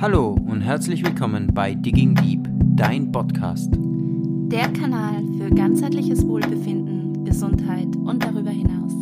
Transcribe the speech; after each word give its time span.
Hallo 0.00 0.30
und 0.46 0.62
herzlich 0.62 1.04
willkommen 1.04 1.52
bei 1.52 1.74
Digging 1.74 2.14
Deep, 2.14 2.48
dein 2.74 3.12
Podcast. 3.12 3.68
Der 3.74 4.72
Kanal 4.72 5.22
für 5.36 5.54
ganzheitliches 5.54 6.26
Wohlbefinden, 6.26 7.22
Gesundheit 7.26 7.94
und 7.96 8.24
darüber 8.24 8.48
hinaus. 8.48 8.94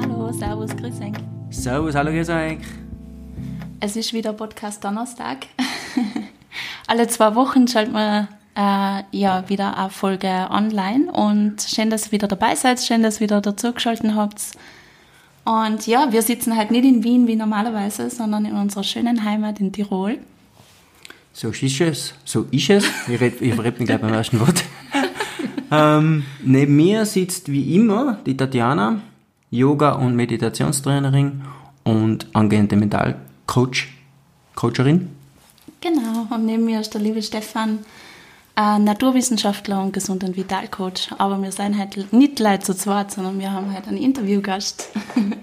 Hallo, 0.00 0.30
Servus, 1.50 1.94
hallo, 1.96 2.12
grüß 2.12 2.28
euch. 2.30 2.77
Es 3.80 3.94
ist 3.94 4.12
wieder 4.12 4.32
Podcast 4.32 4.82
Donnerstag. 4.82 5.46
Alle 6.88 7.06
zwei 7.06 7.36
Wochen 7.36 7.68
schalten 7.68 7.92
wir 7.92 8.26
äh, 8.56 9.04
ja 9.16 9.48
wieder 9.48 9.78
eine 9.78 9.90
Folge 9.90 10.48
online 10.50 11.12
und 11.12 11.62
schön, 11.62 11.88
dass 11.88 12.06
ihr 12.06 12.12
wieder 12.12 12.26
dabei 12.26 12.56
seid, 12.56 12.80
schön, 12.80 13.04
dass 13.04 13.18
ihr 13.18 13.26
wieder 13.26 13.40
dazugeschaltet 13.40 14.16
habt. 14.16 14.42
Und 15.44 15.86
ja, 15.86 16.10
wir 16.10 16.22
sitzen 16.22 16.56
halt 16.56 16.72
nicht 16.72 16.84
in 16.84 17.04
Wien 17.04 17.28
wie 17.28 17.36
normalerweise, 17.36 18.10
sondern 18.10 18.46
in 18.46 18.54
unserer 18.54 18.82
schönen 18.82 19.22
Heimat 19.22 19.60
in 19.60 19.72
Tirol. 19.72 20.18
So 21.32 21.50
ist 21.50 21.80
es, 21.80 22.14
so 22.24 22.46
ist 22.50 22.70
es. 22.70 22.84
Ich 23.06 23.20
rede 23.20 23.44
ich 23.44 23.56
red 23.56 23.78
mich 23.78 23.86
gleich 23.86 24.00
beim 24.00 24.12
ersten 24.12 24.40
Wort. 24.40 24.64
ähm, 25.70 26.24
neben 26.42 26.74
mir 26.74 27.06
sitzt 27.06 27.52
wie 27.52 27.76
immer 27.76 28.18
die 28.26 28.36
Tatjana, 28.36 29.02
Yoga- 29.52 29.92
und 29.92 30.16
Meditationstrainerin 30.16 31.42
und 31.84 32.26
angehende 32.32 32.74
Mentalcoach, 33.48 33.88
Coacherin. 34.54 35.08
Genau, 35.80 36.26
und 36.30 36.44
neben 36.44 36.64
mir 36.64 36.80
ist 36.80 36.92
der 36.92 37.00
liebe 37.00 37.22
Stefan, 37.22 37.78
äh, 38.56 38.78
Naturwissenschaftler 38.78 39.82
und 39.82 39.92
Gesund- 39.92 40.22
und 40.24 40.36
Vitalcoach. 40.36 41.12
Aber 41.16 41.40
wir 41.40 41.52
sind 41.52 41.78
halt 41.78 42.12
nicht 42.12 42.38
leid 42.38 42.64
zu 42.64 42.74
zweit, 42.74 43.10
sondern 43.10 43.38
wir 43.38 43.52
haben 43.52 43.72
halt 43.72 43.88
einen 43.88 43.98
Interviewgast. 43.98 44.90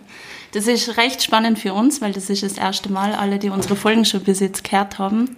Das 0.52 0.68
ist 0.68 0.96
recht 0.96 1.22
spannend 1.22 1.60
für 1.60 1.74
uns, 1.74 2.00
weil 2.00 2.14
das 2.14 2.30
ist 2.30 2.42
das 2.42 2.58
erste 2.58 2.90
Mal. 2.90 3.14
Alle, 3.14 3.40
die 3.40 3.50
unsere 3.50 3.76
Folgen 3.76 4.06
schon 4.06 4.24
bis 4.24 4.40
jetzt 4.40 4.64
gehört 4.64 5.00
haben, 5.00 5.36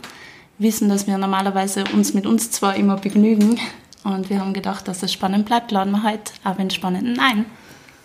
wissen, 0.59 0.89
dass 0.89 1.07
wir 1.07 1.17
normalerweise 1.17 1.85
uns 1.91 2.13
mit 2.13 2.27
uns 2.27 2.51
zwar 2.51 2.75
immer 2.75 2.97
begnügen. 2.97 3.59
Und 4.03 4.29
wir 4.29 4.39
haben 4.39 4.53
gedacht, 4.53 4.87
dass 4.87 5.01
es 5.01 5.11
spannend 5.11 5.47
bleibt, 5.47 5.71
laden 5.71 5.89
wir 5.89 6.03
heute 6.03 6.33
auch 6.43 6.59
einen 6.59 6.69
spannenden 6.69 7.13
Nein. 7.13 7.45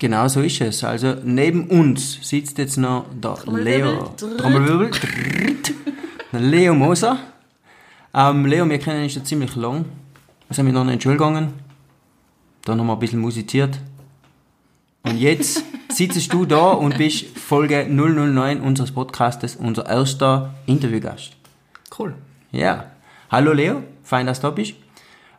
Genau 0.02 0.26
so 0.26 0.40
ist 0.40 0.60
es. 0.60 0.82
Also 0.82 1.14
neben 1.22 1.68
uns 1.68 2.18
sitzt 2.28 2.58
jetzt 2.58 2.76
noch 2.76 3.04
der 3.14 3.36
Leo. 3.46 4.12
Trommelwirbel. 4.16 4.36
Trommelwirbel. 4.36 4.90
Trrrt. 4.90 5.72
Der 6.32 6.40
Leo 6.40 6.74
Moser. 6.74 7.18
Ähm, 8.12 8.44
Leo, 8.44 8.68
wir 8.68 8.80
kennen 8.80 9.04
ihn 9.04 9.10
schon 9.10 9.24
ziemlich 9.24 9.54
lang. 9.54 9.84
Wir 10.48 10.56
sind 10.56 10.64
miteinander 10.64 10.92
in 10.92 10.98
die 10.98 11.02
Schule 11.04 11.14
gegangen. 11.14 11.52
Dann 12.64 12.80
haben 12.80 12.88
wir 12.88 12.94
ein 12.94 12.98
bisschen 12.98 13.20
musiziert. 13.20 13.78
Und 15.04 15.18
jetzt 15.18 15.62
sitzt 15.88 16.32
du 16.32 16.46
da 16.46 16.72
und 16.72 16.98
bist 16.98 17.38
Folge 17.38 17.86
009 17.88 18.60
unseres 18.60 18.90
Podcastes 18.90 19.54
unser 19.54 19.88
erster 19.88 20.52
Interviewgast. 20.66 21.36
Cool. 21.96 22.16
Ja. 22.50 22.86
Hallo 23.30 23.52
Leo, 23.52 23.84
fein, 24.02 24.26
dass 24.26 24.40
du 24.40 24.48
da 24.48 24.50
bist. 24.50 24.74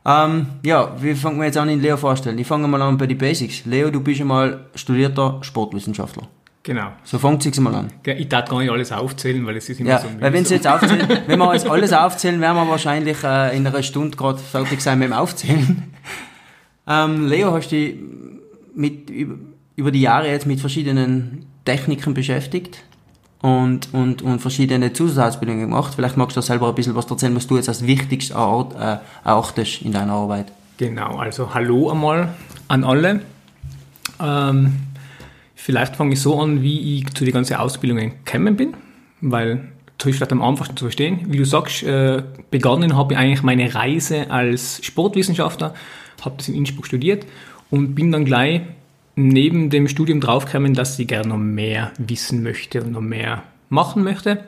Ähm, 0.05 0.47
ja, 0.65 0.91
wie 1.01 1.15
fangen 1.15 1.37
wir 1.39 1.45
jetzt 1.45 1.57
an, 1.57 1.69
ihn 1.69 1.81
Leo 1.81 1.95
vorstellen? 1.97 2.37
Ich 2.37 2.47
fange 2.47 2.67
mal 2.67 2.81
an 2.81 2.97
bei 2.97 3.07
den 3.07 3.17
Basics. 3.17 3.65
Leo, 3.65 3.89
du 3.89 4.01
bist 4.01 4.19
einmal 4.21 4.65
studierter 4.75 5.39
Sportwissenschaftler. 5.41 6.27
Genau. 6.63 6.93
So 7.03 7.19
fängt 7.19 7.45
es 7.45 7.59
mal 7.59 7.75
an. 7.75 7.87
Ich 8.05 8.29
darf 8.29 8.49
gar 8.49 8.59
nicht 8.59 8.71
alles 8.71 8.91
aufzählen, 8.91 9.45
weil 9.45 9.57
es 9.57 9.67
ist 9.69 9.81
immer 9.81 9.89
Ja, 9.89 9.99
so 9.99 10.07
weil 10.19 10.31
wenn 10.31 10.45
Sie 10.45 10.55
mühsam. 10.55 10.73
jetzt 10.73 10.83
aufzählen, 10.83 11.21
wenn 11.27 11.39
wir 11.39 11.53
jetzt 11.53 11.67
alles 11.69 11.93
aufzählen, 11.93 12.39
werden 12.39 12.55
wir 12.55 12.67
wahrscheinlich 12.69 13.21
äh, 13.23 13.55
in 13.55 13.67
einer 13.67 13.83
Stunde 13.83 14.15
gerade 14.15 14.39
fertig 14.39 14.81
sein 14.81 14.99
mit 14.99 15.09
dem 15.09 15.13
Aufzählen. 15.13 15.83
Ähm, 16.85 17.29
Leo, 17.29 17.53
hast 17.53 17.71
du 17.71 17.77
dich 17.77 17.95
mit, 18.75 19.09
über, 19.09 19.35
über 19.77 19.89
die 19.89 20.01
Jahre 20.01 20.27
jetzt 20.27 20.45
mit 20.45 20.59
verschiedenen 20.59 21.45
Techniken 21.63 22.13
beschäftigt 22.13 22.83
und, 23.43 23.93
und, 23.93 24.21
und 24.21 24.39
verschiedene 24.39 24.93
Zusatzausbildungen 24.93 25.69
gemacht. 25.69 25.95
Vielleicht 25.95 26.15
magst 26.15 26.37
du 26.37 26.41
selber 26.41 26.69
ein 26.69 26.75
bisschen 26.75 26.95
was 26.95 27.11
erzählen, 27.11 27.35
was 27.35 27.45
du 27.45 27.57
jetzt 27.57 27.67
als 27.67 27.85
wichtigst 27.85 28.31
erort- 28.31 28.73
äh, 28.73 28.99
erachtest 29.25 29.81
in 29.81 29.91
deiner 29.91 30.13
Arbeit. 30.13 30.53
Genau, 30.77 31.17
also 31.17 31.53
hallo 31.53 31.91
einmal 31.91 32.29
an 32.69 32.85
alle. 32.85 33.19
Ähm, 34.21 34.75
vielleicht 35.55 35.97
fange 35.97 36.13
ich 36.13 36.21
so 36.21 36.39
an, 36.39 36.61
wie 36.61 36.99
ich 36.99 37.13
zu 37.13 37.25
den 37.25 37.33
ganzen 37.33 37.55
Ausbildungen 37.57 38.13
gekommen 38.23 38.55
bin, 38.55 38.75
weil 39.19 39.67
das 39.97 40.07
ist 40.07 40.15
vielleicht 40.15 40.31
am 40.31 40.41
einfachsten 40.41 40.77
zu 40.77 40.85
verstehen. 40.85 41.25
Wie 41.27 41.37
du 41.37 41.45
sagst, 41.45 41.83
äh, 41.83 42.23
begonnen 42.49 42.95
habe 42.95 43.13
ich 43.13 43.19
eigentlich 43.19 43.43
meine 43.43 43.75
Reise 43.75 44.31
als 44.31 44.79
Sportwissenschaftler, 44.85 45.73
habe 46.21 46.35
das 46.37 46.47
in 46.47 46.55
Innsbruck 46.55 46.87
studiert 46.87 47.25
und 47.69 47.93
bin 47.93 48.09
dann 48.13 48.23
gleich 48.23 48.61
neben 49.15 49.69
dem 49.69 49.87
Studium 49.87 50.19
draufgekommen, 50.19 50.73
dass 50.73 50.97
ich 50.97 51.07
gerne 51.07 51.29
noch 51.29 51.37
mehr 51.37 51.91
wissen 51.97 52.43
möchte 52.43 52.81
und 52.81 52.91
noch 52.93 53.01
mehr 53.01 53.43
machen 53.69 54.03
möchte. 54.03 54.43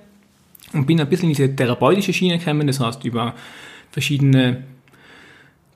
Und 0.74 0.88
bin 0.88 1.00
ein 1.00 1.08
bisschen 1.08 1.30
in 1.30 1.36
diese 1.36 1.56
therapeutische 1.56 2.14
Schiene 2.14 2.40
gekommen, 2.40 2.68
das 2.68 2.80
heißt 2.80 3.06
über 3.06 3.36
verschiedene 3.92 4.64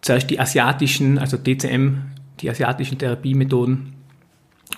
zuerst 0.01 0.29
die 0.29 0.39
asiatischen, 0.39 1.17
also 1.17 1.37
DCM, 1.37 1.97
die 2.39 2.49
asiatischen 2.49 2.97
Therapiemethoden 2.97 3.93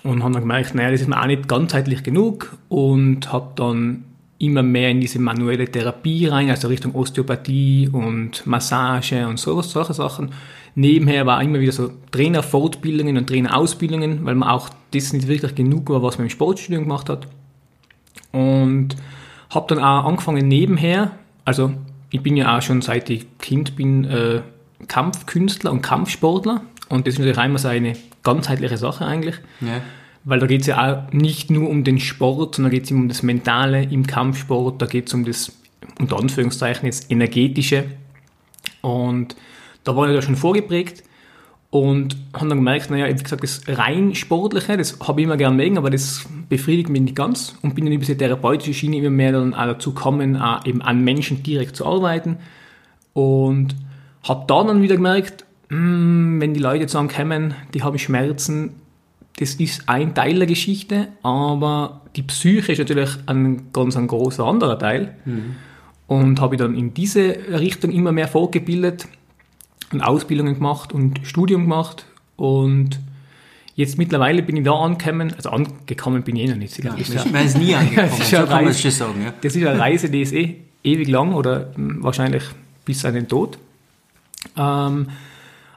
und 0.04 0.24
haben 0.24 0.34
dann 0.34 0.44
gemerkt, 0.44 0.76
naja, 0.76 0.92
das 0.92 1.02
ist 1.02 1.08
mir 1.08 1.22
auch 1.22 1.28
nicht 1.28 1.48
ganzheitlich 1.48 2.04
genug 2.04 2.58
und 2.70 3.32
habe 3.32 3.52
dann 3.56 4.04
immer 4.42 4.64
mehr 4.64 4.90
in 4.90 5.00
diese 5.02 5.20
manuelle 5.20 5.66
Therapie 5.66 6.28
rein, 6.28 6.50
also 6.50 6.68
Richtung 6.68 6.96
Osteopathie 6.96 7.90
und 7.92 8.46
Massage 8.48 9.28
und 9.28 9.40
sowas, 9.40 9.72
solche 9.72 9.94
Sachen. 9.94 10.32
Nebenher 10.74 11.26
war 11.26 11.42
immer 11.44 11.60
wieder 11.60 11.72
so 11.72 11.92
Trainerfortbildungen 12.12 13.18
und 13.18 13.28
Trainerausbildungen, 13.28 14.26
weil 14.26 14.36
man 14.36 14.50
auch 14.50 14.70
das 14.92 15.14
nicht 15.14 15.28
wirklich 15.28 15.54
genug 15.56 15.90
war, 15.90 16.02
was 16.02 16.18
man 16.18 16.26
im 16.26 16.30
Sportstudium 16.30 16.84
gemacht 16.84 17.10
hat. 17.10 17.28
Und 18.32 18.96
habe 19.50 19.76
dann 19.76 19.84
auch 19.84 20.06
angefangen 20.06 20.48
nebenher, 20.48 21.12
also 21.46 21.74
ich 22.10 22.22
bin 22.22 22.36
ja 22.36 22.58
auch 22.58 22.62
schon 22.62 22.82
seit 22.82 23.10
ich 23.10 23.26
Kind 23.38 23.76
bin 23.76 24.06
äh, 24.06 24.42
Kampfkünstler 24.88 25.72
und 25.72 25.82
Kampfsportler 25.82 26.62
und 26.90 27.06
das 27.06 27.14
ist 27.14 27.20
natürlich 27.20 27.38
einmal 27.38 27.60
so 27.60 27.68
eine 27.68 27.94
ganzheitliche 28.24 28.78
Sache 28.78 29.06
eigentlich, 29.06 29.36
Ja. 29.60 29.82
Weil 30.24 30.40
da 30.40 30.48
geht 30.48 30.62
es 30.62 30.68
ja 30.68 31.08
auch 31.08 31.12
nicht 31.12 31.50
nur 31.50 31.70
um 31.70 31.84
den 31.84 32.00
Sport, 32.00 32.56
sondern 32.56 32.72
geht 32.72 32.86
es 32.86 32.92
um 32.92 33.08
das 33.08 33.24
Mentale 33.24 33.84
im 33.84 34.06
Kampfsport, 34.06 34.82
da 34.82 34.86
geht 34.86 35.08
es 35.08 35.14
um 35.14 35.26
das, 35.26 35.52
unter 36.00 36.18
Anführungszeichen 36.18 36.86
jetzt, 36.86 37.12
Energetische. 37.12 37.86
Und 38.82 39.36
da 39.84 39.96
war 39.96 40.08
ich 40.08 40.16
ja 40.16 40.22
schon 40.22 40.36
vorgeprägt 40.36 41.04
und 41.72 42.18
haben 42.34 42.50
dann 42.50 42.60
gemerkt, 42.60 42.92
naja, 42.92 43.08
wie 43.08 43.24
gesagt, 43.24 43.44
das 43.44 43.62
rein 43.68 44.14
Sportliche, 44.14 44.78
das 44.78 45.00
habe 45.00 45.22
ich 45.22 45.26
immer 45.26 45.38
gern 45.38 45.56
mögen, 45.56 45.78
aber 45.78 45.90
das 45.90 46.28
befriedigt 46.50 46.90
mich 46.90 47.02
nicht 47.02 47.16
ganz 47.16 47.56
und 47.62 47.76
bin 47.76 47.86
dann 47.86 47.94
über 47.94 48.02
diese 48.02 48.18
therapeutische 48.18 48.74
Schiene 48.74 48.98
immer 48.98 49.10
mehr 49.10 49.32
dann 49.32 49.54
auch 49.54 49.66
dazu 49.66 49.94
gekommen, 49.94 50.36
auch 50.36 50.66
eben 50.66 50.82
an 50.82 51.02
Menschen 51.04 51.42
direkt 51.44 51.76
zu 51.76 51.86
arbeiten. 51.86 52.38
Und 53.14 53.76
habe 54.28 54.46
da 54.48 54.64
dann 54.64 54.82
wieder 54.82 54.98
gemerkt, 54.98 55.46
mm, 55.70 56.40
wenn 56.40 56.54
die 56.54 56.60
Leute 56.60 56.88
zusammenkommen, 56.88 57.56
die 57.74 57.84
haben 57.84 57.98
Schmerzen, 57.98 58.81
das 59.38 59.56
ist 59.56 59.88
ein 59.88 60.14
Teil 60.14 60.38
der 60.38 60.48
Geschichte, 60.48 61.08
aber 61.24 62.02
die 62.16 62.24
Psyche 62.24 62.74
ist 62.74 62.80
natürlich 62.80 63.10
ein 63.26 63.72
ganz 63.74 63.96
ein 63.98 64.08
großer 64.08 64.46
anderer 64.46 64.78
Teil. 64.78 65.16
Und 66.08 66.42
habe 66.42 66.56
ich 66.56 66.60
dann 66.60 66.76
in 66.76 66.94
diese 66.94 67.38
Richtung 67.50 67.92
immer 67.92 68.12
mehr 68.12 68.28
fortgebildet 68.28 69.08
und 69.94 70.02
Ausbildungen 70.02 70.56
gemacht 70.56 70.94
und 70.94 71.22
Studium 71.24 71.64
gemacht. 71.64 72.06
Und 72.36 73.00
jetzt 73.76 73.98
mittlerweile 73.98 74.44
bin 74.44 74.58
ich 74.58 74.64
da 74.64 74.74
angekommen, 74.74 75.34
also 75.36 75.50
angekommen 75.50 76.24
bin 76.24 76.36
ich 76.36 76.44
eh 76.44 76.48
noch 76.50 76.58
nicht. 76.58 76.74
sicher. 76.74 76.94
Ich 76.98 77.32
meine, 77.32 77.46
es 77.46 77.58
nie 77.58 77.74
angekommen. 77.76 78.10
das 78.10 78.20
ist 78.20 78.30
so 78.30 78.36
ja 78.36 78.46
kann 78.46 78.66
man 78.66 78.74
schon 78.74 78.92
sagen. 78.92 79.24
Ja. 79.24 79.34
Das 79.42 79.56
ist 79.56 79.66
eine 79.66 79.80
Reise, 79.80 80.10
die 80.10 80.22
ist 80.22 80.34
eh 80.34 80.58
ewig 80.84 81.08
lang 81.08 81.34
oder 81.34 81.72
hm, 81.76 82.04
wahrscheinlich 82.04 82.44
bis 82.86 83.06
an 83.06 83.14
den 83.14 83.28
Tod. 83.28 83.58
Ähm, 84.58 85.08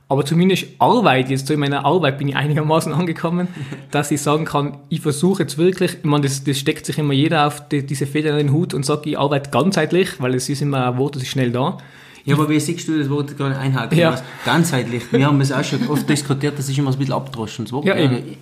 aber 0.08 0.24
zumindest 0.24 0.66
Arbeit, 0.78 1.30
jetzt 1.30 1.46
so 1.46 1.54
in 1.54 1.60
meiner 1.60 1.84
Arbeit 1.84 2.18
bin 2.18 2.28
ich 2.28 2.36
einigermaßen 2.36 2.92
angekommen, 2.92 3.48
dass 3.90 4.10
ich 4.10 4.20
sagen 4.20 4.44
kann, 4.44 4.78
ich 4.90 5.00
versuche 5.00 5.42
jetzt 5.44 5.56
wirklich, 5.58 5.94
ich 5.94 6.04
meine, 6.04 6.24
das, 6.24 6.44
das 6.44 6.58
steckt 6.58 6.84
sich 6.86 6.98
immer 6.98 7.14
jeder 7.14 7.46
auf 7.46 7.68
die, 7.68 7.84
diese 7.86 8.06
Feder 8.06 8.30
in 8.38 8.46
den 8.48 8.52
Hut 8.52 8.74
und 8.74 8.84
sagt, 8.84 9.06
ich 9.06 9.18
arbeite 9.18 9.50
ganzheitlich, 9.50 10.20
weil 10.20 10.34
es 10.34 10.48
ist 10.48 10.62
immer 10.62 10.86
ein 10.92 10.98
Wort, 10.98 11.16
das 11.16 11.22
ist 11.22 11.28
schnell 11.30 11.50
da. 11.52 11.78
Ja, 12.26 12.36
aber 12.36 12.48
wie 12.48 12.58
siehst 12.58 12.88
du 12.88 12.98
das 12.98 13.10
Wort 13.10 13.36
gerade 13.36 13.58
einhaken? 13.58 13.98
Ja. 13.98 14.18
Ganzheitlich. 14.46 15.02
Wir 15.12 15.26
haben 15.26 15.40
es 15.42 15.52
auch 15.52 15.62
schon 15.62 15.86
oft 15.88 16.08
diskutiert, 16.08 16.58
das 16.58 16.70
ist 16.70 16.78
immer 16.78 16.90
ein 16.90 16.96
bisschen 16.96 17.12
abgedroschen, 17.12 17.66
das 17.66 17.72
Wort. 17.72 17.84
Ja. 17.84 17.96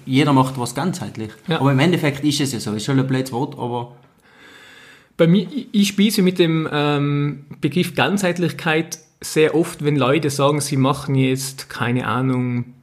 Jeder 0.07 0.33
macht 0.33 0.57
was 0.57 0.73
ganzheitlich. 0.77 1.31
Ja. 1.49 1.59
Aber 1.61 1.73
im 1.73 1.79
Endeffekt 1.81 2.23
ist 2.25 2.41
es 2.41 2.53
ja 2.53 2.61
so. 2.61 2.73
Ist 2.75 2.85
schon 2.85 2.99
ein 3.01 3.07
blödes 3.09 3.33
Wort, 3.33 3.59
aber 3.59 3.97
Bei 5.17 5.27
mir, 5.27 5.43
ich- 5.53 5.67
ich 5.73 5.89
spieße 5.89 6.23
mit 6.23 6.39
dem 6.39 6.69
ähm, 6.73 7.45
Begriff 7.61 7.95
Ganzheitlichkeit 7.97 8.99
sehr 9.23 9.55
oft, 9.55 9.85
wenn 9.85 9.97
Leute 9.97 10.31
sagen, 10.31 10.61
sie 10.61 10.77
machen 10.77 11.15
jetzt, 11.15 11.71
keine 11.71 12.07
Ahnung, 12.07 12.75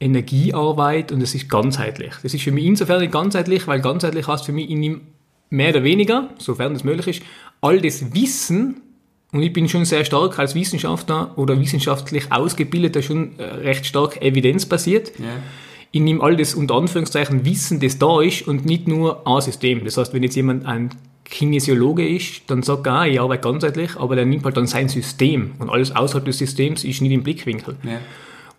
Energiearbeit 0.00 1.12
und 1.12 1.20
das 1.20 1.34
ist 1.34 1.48
ganzheitlich. 1.48 2.14
Das 2.22 2.34
ist 2.34 2.42
für 2.42 2.52
mich 2.52 2.64
insofern 2.64 3.10
ganzheitlich, 3.10 3.66
weil 3.66 3.80
ganzheitlich 3.80 4.26
heißt 4.26 4.44
für 4.44 4.52
mich, 4.52 4.70
ich 4.70 4.76
nehme 4.76 5.00
mehr 5.50 5.70
oder 5.70 5.84
weniger, 5.84 6.30
sofern 6.38 6.74
es 6.74 6.84
möglich 6.84 7.18
ist, 7.18 7.22
all 7.60 7.80
das 7.80 8.14
Wissen, 8.14 8.80
und 9.32 9.42
ich 9.42 9.52
bin 9.52 9.68
schon 9.68 9.84
sehr 9.84 10.04
stark 10.04 10.38
als 10.38 10.54
Wissenschaftler 10.54 11.36
oder 11.36 11.58
wissenschaftlich 11.58 12.30
ausgebildeter, 12.30 13.02
schon 13.02 13.36
äh, 13.38 13.42
recht 13.42 13.84
stark 13.84 14.22
evidenzbasiert. 14.22 15.12
Ja. 15.18 15.24
Ich 15.90 16.00
nehme 16.00 16.22
all 16.22 16.36
das 16.36 16.54
unter 16.54 16.74
Anführungszeichen 16.74 17.44
Wissen, 17.44 17.80
das 17.80 17.98
da 17.98 18.20
ist 18.20 18.46
und 18.46 18.64
nicht 18.64 18.86
nur 18.86 19.26
ein 19.26 19.40
System. 19.40 19.84
Das 19.84 19.96
heißt, 19.96 20.12
wenn 20.14 20.22
jetzt 20.22 20.36
jemand 20.36 20.66
ein 20.66 20.90
Kinesiologe 21.34 22.08
ist, 22.08 22.42
dann 22.46 22.62
sagt 22.62 22.86
er, 22.86 22.92
ah, 22.92 23.06
ich 23.06 23.20
arbeite 23.20 23.42
ganzheitlich, 23.42 23.96
aber 23.96 24.14
der 24.14 24.24
nimmt 24.24 24.44
halt 24.44 24.56
dann 24.56 24.68
sein 24.68 24.88
System 24.88 25.50
und 25.58 25.68
alles 25.68 25.90
außerhalb 25.90 26.24
des 26.24 26.38
Systems 26.38 26.84
ist 26.84 27.02
nicht 27.02 27.10
im 27.10 27.24
Blickwinkel. 27.24 27.76
Ja. 27.82 27.98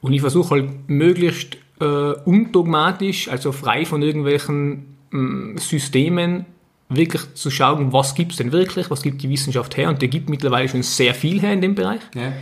Und 0.01 0.11
ich 0.11 0.19
versuche 0.19 0.55
halt 0.55 0.89
möglichst 0.89 1.55
äh, 1.79 1.85
undogmatisch, 1.85 3.29
also 3.29 3.53
frei 3.53 3.85
von 3.85 4.01
irgendwelchen 4.01 4.97
mh, 5.11 5.61
Systemen, 5.61 6.45
wirklich 6.89 7.33
zu 7.33 7.49
schauen, 7.49 7.93
was 7.93 8.13
gibt 8.13 8.31
es 8.33 8.39
denn 8.39 8.51
wirklich, 8.51 8.91
was 8.91 9.01
gibt 9.01 9.23
die 9.23 9.29
Wissenschaft 9.29 9.77
her 9.77 9.87
und 9.87 10.01
die 10.01 10.09
gibt 10.09 10.29
mittlerweile 10.29 10.67
schon 10.67 10.83
sehr 10.83 11.13
viel 11.13 11.39
her 11.41 11.53
in 11.53 11.61
dem 11.61 11.75
Bereich. 11.75 12.01
Ja. 12.13 12.33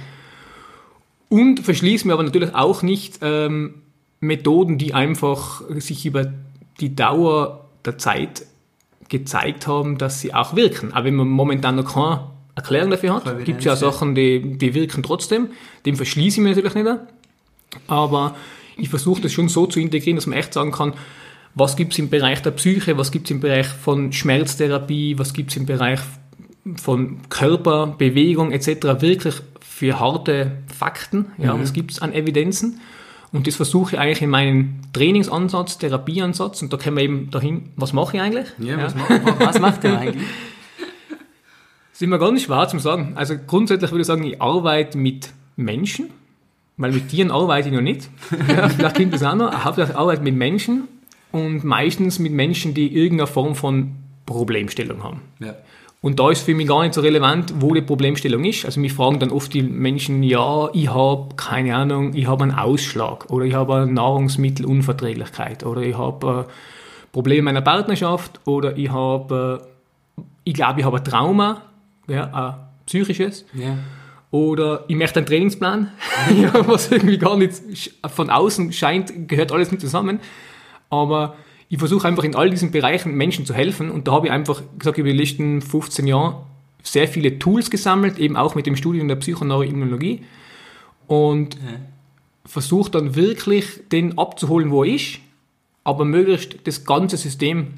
Und 1.30 1.60
verschließen 1.60 2.08
mir 2.08 2.16
aber 2.16 2.24
natürlich 2.24 2.56
auch 2.56 2.82
nicht 2.82 3.20
ähm, 3.22 3.84
Methoden, 4.20 4.80
die 4.80 4.96
einfach 4.96 5.62
sich 5.78 6.08
über 6.08 6.34
die 6.80 6.96
Dauer 6.96 7.70
der 7.86 8.00
Zeit 8.00 8.48
gezeigt 9.14 9.68
haben, 9.68 9.98
dass 10.00 10.20
sie 10.20 10.34
auch 10.34 10.56
wirken. 10.56 10.92
Aber 10.92 11.06
wenn 11.06 11.16
man 11.16 11.28
momentan 11.28 11.76
noch 11.76 11.94
keine 11.94 12.28
Erklärung 12.56 12.90
dafür 12.90 13.14
hat, 13.16 13.46
gibt 13.46 13.60
es 13.60 13.66
ja. 13.66 13.76
Sachen, 13.76 14.16
die, 14.16 14.58
die 14.58 14.74
wirken 14.74 15.04
trotzdem. 15.04 15.50
Dem 15.86 15.96
verschließe 15.96 16.40
ich 16.40 16.44
mir 16.44 16.50
natürlich 16.50 16.74
nicht. 16.74 16.88
Aber 17.88 18.36
ich 18.76 18.90
versuche 18.90 19.22
das 19.22 19.32
schon 19.32 19.50
so 19.50 19.68
zu 19.68 19.80
integrieren, 19.80 20.18
dass 20.18 20.26
man 20.26 20.38
echt 20.38 20.54
sagen 20.54 20.72
kann, 20.72 20.94
was 21.54 21.76
gibt 21.76 21.94
es 21.94 22.00
im 22.00 22.10
Bereich 22.10 22.42
der 22.42 22.52
Psyche, 22.52 22.98
was 22.98 23.12
gibt 23.12 23.28
es 23.28 23.32
im 23.32 23.40
Bereich 23.40 23.68
von 23.68 24.12
Schmerztherapie, 24.12 25.20
was 25.20 25.34
gibt 25.34 25.52
es 25.52 25.58
im 25.58 25.68
Bereich 25.68 26.00
von 26.76 27.20
Körper, 27.30 27.96
Bewegung 27.98 28.52
etc. 28.52 29.02
wirklich 29.02 29.36
für 29.62 30.00
harte 30.00 30.64
Fakten, 30.76 31.28
ja, 31.38 31.60
was 31.60 31.74
gibt 31.74 31.92
es 31.92 32.00
an 32.02 32.14
Evidenzen. 32.14 32.80
Und 33.34 33.48
das 33.48 33.56
versuche 33.56 33.96
ich 33.96 34.00
eigentlich 34.00 34.22
in 34.22 34.30
meinem 34.30 34.76
Trainingsansatz, 34.94 35.80
Therapieansatz, 35.80 36.62
und 36.62 36.72
da 36.72 36.78
kommen 36.78 36.98
wir 36.98 37.04
eben 37.04 37.32
dahin, 37.32 37.72
was 37.76 37.92
mache 37.92 38.18
ich 38.18 38.24
eigentlich? 38.24 38.48
Ja, 38.60 38.78
Was, 38.78 38.96
macht, 38.96 39.40
was 39.40 39.60
macht 39.60 39.84
der 39.84 40.00
eigentlich? 40.00 40.24
Das 41.94 41.94
ist 41.94 42.02
immer 42.04 42.20
ganz 42.20 42.44
schwer 42.44 42.68
zu 42.68 42.78
sagen. 42.80 43.14
Also 43.16 43.36
grundsätzlich 43.46 43.92
würde 43.92 44.02
ich 44.02 44.08
sagen, 44.08 44.24
ich 44.24 44.42
arbeite 44.42 44.98
mit 44.98 45.32
Menschen, 45.56 46.10
weil 46.78 46.92
mit 46.92 47.10
Tieren 47.10 47.32
arbeite 47.32 47.70
ich 47.70 47.76
noch 47.76 47.82
nicht. 47.82 48.10
Ja, 48.48 48.70
vielleicht 48.70 48.96
klingt 48.96 49.14
das 49.14 49.24
auch 49.24 49.36
noch. 49.36 49.64
Hauptsächlich 49.64 49.98
arbeite 49.98 50.22
ich 50.22 50.26
mit 50.26 50.36
Menschen 50.36 50.88
und 51.32 51.64
meistens 51.64 52.20
mit 52.20 52.34
Menschen, 52.34 52.76
die 52.76 52.96
irgendeine 52.96 53.28
Form 53.28 53.56
von 53.56 53.96
Problemstellung 54.28 55.04
haben. 55.04 55.22
Ja. 55.40 55.56
Und 56.04 56.20
da 56.20 56.30
ist 56.30 56.42
für 56.42 56.54
mich 56.54 56.68
gar 56.68 56.82
nicht 56.82 56.94
so 56.94 57.00
relevant, 57.00 57.54
wo 57.60 57.74
die 57.74 57.82
Problemstellung 57.82 58.44
ist. 58.44 58.66
Also 58.66 58.82
mich 58.82 58.92
fragen 58.92 59.20
dann 59.20 59.32
oft 59.32 59.54
die 59.54 59.64
Menschen, 59.64 60.22
ja, 60.22 60.70
ich 60.74 60.90
habe, 60.90 61.34
keine 61.38 61.78
Ahnung, 61.78 62.14
ich 62.14 62.28
habe 62.28 62.44
einen 62.44 62.52
Ausschlag 62.52 63.30
oder 63.30 63.46
ich 63.46 63.54
habe 63.54 63.76
eine 63.76 63.94
Nahrungsmittelunverträglichkeit 63.94 65.66
oder 65.66 65.82
ich 65.82 65.98
habe 65.98 66.46
äh, 66.50 66.52
Probleme 67.14 67.40
in 67.40 67.46
meiner 67.46 67.62
Partnerschaft 67.62 68.42
oder 68.44 68.76
ich 68.76 68.92
habe, 68.92 69.62
äh, 70.18 70.24
ich 70.44 70.54
glaube, 70.54 70.82
ich 70.82 70.86
habe 70.86 70.98
ein 70.98 71.06
Trauma, 71.06 71.62
ja, 72.10 72.26
ein 72.34 72.56
psychisches. 72.86 73.46
Ja. 73.54 73.78
Oder 74.30 74.84
ich 74.90 74.98
möchte 74.98 75.20
einen 75.20 75.26
Trainingsplan, 75.26 75.90
was 76.66 76.92
irgendwie 76.92 77.18
gar 77.18 77.38
nicht 77.38 77.54
von 78.08 78.30
außen 78.30 78.74
scheint, 78.74 79.30
gehört 79.30 79.54
alles 79.54 79.72
nicht 79.72 79.80
zusammen. 79.80 80.20
Aber 80.90 81.36
ich 81.74 81.80
versuche 81.80 82.08
einfach 82.08 82.24
in 82.24 82.36
all 82.36 82.52
diesen 82.52 82.70
Bereichen 82.70 83.16
Menschen 83.16 83.48
zu 83.48 83.56
helfen 83.56 83.90
und 83.90 84.08
da 84.08 84.12
habe 84.12 84.28
ich 84.28 84.32
einfach 84.32 84.62
gesagt, 84.78 85.00
über 85.00 85.10
die 85.10 85.18
letzten 85.18 85.60
15 85.60 86.06
Jahre 86.06 86.44
sehr 86.84 87.08
viele 87.08 87.40
Tools 87.40 87.72
gesammelt, 87.72 88.20
eben 88.20 88.38
auch 88.38 88.54
mit 88.54 88.68
dem 88.68 88.76
Studium 88.76 89.08
der 89.08 89.16
Psychoneuroimmunologie 89.16 90.22
und 91.08 91.58
versuche 92.46 92.92
dann 92.92 93.16
wirklich 93.16 93.66
den 93.92 94.20
abzuholen, 94.20 94.70
wo 94.70 94.84
er 94.84 94.94
ist, 94.94 95.18
aber 95.84 96.06
möglichst 96.06 96.60
das 96.66 96.86
ganze 96.86 97.18
System 97.18 97.70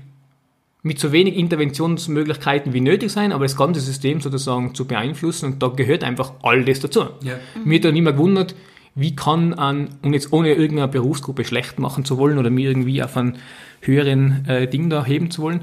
mit 0.82 1.00
so 1.00 1.14
wenig 1.14 1.38
Interventionsmöglichkeiten 1.38 2.74
wie 2.74 2.82
nötig 2.82 3.14
sein, 3.14 3.32
aber 3.32 3.46
das 3.46 3.56
ganze 3.56 3.80
System 3.80 4.20
sozusagen 4.20 4.76
zu 4.76 4.84
beeinflussen 4.84 5.54
und 5.54 5.64
da 5.64 5.70
gehört 5.70 6.04
einfach 6.04 6.34
all 6.44 6.66
das 6.66 6.82
dazu. 6.82 7.06
Ja. 7.22 7.40
Mir 7.64 7.78
hat 7.78 7.86
dann 7.86 7.96
immer 7.96 8.12
gewundert, 8.12 8.56
wie 8.96 9.16
kann 9.16 9.54
an, 9.54 9.90
und 10.02 10.14
jetzt 10.14 10.32
ohne 10.32 10.54
irgendeine 10.54 10.88
Berufsgruppe 10.88 11.44
schlecht 11.44 11.80
machen 11.80 12.06
zu 12.06 12.18
wollen 12.18 12.38
oder 12.38 12.50
mir 12.50 12.70
irgendwie 12.70 13.04
auf 13.04 13.16
einen 13.18 13.38
höheren 13.82 14.46
äh, 14.48 14.68
Ding 14.68 14.90
da 14.90 15.06
heben 15.06 15.30
zu 15.30 15.42
wollen, 15.42 15.62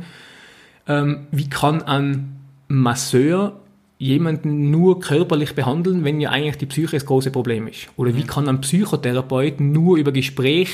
ähm, 0.87 1.27
wie 1.31 1.49
kann 1.49 1.83
ein 1.83 2.37
Masseur 2.69 3.61
jemanden 3.99 4.71
nur 4.71 5.01
körperlich 5.01 5.55
behandeln, 5.55 6.05
wenn 6.05 6.21
ja 6.21 6.31
eigentlich 6.31 6.59
die 6.59 6.67
Psyche 6.67 6.97
das 6.97 7.07
große 7.07 7.31
Problem 7.31 7.69
ist? 7.69 7.89
Oder 7.97 8.17
wie 8.17 8.25
kann 8.25 8.49
ein 8.49 8.61
Psychotherapeut 8.61 9.61
nur 9.61 9.97
über 9.97 10.13
Gespräch 10.13 10.71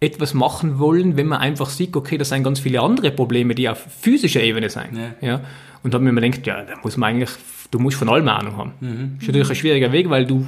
etwas 0.00 0.32
machen 0.32 0.78
wollen, 0.78 1.16
wenn 1.16 1.26
man 1.26 1.40
einfach 1.40 1.68
sieht, 1.68 1.94
okay, 1.94 2.16
das 2.16 2.30
sind 2.30 2.42
ganz 2.42 2.58
viele 2.58 2.80
andere 2.80 3.10
Probleme, 3.10 3.54
die 3.54 3.68
auf 3.68 3.78
physischer 3.78 4.42
Ebene 4.42 4.70
sind. 4.70 4.96
Ja. 5.20 5.28
Ja? 5.28 5.40
Und 5.82 5.92
dann, 5.92 6.04
wenn 6.06 6.14
man 6.14 6.22
denkt, 6.22 6.46
ja, 6.46 6.62
da 6.62 6.74
muss 6.82 6.96
man 6.96 7.10
eigentlich, 7.10 7.30
du 7.70 7.78
musst 7.78 7.98
von 7.98 8.08
allem 8.08 8.26
Ahnung 8.28 8.56
haben. 8.56 8.72
Mhm. 8.80 9.16
Ist 9.20 9.26
natürlich 9.26 9.50
ein 9.50 9.56
schwieriger 9.56 9.92
Weg, 9.92 10.08
weil 10.08 10.26
du 10.26 10.46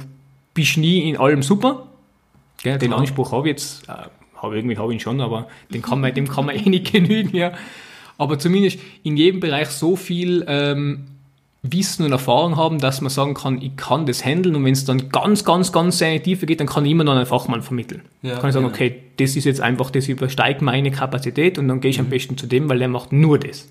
bist 0.53 0.77
nie 0.77 1.09
in 1.09 1.17
allem 1.17 1.43
super. 1.43 1.87
Gell, 2.61 2.77
den. 2.77 2.93
Anspruch 2.93 3.31
habe 3.31 3.47
ich 3.47 3.53
jetzt, 3.53 3.89
äh, 3.89 3.93
habe 4.41 4.55
irgendwie 4.55 4.77
habe 4.77 4.93
ich 4.93 4.99
ihn 4.99 5.01
schon, 5.01 5.19
aber 5.21 5.47
den 5.73 5.81
kann 5.81 5.99
man, 6.01 6.13
dem 6.13 6.27
kann 6.27 6.45
man 6.45 6.55
eh 6.65 6.69
nicht 6.69 6.91
genügen, 6.91 7.35
ja. 7.35 7.53
Aber 8.17 8.37
zumindest 8.39 8.79
in 9.03 9.17
jedem 9.17 9.39
Bereich 9.39 9.69
so 9.69 9.95
viel 9.95 10.45
ähm, 10.47 11.05
Wissen 11.63 12.05
und 12.05 12.11
Erfahrung 12.11 12.57
haben, 12.57 12.79
dass 12.79 13.01
man 13.01 13.09
sagen 13.09 13.33
kann, 13.33 13.61
ich 13.61 13.75
kann 13.77 14.05
das 14.05 14.23
handeln 14.23 14.55
und 14.55 14.65
wenn 14.65 14.73
es 14.73 14.85
dann 14.85 15.09
ganz, 15.09 15.45
ganz, 15.45 15.71
ganz 15.71 15.97
sehr 15.97 16.21
Tiefe 16.21 16.45
geht, 16.45 16.59
dann 16.59 16.67
kann 16.67 16.85
ich 16.85 16.91
immer 16.91 17.05
noch 17.05 17.15
einen 17.15 17.25
Fachmann 17.25 17.61
vermitteln. 17.61 18.01
Ja, 18.21 18.35
kann 18.37 18.49
ich 18.49 18.53
sagen, 18.53 18.65
genau. 18.65 18.75
okay, 18.75 18.95
das 19.17 19.35
ist 19.35 19.45
jetzt 19.45 19.61
einfach, 19.61 19.89
das 19.89 20.07
übersteigt 20.09 20.61
meine 20.61 20.91
Kapazität 20.91 21.57
und 21.57 21.67
dann 21.69 21.79
gehe 21.81 21.89
ich 21.91 21.97
Mhm. 21.99 22.05
am 22.05 22.09
besten 22.09 22.37
zu 22.37 22.47
dem, 22.47 22.69
weil 22.69 22.79
der 22.79 22.89
macht 22.89 23.11
nur 23.13 23.39
das. 23.39 23.67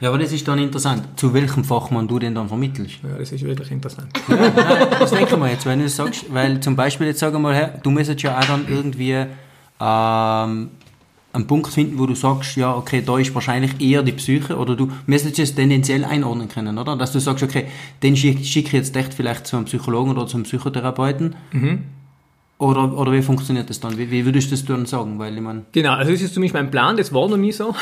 Ja, 0.00 0.08
aber 0.08 0.18
das 0.18 0.32
ist 0.32 0.46
dann 0.46 0.58
interessant, 0.58 1.04
zu 1.16 1.32
welchem 1.32 1.64
Fachmann 1.64 2.08
du 2.08 2.18
den 2.18 2.34
dann 2.34 2.48
vermittelst. 2.48 2.98
Ja, 3.02 3.18
das 3.18 3.32
ist 3.32 3.44
wirklich 3.44 3.70
interessant. 3.70 4.08
Nein, 4.28 4.52
das 4.98 5.10
denken 5.10 5.40
wir 5.40 5.50
jetzt, 5.50 5.66
wenn 5.66 5.78
du 5.78 5.84
das 5.84 5.96
sagst, 5.96 6.26
weil 6.32 6.60
zum 6.60 6.76
Beispiel 6.76 7.08
jetzt 7.08 7.20
sagen 7.20 7.34
wir 7.34 7.40
mal, 7.40 7.54
her, 7.54 7.78
du 7.82 7.90
müsstest 7.90 8.22
ja 8.22 8.38
auch 8.38 8.44
dann 8.44 8.66
irgendwie 8.68 9.26
ähm, 9.80 10.70
einen 11.36 11.46
Punkt 11.46 11.72
finden, 11.72 11.98
wo 11.98 12.06
du 12.06 12.14
sagst, 12.14 12.56
ja, 12.56 12.74
okay, 12.74 13.02
da 13.04 13.18
ist 13.18 13.34
wahrscheinlich 13.34 13.80
eher 13.80 14.02
die 14.02 14.12
Psyche 14.12 14.56
oder 14.56 14.74
du 14.74 14.90
müsstest 15.06 15.38
es 15.38 15.54
tendenziell 15.54 16.04
einordnen 16.04 16.48
können, 16.48 16.78
oder? 16.78 16.96
Dass 16.96 17.12
du 17.12 17.20
sagst, 17.20 17.42
okay, 17.42 17.66
den 18.02 18.16
schicke 18.16 18.44
schick 18.44 18.66
ich 18.66 18.72
jetzt 18.72 18.96
echt 18.96 19.14
vielleicht 19.14 19.46
zu 19.46 19.56
einem 19.56 19.66
Psychologen 19.66 20.10
oder 20.10 20.26
zum 20.26 20.42
Psychotherapeuten. 20.44 21.36
Oder, 22.58 22.96
oder 22.96 23.12
wie 23.12 23.20
funktioniert 23.20 23.68
das 23.68 23.80
dann? 23.80 23.98
Wie, 23.98 24.10
wie 24.10 24.24
würdest 24.24 24.46
du 24.46 24.52
das 24.52 24.64
dann 24.64 24.86
sagen? 24.86 25.18
Weil 25.18 25.34
ich 25.34 25.42
meine, 25.42 25.66
Genau, 25.72 25.92
also 25.92 26.10
das 26.10 26.22
ist 26.22 26.32
für 26.32 26.40
mich 26.40 26.54
mein 26.54 26.70
Plan, 26.70 26.96
das 26.96 27.12
war 27.12 27.28
noch 27.28 27.36
nie 27.36 27.52
so. 27.52 27.74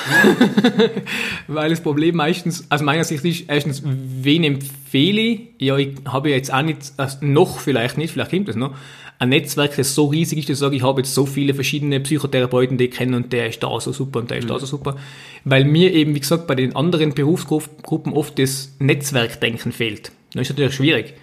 Weil 1.46 1.70
das 1.70 1.80
Problem 1.80 2.16
meistens 2.16 2.66
aus 2.70 2.82
meiner 2.82 3.04
Sicht 3.04 3.24
ist, 3.24 3.44
erstens, 3.46 3.82
wen 3.84 4.42
empfehle 4.42 5.20
ich? 5.20 5.40
Ja, 5.60 5.76
ich 5.76 5.94
habe 6.06 6.30
jetzt 6.30 6.52
auch 6.52 6.62
nicht, 6.62 6.92
also 6.96 7.18
noch 7.20 7.60
vielleicht 7.60 7.98
nicht, 7.98 8.12
vielleicht 8.12 8.32
kommt 8.32 8.48
das 8.48 8.56
noch, 8.56 8.74
ein 9.20 9.28
Netzwerk, 9.28 9.76
das 9.76 9.94
so 9.94 10.06
riesig 10.06 10.40
ist, 10.40 10.48
dass 10.48 10.56
ich 10.56 10.60
sage, 10.60 10.74
ich 10.74 10.82
habe 10.82 11.02
jetzt 11.02 11.14
so 11.14 11.24
viele 11.24 11.54
verschiedene 11.54 12.00
Psychotherapeuten, 12.00 12.76
die 12.76 12.86
ich 12.86 12.90
kenne 12.90 13.16
und 13.16 13.32
der 13.32 13.48
ist 13.48 13.62
da 13.62 13.78
so 13.78 13.92
super 13.92 14.18
und 14.18 14.30
der 14.32 14.38
ist 14.38 14.50
da 14.50 14.58
so 14.58 14.66
super. 14.66 14.96
Weil 15.44 15.64
mir 15.66 15.92
eben, 15.92 16.16
wie 16.16 16.20
gesagt, 16.20 16.48
bei 16.48 16.56
den 16.56 16.74
anderen 16.74 17.14
Berufsgruppen 17.14 18.12
oft 18.12 18.40
das 18.40 18.74
Netzwerkdenken 18.80 19.70
fehlt. 19.70 20.10
Das 20.32 20.42
ist 20.42 20.50
natürlich 20.50 20.74
schwierig. 20.74 21.14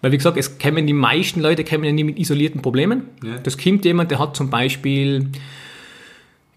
Weil, 0.00 0.12
wie 0.12 0.16
gesagt, 0.16 0.36
es 0.36 0.58
kämen 0.58 0.86
die 0.86 0.92
meisten 0.92 1.40
Leute 1.40 1.64
kämen 1.64 1.84
ja 1.84 1.92
nie 1.92 2.04
mit 2.04 2.18
isolierten 2.18 2.62
Problemen. 2.62 3.04
Ja. 3.24 3.38
Das 3.38 3.58
kommt 3.58 3.84
jemand, 3.84 4.10
der 4.10 4.18
hat 4.18 4.36
zum 4.36 4.48
Beispiel, 4.48 5.28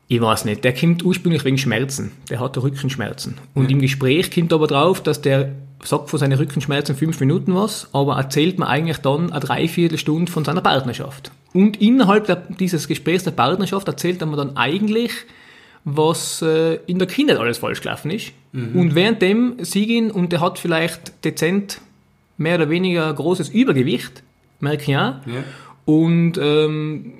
ich 0.08 0.22
weiß 0.22 0.46
nicht, 0.46 0.64
der 0.64 0.74
kommt 0.74 1.04
ursprünglich 1.04 1.44
wegen 1.44 1.58
Schmerzen. 1.58 2.12
Der 2.30 2.40
hat 2.40 2.58
Rückenschmerzen. 2.58 3.38
Und 3.54 3.72
im 3.72 3.80
Gespräch 3.80 4.32
kommt 4.32 4.54
aber 4.54 4.68
drauf, 4.68 5.02
dass 5.02 5.22
der 5.22 5.54
sagt 5.84 6.12
von 6.12 6.20
seinen 6.20 6.38
Rückenschmerzen 6.38 6.96
fünf 6.96 7.20
Minuten 7.20 7.56
was, 7.56 7.90
aber 7.92 8.18
erzählt 8.18 8.60
mir 8.60 8.68
eigentlich 8.68 8.98
dann 8.98 9.32
eine 9.32 9.40
Dreiviertelstunde 9.40 10.32
von 10.32 10.46
seiner 10.46 10.62
Partnerschaft. 10.62 11.32
Und 11.54 11.82
innerhalb 11.82 12.28
der, 12.28 12.36
dieses 12.36 12.88
Gesprächs 12.88 13.24
der 13.24 13.32
Partnerschaft 13.32 13.88
erzählt 13.88 14.22
er 14.22 14.28
mir 14.28 14.38
dann 14.38 14.58
eigentlich, 14.58 15.12
was 15.84 16.44
äh, 16.44 16.76
in 16.86 17.00
der 17.00 17.08
Kindheit 17.08 17.38
alles 17.38 17.58
falsch 17.58 17.82
gelaufen 17.82 18.12
ist. 18.12 18.32
Und 18.54 18.96
währenddem 18.96 19.56
sieg 19.60 19.90
ihn 19.90 20.12
und 20.12 20.32
der 20.32 20.42
hat 20.42 20.60
vielleicht 20.60 21.26
dezent 21.26 21.82
mehr 22.42 22.56
oder 22.56 22.70
weniger 22.70 23.14
großes 23.14 23.50
Übergewicht, 23.50 24.24
merke 24.60 24.84
ich 24.84 24.98
auch. 24.98 25.16
ja. 25.28 25.44
Und 25.86 26.34
ähm, 26.42 27.14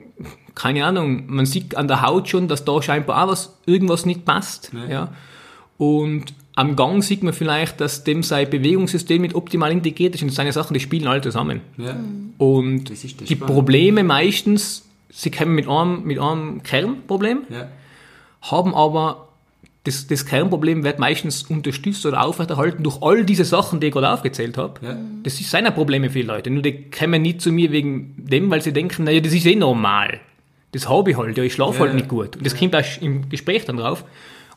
keine 0.54 0.86
Ahnung, 0.86 1.24
man 1.28 1.46
sieht 1.46 1.76
an 1.76 1.88
der 1.88 2.02
Haut 2.02 2.30
schon, 2.30 2.48
dass 2.48 2.64
da 2.66 2.82
scheinbar 2.82 3.24
auch 3.24 3.30
was, 3.30 3.58
irgendwas 3.66 4.06
nicht 4.06 4.26
passt. 4.26 4.72
Ja. 4.74 4.90
Ja. 4.92 5.14
Und 5.78 6.34
am 6.56 6.76
Gang 6.76 7.04
sieht 7.04 7.24
man 7.24 7.34
vielleicht, 7.34 7.82
dass 7.82 8.04
dem 8.04 8.22
sein 8.24 8.50
Bewegungssystem 8.50 9.22
nicht 9.22 9.36
optimal 9.36 9.72
integriert 9.72 10.14
ist 10.16 10.22
und 10.22 10.32
seine 10.32 10.52
Sachen, 10.52 10.74
die 10.74 10.80
spielen 10.80 11.08
alle 11.08 11.22
zusammen. 11.22 11.62
ja. 11.78 11.96
Und 12.38 12.90
Das 12.90 13.04
ist 13.04 13.22
das 13.22 13.28
die 13.28 13.36
Spannende. 13.36 13.54
Probleme 13.54 14.04
meistens, 14.04 14.84
sie 15.10 15.32
kommen 15.32 15.54
mit 15.56 15.68
einem, 15.68 16.04
mit 16.04 16.20
einem 16.20 16.64
Kernproblem, 16.64 17.44
ja. 17.50 17.68
haben 18.42 18.74
aber 18.74 19.28
das, 19.84 20.06
das 20.06 20.26
Kernproblem 20.26 20.84
wird 20.84 21.00
meistens 21.00 21.44
unterstützt 21.44 22.06
oder 22.06 22.24
aufrechterhalten 22.24 22.84
durch 22.84 23.02
all 23.02 23.26
diese 23.26 23.46
Sachen, 23.46 23.80
die 23.80 23.88
ich 23.88 23.94
gerade 23.94 24.12
aufgezählt 24.12 24.58
habe. 24.58 24.86
Ja. 24.86 24.98
Das 25.24 25.40
ist 25.40 25.50
seine 25.50 25.72
Probleme 25.72 26.10
für 26.10 26.20
die 26.20 26.26
Leute. 26.26 26.52
Nur 26.52 26.62
die 26.62 26.90
kommen 26.92 27.22
nicht 27.24 27.42
zu 27.42 27.52
mir 27.52 27.72
wegen 27.72 28.14
dem, 28.18 28.52
weil 28.52 28.62
sie 28.62 28.74
denken, 28.74 29.06
naja, 29.06 29.20
das 29.22 29.34
ist 29.34 29.46
eh 29.46 29.56
normal. 29.56 30.20
Das 30.72 30.88
habe 30.88 31.12
ich 31.12 31.18
halt, 31.18 31.36
ja, 31.36 31.44
ich 31.44 31.54
schlafe 31.54 31.80
Ja, 31.80 31.86
halt 31.86 31.96
nicht 31.96 32.08
gut. 32.08 32.38
Und 32.38 32.46
das 32.46 32.56
kommt 32.56 32.76
auch 32.76 33.02
im 33.02 33.28
Gespräch 33.30 33.66
dann 33.66 33.78
drauf. 33.78 34.06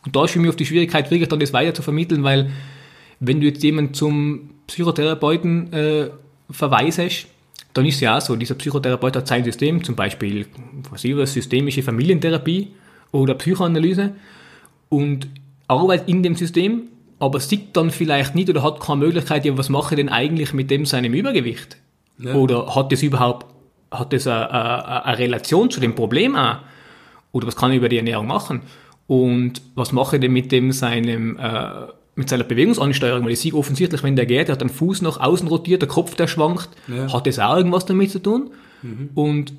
Und 0.04 0.14
da 0.14 0.24
ist 0.24 0.32
für 0.32 0.38
mich 0.38 0.50
oft 0.50 0.60
die 0.60 0.66
Schwierigkeit, 0.66 1.10
wirklich 1.10 1.28
dann 1.28 1.40
das 1.40 1.54
weiter 1.54 1.72
zu 1.72 1.82
vermitteln, 1.82 2.22
weil 2.22 2.50
wenn 3.18 3.40
du 3.40 3.46
jetzt 3.46 3.62
jemanden 3.62 3.94
zum 3.94 4.50
Psychotherapeuten 4.66 5.72
äh, 5.72 6.10
verweisest, 6.50 7.26
dann 7.72 7.86
ist 7.86 8.00
ja 8.00 8.18
auch 8.18 8.20
so, 8.20 8.36
dieser 8.36 8.54
Psychotherapeut 8.54 9.16
hat 9.16 9.26
sein 9.26 9.42
System, 9.42 9.82
zum 9.82 9.96
Beispiel 9.96 10.46
was 10.90 11.02
ich, 11.02 11.16
was, 11.16 11.32
systemische 11.32 11.82
Familientherapie 11.82 12.68
oder 13.10 13.34
Psychoanalyse 13.34 14.12
und 14.94 15.28
arbeitet 15.68 16.08
in 16.08 16.22
dem 16.22 16.34
System, 16.36 16.82
aber 17.18 17.40
sieht 17.40 17.76
dann 17.76 17.90
vielleicht 17.90 18.34
nicht 18.34 18.48
oder 18.50 18.62
hat 18.62 18.80
keine 18.80 19.00
Möglichkeit, 19.00 19.44
ja, 19.44 19.56
was 19.56 19.68
mache 19.68 19.94
ich 19.94 19.96
denn 19.96 20.08
eigentlich 20.08 20.52
mit 20.52 20.70
dem 20.70 20.84
seinem 20.86 21.14
Übergewicht? 21.14 21.76
Ja. 22.18 22.34
Oder 22.34 22.74
hat 22.74 22.92
das 22.92 23.02
überhaupt, 23.02 23.46
hat 23.90 24.12
das 24.12 24.26
eine, 24.26 24.50
eine, 24.50 25.04
eine 25.04 25.18
Relation 25.18 25.70
zu 25.70 25.80
dem 25.80 25.94
Problem 25.94 26.36
auch? 26.36 26.58
Oder 27.32 27.46
was 27.46 27.56
kann 27.56 27.72
ich 27.72 27.78
über 27.78 27.88
die 27.88 27.96
Ernährung 27.96 28.26
machen? 28.26 28.60
Und 29.06 29.60
was 29.74 29.92
mache 29.92 30.16
ich 30.16 30.20
denn 30.20 30.32
mit 30.32 30.52
dem 30.52 30.70
seinem, 30.72 31.36
äh, 31.38 31.70
mit 32.14 32.28
seiner 32.28 32.44
Bewegungsansteuerung? 32.44 33.24
Weil 33.24 33.32
ich 33.32 33.40
sehe 33.40 33.54
offensichtlich, 33.54 34.02
wenn 34.02 34.16
der 34.16 34.26
geht, 34.26 34.48
der 34.48 34.52
hat 34.54 34.60
den 34.60 34.68
Fuß 34.68 35.02
nach 35.02 35.18
außen 35.20 35.48
rotiert, 35.48 35.82
der 35.82 35.88
Kopf, 35.88 36.14
der 36.14 36.26
schwankt, 36.28 36.68
Ja. 36.88 37.12
hat 37.12 37.26
das 37.26 37.38
auch 37.38 37.56
irgendwas 37.56 37.86
damit 37.86 38.10
zu 38.10 38.20
tun? 38.20 38.50
Und 39.14 39.54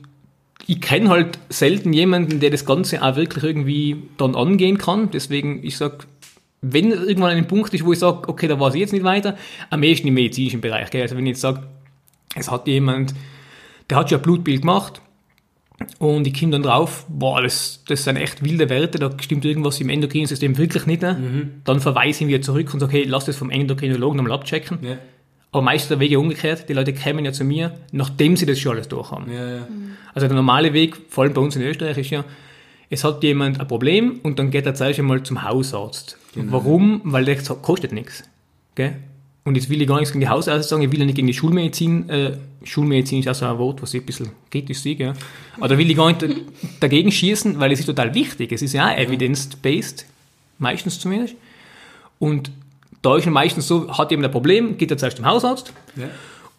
ich 0.67 0.81
kenne 0.81 1.09
halt 1.09 1.39
selten 1.49 1.93
jemanden, 1.93 2.39
der 2.39 2.49
das 2.49 2.65
Ganze 2.65 3.03
auch 3.03 3.15
wirklich 3.15 3.43
irgendwie 3.43 4.03
dann 4.17 4.35
angehen 4.35 4.77
kann. 4.77 5.11
Deswegen, 5.11 5.63
ich 5.63 5.77
sag, 5.77 6.07
wenn 6.61 6.91
irgendwann 6.91 7.37
ein 7.37 7.47
Punkt 7.47 7.73
ist, 7.73 7.85
wo 7.85 7.93
ich 7.93 7.99
sage, 7.99 8.27
okay, 8.27 8.47
da 8.47 8.59
weiß 8.59 8.73
ich 8.73 8.79
jetzt 8.79 8.93
nicht 8.93 9.03
weiter, 9.03 9.37
am 9.69 9.83
ehesten 9.83 10.07
im 10.07 10.15
medizinischen 10.15 10.61
Bereich. 10.61 10.89
Gell? 10.89 11.03
Also 11.03 11.15
wenn 11.15 11.25
ich 11.25 11.31
jetzt 11.31 11.41
sage, 11.41 11.63
es 12.35 12.49
hat 12.49 12.67
jemand, 12.67 13.13
der 13.89 13.97
hat 13.97 14.09
schon 14.09 14.19
ein 14.19 14.23
Blutbild 14.23 14.61
gemacht 14.61 15.01
und 15.99 16.25
ich 16.25 16.39
komme 16.39 16.53
dann 16.53 16.63
drauf, 16.63 17.05
boah, 17.09 17.41
das, 17.41 17.83
das 17.87 18.03
sind 18.03 18.15
echt 18.15 18.43
wilde 18.43 18.69
Werte, 18.69 18.97
da 18.97 19.11
stimmt 19.21 19.45
irgendwas 19.45 19.79
im 19.79 19.89
endokrinen 19.89 20.27
System 20.27 20.57
wirklich 20.57 20.85
nicht. 20.87 21.01
Ne? 21.01 21.51
Dann 21.63 21.79
verweise 21.79 22.09
ich 22.09 22.21
ihn 22.21 22.27
wieder 22.29 22.41
zurück 22.41 22.73
und 22.73 22.79
sage, 22.79 22.93
hey, 22.93 23.03
lass 23.03 23.25
das 23.25 23.37
vom 23.37 23.51
Endokrinologen 23.51 24.17
nochmal 24.17 24.33
abchecken. 24.33 24.79
Ja. 24.81 24.97
Aber 25.55 25.61
meistens 25.61 25.87
der 25.87 26.01
Weg 26.01 26.11
ja 26.11 26.17
umgekehrt, 26.17 26.67
die 26.67 26.73
Leute 26.73 26.93
kommen 26.93 27.23
ja 27.23 27.31
zu 27.31 27.45
mir, 27.45 27.71
nachdem 27.93 28.35
sie 28.35 28.45
das 28.45 28.59
schon 28.59 28.73
alles 28.73 28.89
durch 28.89 29.09
haben. 29.11 29.31
Ja, 29.31 29.55
ja. 29.55 29.67
Also 30.13 30.27
der 30.27 30.35
normale 30.35 30.73
Weg, 30.73 30.97
vor 31.07 31.23
allem 31.23 31.33
bei 31.33 31.39
uns 31.39 31.55
in 31.55 31.61
Österreich, 31.61 31.97
ist 31.97 32.09
ja, 32.09 32.25
es 32.89 33.05
hat 33.05 33.23
jemand 33.23 33.61
ein 33.61 33.65
Problem 33.65 34.19
und 34.21 34.37
dann 34.37 34.51
geht 34.51 34.65
er 34.65 34.75
zuerst 34.75 34.99
einmal 34.99 35.23
zum 35.23 35.43
Hausarzt. 35.43 36.17
Warum? 36.35 36.99
Weil 37.05 37.23
der 37.23 37.37
kostet 37.37 37.93
nichts. 37.93 38.25
Gell? 38.75 38.97
Und 39.45 39.55
jetzt 39.55 39.69
will 39.69 39.81
ich 39.81 39.87
gar 39.87 39.95
nichts 39.95 40.11
gegen 40.11 40.19
die 40.19 40.27
Hausärzte 40.27 40.67
sagen, 40.67 40.83
ich 40.83 40.91
will 40.91 40.99
ja 40.99 41.05
nicht 41.05 41.15
gegen 41.15 41.27
die 41.27 41.33
Schulmedizin, 41.33 42.09
äh, 42.09 42.37
Schulmedizin 42.65 43.19
ist 43.21 43.29
auch 43.29 43.35
so 43.35 43.45
ein 43.45 43.57
Wort, 43.57 43.81
was 43.81 43.93
ich 43.93 44.01
ein 44.01 44.05
bisschen 44.05 44.31
kritisch 44.51 44.79
sehe, 44.79 44.97
gell? 44.97 45.13
aber 45.55 45.69
da 45.69 45.77
will 45.77 45.89
ich 45.89 45.95
gar 45.95 46.11
nicht 46.11 46.35
dagegen 46.81 47.13
schießen, 47.13 47.61
weil 47.61 47.71
es 47.71 47.79
ist 47.79 47.85
total 47.85 48.13
wichtig. 48.13 48.51
Es 48.51 48.61
ist 48.61 48.73
ja 48.73 48.89
auch 48.89 48.97
evidence-based, 48.97 50.05
meistens 50.59 50.99
zumindest. 50.99 51.35
Und 52.19 52.51
da 53.05 53.15
ist 53.17 53.25
ja 53.25 53.31
meistens 53.31 53.67
so, 53.67 53.89
hat 53.97 54.11
jemand 54.11 54.25
ein 54.27 54.31
Problem, 54.31 54.77
geht 54.77 54.91
er 54.91 54.97
zuerst 54.97 55.17
zum 55.17 55.25
Hausarzt, 55.25 55.71
Ja. 55.95 56.05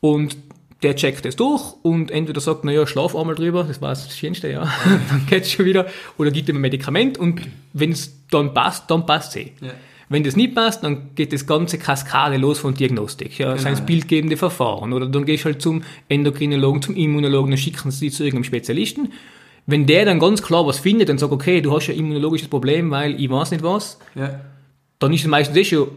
und 0.00 0.36
der 0.82 0.94
checkt 0.94 1.24
es 1.26 1.36
durch 1.36 1.62
und 1.82 2.10
entweder 2.10 2.40
sagt, 2.40 2.64
naja, 2.64 2.86
schlaf 2.86 3.16
einmal 3.16 3.34
drüber, 3.34 3.64
das 3.64 3.80
war 3.80 3.88
das 3.90 4.16
Schönste, 4.16 4.50
ja, 4.50 4.62
dann 5.08 5.26
geht's 5.28 5.50
schon 5.50 5.64
wieder, 5.64 5.86
oder 6.18 6.30
gibt 6.30 6.48
ihm 6.48 6.56
ein 6.56 6.60
Medikament 6.60 7.18
und 7.18 7.40
wenn 7.72 7.92
es 7.92 8.14
dann 8.30 8.52
passt, 8.54 8.90
dann 8.90 9.06
passt 9.06 9.30
es 9.36 9.42
eh. 9.46 9.52
Ja. 9.60 9.70
Wenn 10.08 10.22
das 10.22 10.36
nicht 10.36 10.54
passt, 10.54 10.84
dann 10.84 11.14
geht 11.16 11.32
das 11.32 11.46
ganze 11.48 11.78
Kaskade 11.78 12.36
los 12.36 12.60
von 12.60 12.74
Diagnostik. 12.74 13.38
Ja, 13.38 13.54
genau. 13.56 13.68
ja. 13.70 13.80
bildgebende 13.80 14.36
Verfahren. 14.36 14.92
Oder 14.92 15.06
dann 15.08 15.24
gehst 15.24 15.42
du 15.42 15.46
halt 15.46 15.60
zum 15.60 15.82
Endokrinologen, 16.08 16.80
zum 16.80 16.94
Immunologen, 16.94 17.50
dann 17.50 17.58
schicken 17.58 17.90
sie 17.90 18.06
dich 18.06 18.14
zu 18.14 18.22
irgendeinem 18.22 18.44
Spezialisten. 18.44 19.12
Wenn 19.66 19.84
der 19.86 20.04
dann 20.04 20.20
ganz 20.20 20.42
klar 20.42 20.64
was 20.64 20.78
findet 20.78 21.10
und 21.10 21.18
sagt, 21.18 21.32
okay, 21.32 21.60
du 21.60 21.74
hast 21.74 21.88
ja 21.88 21.94
ein 21.94 21.98
immunologisches 21.98 22.46
Problem, 22.48 22.88
weil 22.92 23.20
ich 23.20 23.28
weiß 23.28 23.50
nicht 23.50 23.64
was, 23.64 23.98
Ja. 24.14 24.38
dann 25.00 25.12
ist 25.12 25.22
es 25.22 25.26
meistens 25.26 25.56
eh 25.56 25.64
schon 25.64 25.88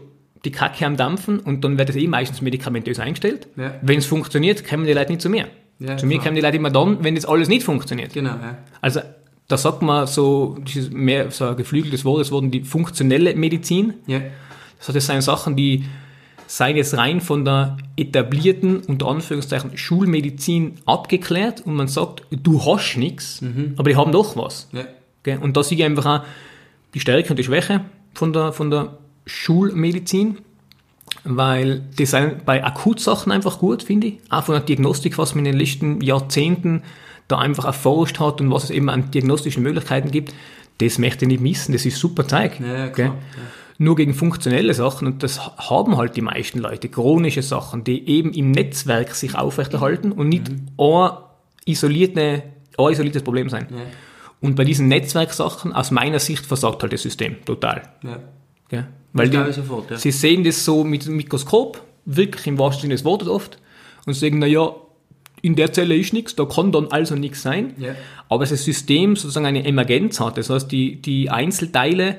die 0.44 0.52
Kacke 0.52 0.86
am 0.86 0.96
Dampfen 0.96 1.38
und 1.38 1.64
dann 1.64 1.78
wird 1.78 1.90
es 1.90 1.96
eh 1.96 2.06
meistens 2.06 2.40
medikamentös 2.40 2.98
eingestellt. 2.98 3.48
Ja. 3.56 3.74
Wenn 3.82 3.98
es 3.98 4.06
funktioniert, 4.06 4.66
kommen 4.66 4.86
die 4.86 4.92
Leute 4.92 5.12
nicht 5.12 5.22
zu 5.22 5.28
mir. 5.28 5.48
Ja, 5.78 5.96
zu 5.96 6.06
mir 6.06 6.14
klar. 6.14 6.24
kommen 6.24 6.36
die 6.36 6.42
Leute 6.42 6.56
immer 6.56 6.70
dann, 6.70 7.02
wenn 7.04 7.14
das 7.14 7.24
alles 7.24 7.48
nicht 7.48 7.62
funktioniert. 7.62 8.12
Genau, 8.12 8.30
ja. 8.30 8.58
Also 8.80 9.00
da 9.48 9.56
sagt 9.56 9.82
man 9.82 10.06
so, 10.06 10.56
das 10.64 10.76
ist 10.76 10.92
mehr 10.92 11.30
so 11.30 11.46
ein 11.46 11.56
geflügeltes 11.56 12.04
Wort, 12.04 12.20
das 12.20 12.30
wurden 12.30 12.50
die 12.50 12.62
funktionelle 12.62 13.34
Medizin. 13.34 13.94
Ja. 14.06 14.20
Das 14.78 14.88
heißt, 14.88 14.96
das 14.96 15.06
sind 15.06 15.22
Sachen, 15.22 15.56
die 15.56 15.84
seien 16.46 16.76
jetzt 16.76 16.96
rein 16.96 17.20
von 17.20 17.44
der 17.44 17.76
etablierten, 17.96 18.80
unter 18.80 19.08
Anführungszeichen, 19.08 19.76
Schulmedizin 19.76 20.76
abgeklärt 20.84 21.60
und 21.64 21.74
man 21.74 21.88
sagt, 21.88 22.24
du 22.30 22.64
hast 22.64 22.96
nichts, 22.96 23.42
aber 23.76 23.90
die 23.90 23.96
haben 23.96 24.12
doch 24.12 24.36
was. 24.36 24.68
Ja. 24.72 24.84
Gell? 25.22 25.38
Und 25.38 25.56
da 25.56 25.62
sehe 25.62 25.78
ich 25.78 25.84
einfach 25.84 26.06
auch 26.06 26.24
die 26.94 27.00
Stärke 27.00 27.30
und 27.30 27.38
die 27.38 27.44
Schwäche 27.44 27.82
von 28.14 28.32
der, 28.32 28.52
von 28.52 28.70
der 28.70 28.98
Schulmedizin, 29.26 30.38
weil 31.24 31.84
sind 31.98 32.44
bei 32.44 32.64
Akutsachen 32.64 33.32
einfach 33.32 33.58
gut, 33.58 33.82
finde 33.82 34.08
ich. 34.08 34.18
Auch 34.30 34.44
von 34.44 34.54
der 34.54 34.64
Diagnostik, 34.64 35.18
was 35.18 35.34
man 35.34 35.44
in 35.44 35.52
den 35.52 35.60
letzten 35.60 36.00
Jahrzehnten 36.00 36.82
da 37.28 37.38
einfach 37.38 37.64
erforscht 37.64 38.18
hat 38.18 38.40
und 38.40 38.50
was 38.50 38.64
es 38.64 38.70
eben 38.70 38.88
an 38.88 39.10
diagnostischen 39.10 39.62
Möglichkeiten 39.62 40.10
gibt, 40.10 40.34
das 40.78 40.98
möchte 40.98 41.24
ich 41.24 41.28
nicht 41.28 41.42
missen. 41.42 41.72
Das 41.72 41.84
ist 41.84 41.98
super 41.98 42.26
Zeug. 42.26 42.58
Ja, 42.60 42.76
ja, 42.76 42.88
klar. 42.88 43.16
Nur 43.78 43.96
gegen 43.96 44.12
funktionelle 44.12 44.74
Sachen, 44.74 45.06
und 45.06 45.22
das 45.22 45.40
haben 45.40 45.96
halt 45.96 46.16
die 46.16 46.20
meisten 46.20 46.58
Leute, 46.58 46.90
chronische 46.90 47.42
Sachen, 47.42 47.82
die 47.82 48.06
eben 48.08 48.32
im 48.32 48.50
Netzwerk 48.50 49.14
sich 49.14 49.34
aufrechterhalten 49.34 50.12
und 50.12 50.28
nicht 50.28 50.50
ein, 50.50 51.16
isolierte, 51.64 52.42
ein 52.76 52.92
isoliertes 52.92 53.22
Problem 53.22 53.48
sein. 53.48 53.68
Ja. 53.70 53.78
Und 54.42 54.56
bei 54.56 54.64
diesen 54.64 54.88
Netzwerksachen, 54.88 55.72
aus 55.72 55.90
meiner 55.90 56.18
Sicht, 56.18 56.44
versagt 56.44 56.82
halt 56.82 56.92
das 56.92 57.02
System 57.02 57.42
total. 57.44 57.82
Ja. 58.02 58.86
Weil 59.12 59.28
die, 59.28 59.52
sofort, 59.52 59.90
ja. 59.90 59.96
sie 59.96 60.12
sehen 60.12 60.44
das 60.44 60.64
so 60.64 60.84
mit 60.84 61.06
dem 61.06 61.16
Mikroskop, 61.16 61.82
wirklich 62.04 62.46
im 62.46 62.58
wahrsten 62.58 62.82
Sinne 62.82 62.94
des 62.94 63.04
Wortes 63.04 63.28
oft, 63.28 63.58
und 64.06 64.14
sagen, 64.14 64.38
naja, 64.38 64.72
in 65.42 65.56
der 65.56 65.72
Zelle 65.72 65.96
ist 65.96 66.12
nichts, 66.12 66.36
da 66.36 66.44
kann 66.44 66.70
dann 66.72 66.88
also 66.88 67.14
nichts 67.14 67.42
sein. 67.42 67.74
Ja. 67.78 67.94
Aber 68.28 68.44
das 68.44 68.64
System 68.64 69.16
sozusagen 69.16 69.46
eine 69.46 69.64
Emergenz 69.64 70.20
hat. 70.20 70.36
Das 70.36 70.50
heißt, 70.50 70.70
die, 70.70 70.96
die 70.96 71.30
Einzelteile, 71.30 72.18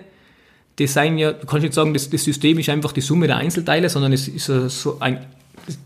die 0.79 0.87
sind 0.87 1.17
ja, 1.17 1.31
du 1.33 1.45
kannst 1.45 1.63
nicht 1.63 1.73
sagen, 1.73 1.93
das, 1.93 2.09
das 2.09 2.23
System 2.23 2.57
ist 2.59 2.69
einfach 2.69 2.91
die 2.91 3.01
Summe 3.01 3.27
der 3.27 3.37
Einzelteile, 3.37 3.89
sondern 3.89 4.13
es 4.13 4.27
ist 4.27 4.45
so 4.45 4.97
ein, 4.99 5.25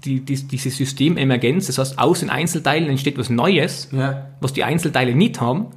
die, 0.04 0.20
die, 0.22 0.36
diese 0.36 0.70
Systememergenz, 0.70 1.68
das 1.68 1.78
heißt, 1.78 2.00
aus 2.00 2.20
den 2.22 2.30
Einzelteilen 2.30 2.90
entsteht 2.90 3.18
was 3.18 3.30
Neues, 3.30 3.90
Ja. 3.92 4.28
was 4.42 4.54
die 4.54 4.64
Einzelteile 4.64 5.16
nicht 5.16 5.42
haben. 5.42 5.68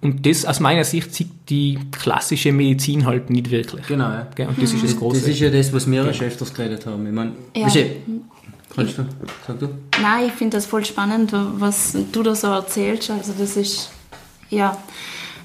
Und 0.00 0.26
das 0.26 0.44
aus 0.44 0.60
meiner 0.60 0.84
Sicht 0.84 1.14
sieht 1.14 1.30
die 1.48 1.78
klassische 1.92 2.52
Medizin 2.52 3.06
halt 3.06 3.30
nicht 3.30 3.50
wirklich. 3.50 3.86
Genau, 3.86 4.08
ja. 4.08 4.26
Gell? 4.34 4.48
Und 4.48 4.60
das 4.62 4.72
ist 4.72 4.84
das 4.84 4.96
Große. 4.96 5.20
Das 5.20 5.28
ist 5.28 5.40
ja 5.40 5.50
das, 5.50 5.72
was 5.72 5.90
wir 5.90 6.04
ja 6.04 6.12
schon 6.14 6.26
öfters 6.26 6.52
geredet 6.54 6.86
haben. 6.86 7.06
Ich 7.06 7.12
meine, 7.12 7.32
Ja. 7.56 7.68
du, 7.68 7.84
kannst 8.74 8.98
du, 8.98 9.06
sag 9.46 9.58
du? 9.58 9.68
Nein, 10.00 10.26
ich 10.28 10.32
finde 10.32 10.56
das 10.56 10.66
voll 10.66 10.84
spannend, 10.84 11.32
was 11.32 11.96
du 12.12 12.22
da 12.22 12.34
so 12.34 12.48
erzählst. 12.48 13.10
Also 13.10 13.32
das 13.38 13.56
ist, 13.56 13.90
ja, 14.50 14.76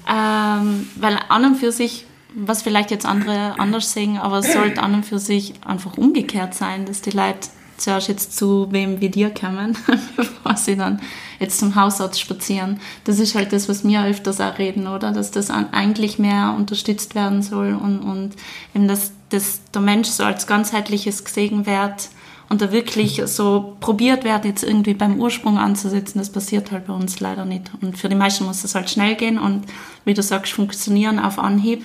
ähm, 0.08 0.86
weil 0.96 1.18
an 1.28 1.44
und 1.44 1.54
für 1.56 1.72
sich, 1.72 2.04
was 2.36 2.62
vielleicht 2.62 2.90
jetzt 2.90 3.06
andere 3.06 3.58
anders 3.58 3.92
sehen, 3.92 4.18
aber 4.18 4.38
es 4.38 4.52
sollte 4.52 4.82
an 4.82 4.94
und 4.94 5.06
für 5.06 5.18
sich 5.18 5.54
einfach 5.64 5.96
umgekehrt 5.96 6.54
sein, 6.54 6.84
dass 6.84 7.00
die 7.00 7.10
Leute 7.10 7.48
zuerst 7.84 8.08
jetzt 8.08 8.36
zu 8.36 8.68
wem 8.70 9.00
wie 9.00 9.10
dir 9.10 9.32
kommen, 9.32 9.76
bevor 10.16 10.56
sie 10.56 10.76
dann 10.76 11.00
jetzt 11.38 11.58
zum 11.58 11.74
Hausarzt 11.74 12.18
spazieren. 12.18 12.80
Das 13.04 13.20
ist 13.20 13.34
halt 13.34 13.52
das, 13.52 13.68
was 13.68 13.86
wir 13.86 14.04
öfters 14.04 14.40
auch 14.40 14.58
reden, 14.58 14.86
oder? 14.86 15.12
Dass 15.12 15.30
das 15.30 15.50
eigentlich 15.50 16.18
mehr 16.18 16.54
unterstützt 16.56 17.14
werden 17.14 17.42
soll 17.42 17.74
und, 17.74 18.00
und 18.00 18.30
eben, 18.74 18.88
dass, 18.88 19.12
dass 19.28 19.60
der 19.72 19.82
Mensch 19.82 20.08
so 20.08 20.24
als 20.24 20.46
ganzheitliches 20.46 21.24
gesehen 21.24 21.66
wird 21.66 22.08
und 22.48 22.62
da 22.62 22.72
wirklich 22.72 23.20
so 23.26 23.76
probiert 23.80 24.24
wird, 24.24 24.44
jetzt 24.44 24.64
irgendwie 24.64 24.94
beim 24.94 25.20
Ursprung 25.20 25.58
anzusetzen, 25.58 26.18
das 26.18 26.30
passiert 26.30 26.70
halt 26.72 26.86
bei 26.86 26.94
uns 26.94 27.20
leider 27.20 27.44
nicht. 27.44 27.70
Und 27.82 27.98
für 27.98 28.08
die 28.08 28.16
meisten 28.16 28.44
muss 28.44 28.62
das 28.62 28.74
halt 28.74 28.88
schnell 28.88 29.14
gehen 29.14 29.38
und 29.38 29.64
wie 30.04 30.14
du 30.14 30.22
sagst, 30.22 30.52
funktionieren 30.52 31.18
auf 31.18 31.38
Anhieb. 31.38 31.84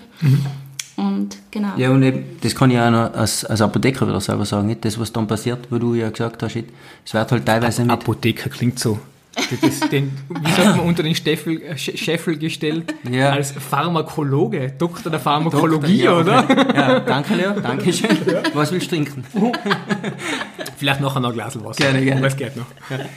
Und 1.00 1.29
genau. 1.51 1.70
Ja, 1.77 1.91
und 1.91 2.03
eben, 2.03 2.25
das 2.41 2.53
kann 2.56 2.72
ich 2.72 2.77
auch 2.79 2.89
noch 2.91 3.13
als, 3.13 3.46
als 3.46 3.62
Apotheker 3.62 4.08
wieder 4.08 4.20
selber 4.20 4.46
sagen, 4.46 4.68
nicht? 4.68 4.84
Das, 4.84 5.00
was 5.00 5.13
dann 5.13 5.27
passiert, 5.27 5.60
wo 5.70 5.77
du 5.77 5.94
ja 5.96 6.10
gesagt 6.10 6.44
hast, 6.44 6.56
es 7.06 7.13
wird 7.13 7.32
halt 7.32 7.46
teilweise 7.46 7.84
mit, 7.84 7.91
Apotheker 7.91 8.50
klingt 8.50 8.79
so. 8.79 9.00
Das 9.36 9.62
ist 9.70 9.89
den, 9.91 10.12
wie 10.27 10.51
sagt 10.51 10.75
man, 10.77 10.86
unter 10.88 11.03
den 11.03 11.15
Steffel, 11.15 11.62
äh, 11.62 11.74
Sch- 11.75 11.96
Scheffel 11.96 12.38
gestellt, 12.38 12.94
Ja. 13.10 13.29
als 13.29 13.51
Pharmakologe, 13.51 14.74
Doktor 14.77 15.10
der 15.12 15.20
Pharmakologie, 15.22 16.03
ja, 16.03 16.18
oder? 16.20 16.46
Ja, 16.75 17.00
danke 17.00 17.36
Leo, 17.36 17.51
danke 17.62 17.94
schön. 17.94 18.10
Was 18.53 18.72
willst 18.74 18.88
du 18.91 18.96
trinken? 18.96 19.24
Vielleicht 20.77 21.00
nachher 21.00 21.20
noch 21.22 21.29
ein 21.29 21.36
Glas 21.36 21.63
Wasser. 21.63 21.84
Gerne, 21.84 22.03
gerne. 22.03 22.25
Es 22.27 22.36
geht 22.36 22.58
noch. 22.58 22.65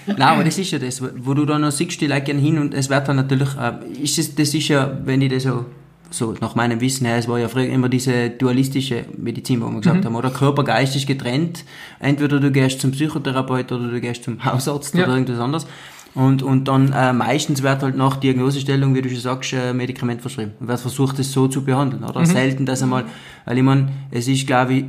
Nein, 0.06 0.20
aber 0.22 0.44
das 0.44 0.58
ist 0.58 0.70
ja 0.70 0.78
das, 0.78 1.02
wo 1.02 1.34
du 1.34 1.44
dann 1.46 1.62
noch 1.62 1.72
siehst, 1.72 2.00
die 2.00 2.06
Leute 2.06 2.22
gehen 2.22 2.38
hin 2.38 2.58
und 2.58 2.74
es 2.74 2.88
wird 2.90 3.08
dann 3.08 3.16
natürlich, 3.16 3.48
äh, 3.56 3.72
ist 4.02 4.18
das, 4.18 4.34
das 4.34 4.54
ist 4.54 4.68
ja, 4.68 4.90
wenn 5.04 5.22
ich 5.22 5.32
das 5.32 5.44
so 5.44 5.64
so 6.12 6.34
nach 6.40 6.54
meinem 6.54 6.80
Wissen 6.80 7.06
her, 7.06 7.16
es 7.16 7.26
war 7.26 7.38
ja 7.38 7.48
früher 7.48 7.66
immer 7.66 7.88
diese 7.88 8.30
dualistische 8.30 9.04
Medizin, 9.16 9.60
wo 9.62 9.68
wir 9.68 9.80
gesagt 9.80 10.04
haben, 10.04 10.14
oder 10.14 10.30
Körper, 10.30 10.62
Geist 10.62 10.94
ist 10.94 11.06
getrennt. 11.06 11.64
Entweder 11.98 12.38
du 12.38 12.50
gehst 12.50 12.80
zum 12.80 12.90
Psychotherapeut 12.92 13.72
oder 13.72 13.88
du 13.88 14.00
gehst 14.00 14.24
zum 14.24 14.44
Hausarzt 14.44 14.94
Ja. 14.94 15.04
oder 15.04 15.14
irgendwas 15.14 15.38
anderes. 15.40 15.66
Und, 16.14 16.42
und 16.42 16.68
dann 16.68 16.92
äh, 16.92 17.14
meistens 17.14 17.62
wird 17.62 17.82
halt 17.82 17.96
nach 17.96 18.16
Diagnosestellung, 18.16 18.94
wie 18.94 19.00
du 19.00 19.08
schon 19.08 19.18
sagst, 19.20 19.54
äh, 19.54 19.72
Medikament 19.72 20.20
verschrieben. 20.20 20.52
Und 20.60 20.68
wird 20.68 20.78
versucht, 20.80 21.18
das 21.18 21.32
so 21.32 21.48
zu 21.48 21.64
behandeln. 21.64 22.04
Oder 22.04 22.26
selten 22.26 22.66
das 22.66 22.82
einmal, 22.82 23.04
weil 23.46 23.56
ich 23.56 23.64
meine, 23.64 23.88
es 24.10 24.28
ist, 24.28 24.46
glaube 24.46 24.74
ich, 24.74 24.84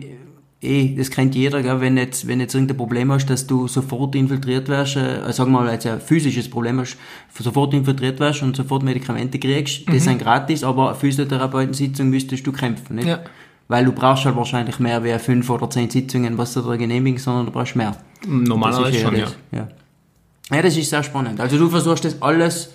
eh, 0.64 0.96
das 0.96 1.10
kennt 1.10 1.36
jeder, 1.36 1.62
gell, 1.62 1.82
wenn 1.82 1.98
jetzt, 1.98 2.28
wenn 2.28 2.40
jetzt 2.40 2.54
irgendein 2.54 2.78
Problem 2.78 3.12
hast, 3.12 3.28
dass 3.28 3.48
du 3.48 3.68
sofort 3.68 4.16
infiltriert 4.16 4.68
wirst, 4.68 4.96
äh, 4.96 5.32
sagen 5.32 5.52
wir 5.52 5.62
mal, 5.62 5.72
jetzt 5.72 5.86
ein 5.86 6.00
physisches 6.00 6.50
Problem 6.50 6.80
hast, 6.80 6.98
sofort 7.38 7.74
infiltriert 7.74 8.20
wirst 8.20 8.42
und 8.44 8.56
sofort 8.56 8.84
Medikamente 8.84 9.40
kriegst, 9.40 9.88
die 9.92 10.00
sind 10.00 10.20
gratis, 10.20 10.64
aber 10.64 10.90
eine 10.90 10.96
Physiotherapeutensitzung 10.96 12.10
müsstest 12.10 12.46
du 12.46 12.52
kämpfen, 12.52 12.96
nicht? 12.96 13.08
Ja. 13.08 13.20
Weil 13.68 13.86
du 13.86 13.92
brauchst 13.92 14.26
halt 14.26 14.36
wahrscheinlich 14.36 14.80
mehr 14.80 15.04
wie 15.04 15.18
fünf 15.20 15.50
oder 15.50 15.70
zehn 15.70 15.90
Sitzungen, 15.90 16.38
was 16.38 16.54
du 16.54 16.62
da 16.62 16.76
genehmigst, 16.76 17.26
sondern 17.26 17.46
du 17.46 17.52
brauchst 17.52 17.76
mehr. 17.76 17.96
Normalerweise 18.28 19.00
schon, 19.00 19.16
ja. 19.16 19.26
das, 19.26 19.36
ja. 19.52 19.68
Ja, 20.52 20.62
das 20.62 20.78
ist 20.78 20.90
sehr 20.90 21.04
spannend. 21.04 21.40
Also 21.40 21.58
du 21.58 21.70
versuchst 21.70 22.06
das 22.06 22.22
alles, 22.22 22.72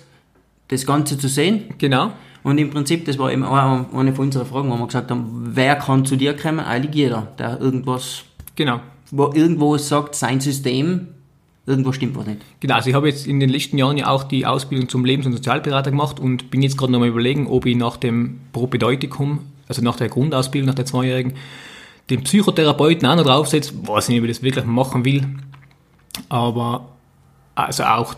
das 0.67 0.85
Ganze 0.85 1.17
zu 1.17 1.27
sehen 1.27 1.73
Genau. 1.77 2.11
Und 2.43 2.57
im 2.57 2.69
Prinzip, 2.69 3.05
das 3.05 3.17
war 3.17 3.31
eben 3.31 3.43
auch 3.43 3.85
eine 3.93 4.13
von 4.13 4.25
unseren 4.25 4.45
Fragen, 4.45 4.69
wo 4.69 4.75
wir 4.77 4.85
gesagt 4.85 5.11
haben, 5.11 5.51
wer 5.53 5.75
kann 5.75 6.05
zu 6.05 6.15
dir 6.15 6.35
kommen? 6.35 6.59
Eigentlich 6.59 6.95
jeder, 6.95 7.27
der 7.37 7.59
irgendwas, 7.59 8.23
Genau. 8.55 8.79
wo 9.11 9.31
irgendwo 9.33 9.77
sagt, 9.77 10.15
sein 10.15 10.39
System, 10.39 11.07
irgendwo 11.65 11.91
stimmt 11.91 12.17
was 12.17 12.25
nicht. 12.27 12.41
Genau, 12.59 12.75
also 12.75 12.89
ich 12.89 12.95
habe 12.95 13.07
jetzt 13.07 13.27
in 13.27 13.39
den 13.39 13.49
letzten 13.49 13.77
Jahren 13.77 13.97
ja 13.97 14.07
auch 14.07 14.23
die 14.23 14.45
Ausbildung 14.45 14.89
zum 14.89 15.05
Lebens- 15.05 15.25
und 15.25 15.33
Sozialberater 15.33 15.91
gemacht 15.91 16.19
und 16.19 16.49
bin 16.49 16.61
jetzt 16.61 16.77
gerade 16.77 16.91
noch 16.91 16.99
mal 16.99 17.07
überlegen, 17.09 17.47
ob 17.47 17.65
ich 17.65 17.75
nach 17.75 17.97
dem 17.97 18.39
Propedeutikum, 18.53 19.39
also 19.67 19.81
nach 19.81 19.97
der 19.97 20.09
Grundausbildung, 20.09 20.67
nach 20.67 20.75
der 20.75 20.85
zweijährigen, 20.85 21.33
den 22.09 22.23
Psychotherapeuten 22.23 23.07
auch 23.07 23.15
noch 23.15 23.23
draufsetze. 23.23 23.73
Weiß 23.85 24.09
nicht, 24.09 24.19
ob 24.19 24.25
ich 24.25 24.37
das 24.37 24.43
wirklich 24.43 24.65
machen 24.65 25.05
will. 25.05 25.27
Aber 26.27 26.89
also 27.55 27.83
auch 27.83 28.15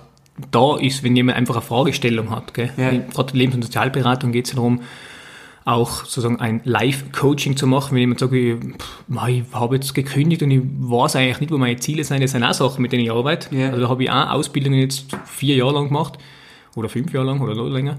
da 0.50 0.77
ist, 0.77 1.03
wenn 1.03 1.15
jemand 1.15 1.38
einfach 1.38 1.55
eine 1.55 1.61
Fragestellung 1.61 2.31
hat, 2.31 2.53
gell? 2.53 2.71
Ja. 2.77 2.91
gerade 2.91 3.38
Lebens- 3.38 3.55
und 3.55 3.63
Sozialberatung 3.63 4.31
geht 4.31 4.45
es 4.45 4.51
ja 4.51 4.55
darum, 4.55 4.81
auch 5.63 6.05
sozusagen 6.05 6.39
ein 6.39 6.61
Live-Coaching 6.63 7.55
zu 7.55 7.67
machen, 7.67 7.93
wenn 7.93 8.00
jemand 8.00 8.19
sagt, 8.19 8.33
ich, 8.33 8.55
ich 8.57 9.43
habe 9.53 9.75
jetzt 9.75 9.93
gekündigt 9.93 10.41
und 10.41 10.51
ich 10.51 10.61
weiß 10.63 11.15
eigentlich 11.15 11.39
nicht, 11.41 11.51
wo 11.51 11.57
meine 11.57 11.77
Ziele 11.77 12.03
sind, 12.03 12.21
das 12.23 12.31
sind 12.31 12.43
auch 12.43 12.53
Sachen, 12.53 12.81
mit 12.81 12.91
denen 12.91 13.03
ich 13.03 13.11
arbeite. 13.11 13.55
Ja. 13.55 13.69
Also 13.69 13.81
da 13.81 13.89
habe 13.89 14.03
ich 14.03 14.09
auch 14.09 14.31
Ausbildungen 14.31 14.79
jetzt 14.79 15.05
vier 15.25 15.55
Jahre 15.55 15.73
lang 15.73 15.88
gemacht 15.88 16.17
oder 16.75 16.89
fünf 16.89 17.13
Jahre 17.13 17.27
lang 17.27 17.41
oder 17.41 17.53
noch 17.53 17.67
länger, 17.67 17.97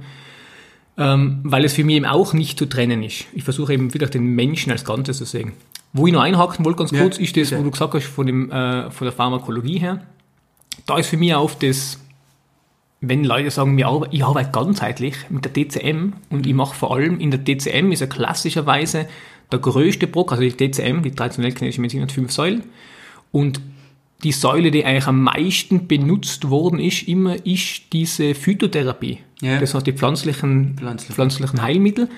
ähm, 0.98 1.40
weil 1.44 1.64
es 1.64 1.74
für 1.74 1.84
mich 1.84 1.96
eben 1.96 2.06
auch 2.06 2.32
nicht 2.32 2.58
zu 2.58 2.66
trennen 2.66 3.02
ist. 3.02 3.26
Ich 3.32 3.44
versuche 3.44 3.72
eben 3.72 3.94
wirklich 3.94 4.10
den 4.10 4.24
Menschen 4.34 4.72
als 4.72 4.84
Ganzes 4.84 5.18
zu 5.18 5.24
sehen. 5.24 5.52
Wo 5.92 6.06
ich 6.06 6.12
noch 6.12 6.22
einhaken 6.22 6.64
wollte, 6.64 6.78
ganz 6.78 6.90
kurz, 6.90 7.18
ist 7.18 7.36
das, 7.36 7.52
wo 7.52 7.62
du 7.62 7.70
gesagt 7.70 7.94
hast, 7.94 8.06
von, 8.06 8.26
dem, 8.26 8.50
äh, 8.50 8.90
von 8.90 9.04
der 9.04 9.12
Pharmakologie 9.12 9.78
her. 9.78 10.00
Da 10.86 10.96
ist 10.96 11.08
für 11.08 11.18
mich 11.18 11.34
auch 11.34 11.52
das, 11.54 11.98
wenn 13.02 13.25
Leute 13.25 13.50
sagen, 13.50 13.76
ich 14.12 14.25
arbeite 14.25 14.52
ganzheitlich 14.52 15.16
mit 15.28 15.44
der 15.44 15.52
DCM 15.52 16.12
und 16.30 16.47
ich 16.47 16.54
mache 16.54 16.75
vor 16.75 16.94
allem 16.94 17.18
in 17.18 17.32
der 17.32 17.40
DCM 17.40 17.90
ist 17.90 18.00
ja 18.00 18.06
klassischerweise 18.06 19.09
der 19.50 19.59
größte 19.59 20.06
Brock, 20.06 20.30
also 20.32 20.42
die 20.42 20.56
DCM, 20.56 21.02
die 21.02 21.11
traditionell 21.11 21.52
chinesische 21.52 21.80
Medizin, 21.80 22.02
hat 22.02 22.12
fünf 22.12 22.30
Säulen 22.30 22.62
und 23.32 23.61
die 24.23 24.30
Säule, 24.30 24.71
die 24.71 24.85
eigentlich 24.85 25.09
am 25.09 25.21
meisten 25.25 25.88
benutzt 25.88 26.49
worden 26.49 26.78
ist, 26.78 27.08
immer 27.08 27.45
ist 27.45 27.93
diese 27.93 28.36
Phytotherapie. 28.36 29.19
Ja. 29.41 29.58
Das 29.58 29.75
heißt 29.75 29.84
die 29.84 29.93
pflanzlichen, 29.93 30.76
Pflanzlichen. 30.78 31.15
pflanzlichen 31.15 31.60
Heilmittel. 31.60 32.08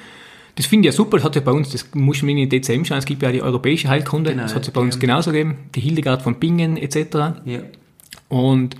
Das 0.57 0.67
finde 0.67 0.87
ich 0.87 0.95
ja 0.95 0.97
super, 0.97 1.17
das 1.17 1.25
hat 1.25 1.35
ja 1.35 1.41
bei 1.41 1.51
uns, 1.51 1.71
das 1.71 1.89
muss 1.95 2.21
man 2.21 2.37
in 2.37 2.49
die 2.49 2.61
DCM 2.61 2.85
schauen, 2.85 2.99
es 2.99 3.07
gibt 3.07 3.23
ja 3.23 3.31
auch 3.31 3.33
die 3.33 3.43
europäische 3.43 3.89
Heilkunde, 3.89 4.33
Genau, 4.33 4.43
das 4.43 4.55
hat 4.55 4.63
es 4.63 4.69
ja, 4.69 4.73
bei 4.75 4.83
uns 4.83 4.99
genauso 4.99 5.33
gegeben, 5.33 5.57
die 5.75 5.81
Hildegard 5.81 6.21
von 6.21 6.39
Bingen 6.39 6.77
etc. 6.77 7.41
Ja. 7.47 7.61
Und 8.29 8.77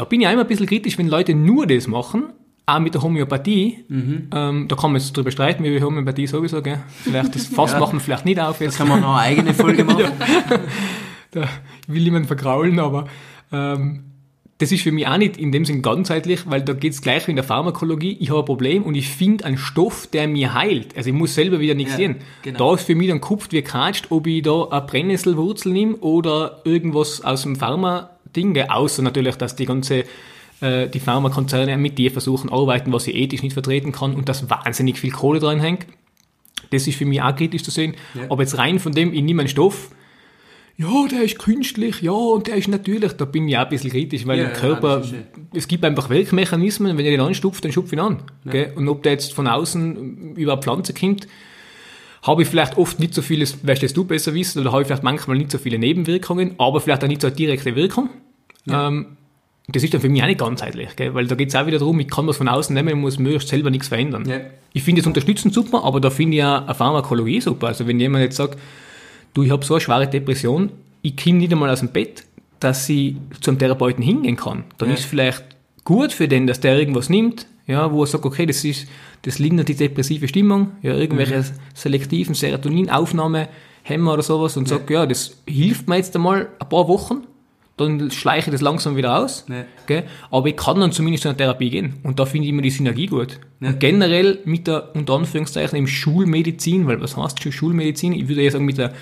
da 0.00 0.04
bin 0.06 0.22
ich 0.22 0.26
einmal 0.26 0.46
ein 0.46 0.48
bisschen 0.48 0.64
kritisch, 0.66 0.96
wenn 0.96 1.08
Leute 1.08 1.34
nur 1.34 1.66
das 1.66 1.86
machen, 1.86 2.32
auch 2.64 2.78
mit 2.78 2.94
der 2.94 3.02
Homöopathie. 3.02 3.84
Mhm. 3.88 4.28
Ähm, 4.34 4.66
da 4.68 4.74
kann 4.76 4.92
man 4.92 5.00
jetzt 5.00 5.14
drüber 5.14 5.30
streiten, 5.30 5.62
wie 5.62 5.82
Homöopathie 5.82 6.26
sowieso, 6.26 6.62
gell? 6.62 6.78
Vielleicht 7.02 7.34
das 7.34 7.46
Fass 7.54 7.72
Ja. 7.72 7.80
machen 7.80 7.94
wir 7.96 8.00
vielleicht 8.00 8.24
nicht 8.24 8.40
auf 8.40 8.62
jetzt. 8.62 8.78
Kann 8.78 8.88
man 8.88 9.02
noch 9.02 9.14
eine 9.14 9.20
eigene 9.36 9.52
Folge 9.52 9.84
machen? 9.90 10.04
Da 11.32 11.48
will 11.86 12.02
niemand 12.02 12.26
vergraulen, 12.28 12.78
aber 12.78 13.08
ähm, 13.52 14.04
das 14.56 14.72
ist 14.72 14.82
für 14.82 14.92
mich 14.92 15.06
auch 15.06 15.16
nicht 15.18 15.36
in 15.36 15.52
dem 15.52 15.64
Sinn 15.66 15.80
ganzheitlich, 15.82 16.40
weil 16.48 16.62
da 16.62 16.72
geht 16.72 16.92
es 16.92 17.02
gleich 17.02 17.26
wie 17.26 17.32
in 17.32 17.36
der 17.36 17.44
Pharmakologie. 17.44 18.16
Ich 18.20 18.30
habe 18.30 18.40
ein 18.40 18.44
Problem 18.46 18.82
und 18.84 18.94
ich 18.94 19.08
finde 19.08 19.44
einen 19.44 19.58
Stoff, 19.58 20.06
der 20.06 20.28
mir 20.28 20.54
heilt. 20.54 20.96
Also 20.96 21.10
ich 21.10 21.14
muss 21.16 21.34
selber 21.34 21.60
wieder 21.60 21.74
nichts 21.74 21.92
Ja, 21.92 21.96
sehen. 21.98 22.16
genau. 22.42 22.58
Da 22.70 22.74
ist 22.74 22.84
für 22.86 22.94
mich 22.94 23.08
dann 23.08 23.20
kupft 23.20 23.52
wie 23.52 23.62
kratscht, 23.62 24.06
ob 24.10 24.26
ich 24.26 24.42
da 24.42 24.64
eine 24.70 24.80
Brennnesselwurzel 24.82 25.72
nehme 25.72 25.96
oder 25.96 26.60
irgendwas 26.64 27.22
aus 27.22 27.42
dem 27.42 27.56
Pharma-Ding, 27.56 28.08
gell? 28.32 28.66
außer 28.68 29.02
natürlich, 29.02 29.36
dass 29.36 29.56
die 29.56 29.66
ganze 29.66 30.04
äh, 30.60 30.88
die 30.88 31.00
Pharmakonzerne 31.00 31.76
mit 31.76 31.98
dir 31.98 32.10
versuchen 32.10 32.50
arbeiten, 32.50 32.92
was 32.92 33.06
ich 33.06 33.14
ethisch 33.14 33.42
nicht 33.42 33.54
vertreten 33.54 33.92
kann 33.92 34.14
und 34.14 34.28
dass 34.28 34.50
wahnsinnig 34.50 34.98
viel 34.98 35.10
Kohle 35.10 35.40
dran 35.40 35.60
hängt. 35.60 35.86
Das 36.70 36.86
ist 36.86 36.96
für 36.96 37.06
mich 37.06 37.22
auch 37.22 37.34
kritisch 37.34 37.62
zu 37.62 37.70
sehen. 37.70 37.94
Ja. 38.14 38.24
Aber 38.28 38.42
jetzt 38.42 38.58
rein 38.58 38.78
von 38.78 38.92
dem, 38.92 39.12
ich 39.12 39.22
nehme 39.22 39.40
einen 39.40 39.48
Stoff, 39.48 39.90
ja, 40.76 41.06
der 41.10 41.22
ist 41.24 41.38
künstlich, 41.38 42.00
ja, 42.00 42.12
und 42.12 42.46
der 42.46 42.56
ist 42.56 42.68
natürlich, 42.68 43.12
da 43.12 43.26
bin 43.26 43.46
ich 43.48 43.56
auch 43.58 43.62
ein 43.64 43.68
bisschen 43.68 43.90
kritisch, 43.90 44.26
weil 44.26 44.38
Ja, 44.38 44.44
ja, 44.44 44.50
Körper, 44.50 45.02
ja- 45.04 45.18
es 45.52 45.68
gibt 45.68 45.84
einfach 45.84 46.08
Wirkmechanismen, 46.08 46.96
wenn 46.96 47.04
ihr 47.04 47.10
den 47.10 47.20
anstupft, 47.20 47.62
dann 47.64 47.72
schupft 47.72 47.92
ihn 47.92 48.00
an. 48.00 48.22
Gell? 48.46 48.72
Und 48.76 48.88
ob 48.88 49.02
der 49.02 49.12
jetzt 49.12 49.34
von 49.34 49.46
außen 49.46 50.36
über 50.36 50.52
eine 50.54 50.62
Pflanze 50.62 50.94
kommt, 50.94 51.26
habe 52.22 52.42
ich 52.42 52.48
vielleicht 52.48 52.76
oft 52.76 53.00
nicht 53.00 53.14
so 53.14 53.22
viele, 53.22 53.44
weißt 53.44 53.82
du, 53.82 53.86
das 53.86 53.92
du 53.94 54.04
besser 54.04 54.34
wissen, 54.34 54.60
oder 54.60 54.72
habe 54.72 54.82
ich 54.82 54.86
vielleicht 54.88 55.02
manchmal 55.02 55.38
nicht 55.38 55.50
so 55.50 55.58
viele 55.58 55.78
Nebenwirkungen, 55.78 56.54
aber 56.58 56.80
vielleicht 56.80 57.02
auch 57.04 57.08
nicht 57.08 57.20
so 57.22 57.28
eine 57.28 57.36
direkte 57.36 57.74
Wirkung. 57.76 58.10
Ähm, 58.68 59.16
das 59.68 59.82
ist 59.84 59.94
dann 59.94 60.00
für 60.00 60.08
mich 60.08 60.22
auch 60.22 60.26
nicht 60.26 60.40
ganzheitlich, 60.40 60.96
gell? 60.96 61.14
weil 61.14 61.26
da 61.26 61.34
geht 61.34 61.48
es 61.48 61.54
auch 61.54 61.66
wieder 61.66 61.78
darum, 61.78 61.98
ich 62.00 62.08
kann 62.08 62.26
was 62.26 62.36
von 62.36 62.48
außen 62.48 62.74
nehmen 62.74 62.92
und 62.94 63.00
muss 63.00 63.18
möglichst 63.18 63.48
selber 63.48 63.70
nichts 63.70 63.88
verändern. 63.88 64.28
Ja. 64.28 64.40
Ich 64.72 64.82
finde 64.82 65.00
das 65.00 65.06
unterstützend 65.06 65.54
super, 65.54 65.84
aber 65.84 66.00
da 66.00 66.10
finde 66.10 66.36
ich 66.36 66.44
auch 66.44 66.66
eine 66.66 66.74
Pharmakologie 66.74 67.40
super. 67.40 67.68
Also 67.68 67.86
wenn 67.86 67.98
jemand 68.00 68.24
jetzt 68.24 68.36
sagt, 68.36 68.58
du, 69.34 69.42
ich 69.42 69.50
habe 69.50 69.64
so 69.64 69.74
eine 69.74 69.80
schwere 69.80 70.06
Depression, 70.08 70.70
ich 71.02 71.16
komme 71.16 71.38
nicht 71.38 71.52
einmal 71.52 71.70
aus 71.70 71.80
dem 71.80 71.88
Bett, 71.88 72.24
dass 72.58 72.88
ich 72.88 73.16
zum 73.40 73.58
Therapeuten 73.58 74.02
hingehen 74.04 74.36
kann, 74.36 74.64
dann 74.78 74.88
Ja. 74.88 74.94
ist 74.94 75.04
vielleicht 75.04 75.44
gut 75.84 76.12
für 76.12 76.28
den, 76.28 76.46
dass 76.46 76.60
der 76.60 76.78
irgendwas 76.78 77.08
nimmt, 77.08 77.46
ja, 77.70 77.90
wo 77.92 78.02
er 78.02 78.06
sagt, 78.06 78.24
okay, 78.24 78.46
das 78.46 78.64
ist, 78.64 78.86
das 79.22 79.38
lindert 79.38 79.68
die 79.68 79.74
depressive 79.74 80.28
Stimmung, 80.28 80.72
ja, 80.82 80.94
irgendwelche 80.94 81.38
Mhm. 81.38 81.44
selektiven 81.74 82.34
Serotoninaufnahmehämmer 82.34 84.12
oder 84.12 84.22
sowas 84.22 84.56
und 84.56 84.68
sagt, 84.68 84.90
ja, 84.90 85.06
das 85.06 85.36
hilft 85.46 85.88
mir 85.88 85.96
jetzt 85.96 86.14
einmal 86.16 86.48
ein 86.58 86.68
paar 86.68 86.88
Wochen, 86.88 87.22
dann 87.76 88.10
schleiche 88.10 88.50
ich 88.50 88.52
das 88.52 88.60
langsam 88.60 88.96
wieder 88.96 89.18
aus. 89.18 89.46
Ja. 89.48 89.64
Gell? 89.86 90.04
Aber 90.30 90.46
ich 90.48 90.56
kann 90.56 90.78
dann 90.80 90.92
zumindest 90.92 91.22
zu 91.22 91.28
einer 91.30 91.38
Therapie 91.38 91.70
gehen. 91.70 91.94
Und 92.02 92.18
da 92.18 92.26
finde 92.26 92.44
ich 92.46 92.52
immer 92.52 92.60
die 92.60 92.68
Synergie 92.70 93.06
gut. 93.06 93.40
Ja. 93.60 93.68
Und 93.68 93.80
generell 93.80 94.38
mit 94.44 94.66
der, 94.66 94.94
unter 94.94 95.14
Anführungszeichen, 95.14 95.78
im 95.78 95.86
Schulmedizin, 95.86 96.86
weil 96.86 97.00
was 97.00 97.16
heißt 97.16 97.42
schon 97.42 97.52
Schulmedizin? 97.52 98.12
Ich 98.12 98.28
würde 98.28 98.42
eher 98.42 98.50
sagen 98.50 98.66
mit 98.66 98.76
der 98.76 98.92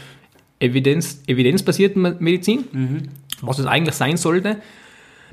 Evidenz, 0.61 1.22
evidenzbasierten 1.26 2.16
Medizin, 2.20 3.09
was 3.40 3.59
es 3.59 3.66
eigentlich 3.66 3.94
sein 3.96 4.16
sollte. 4.16 4.59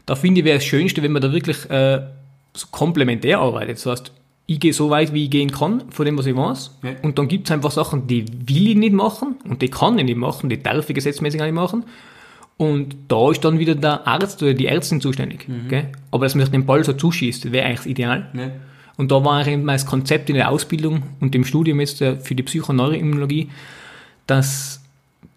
Da 0.07 0.15
finde 0.15 0.41
ich, 0.41 0.45
wäre 0.45 0.57
das 0.57 0.65
Schönste, 0.65 1.01
wenn 1.03 1.11
man 1.11 1.21
da 1.21 1.31
wirklich 1.31 1.69
äh, 1.69 2.01
so 2.55 2.67
komplementär 2.71 3.39
arbeitet. 3.39 3.77
Das 3.77 3.85
heißt, 3.85 4.11
ich 4.47 4.59
gehe 4.59 4.73
so 4.73 4.89
weit, 4.89 5.13
wie 5.13 5.25
ich 5.25 5.31
gehen 5.31 5.51
kann, 5.51 5.83
von 5.89 6.05
dem, 6.05 6.17
was 6.17 6.25
ich 6.25 6.35
weiß. 6.35 6.77
Ja. 6.83 6.91
Und 7.01 7.17
dann 7.17 7.27
gibt 7.27 7.47
es 7.47 7.51
einfach 7.51 7.71
Sachen, 7.71 8.07
die 8.07 8.25
will 8.47 8.69
ich 8.69 8.75
nicht 8.75 8.93
machen 8.93 9.35
und 9.47 9.61
die 9.61 9.69
kann 9.69 9.97
ich 9.97 10.05
nicht 10.05 10.17
machen, 10.17 10.49
die 10.49 10.61
darf 10.61 10.89
ich 10.89 10.95
gesetzmäßig 10.95 11.41
auch 11.41 11.45
nicht 11.45 11.55
machen. 11.55 11.83
Und 12.57 12.95
da 13.09 13.31
ist 13.31 13.43
dann 13.43 13.59
wieder 13.59 13.75
der 13.75 14.07
Arzt 14.07 14.41
oder 14.41 14.53
die 14.53 14.67
Ärztin 14.67 15.01
zuständig. 15.01 15.47
Gell? 15.67 15.89
Aber 16.11 16.25
dass 16.25 16.35
man 16.35 16.45
sich 16.45 16.51
den 16.51 16.65
Ball 16.65 16.83
so 16.83 16.93
zuschießt, 16.93 17.51
wäre 17.51 17.65
eigentlich 17.65 17.79
das 17.79 17.87
Ideal. 17.87 18.29
Ja. 18.33 18.51
Und 18.97 19.11
da 19.11 19.25
war 19.25 19.45
eben 19.45 19.67
das 19.67 19.85
Konzept 19.85 20.29
in 20.29 20.35
der 20.35 20.49
Ausbildung 20.49 21.03
und 21.19 21.35
im 21.35 21.43
Studium 21.43 21.81
jetzt 21.81 22.01
äh, 22.01 22.15
für 22.15 22.33
die 22.33 22.43
Psychoneuroimmunologie, 22.43 23.49
dass 24.25 24.81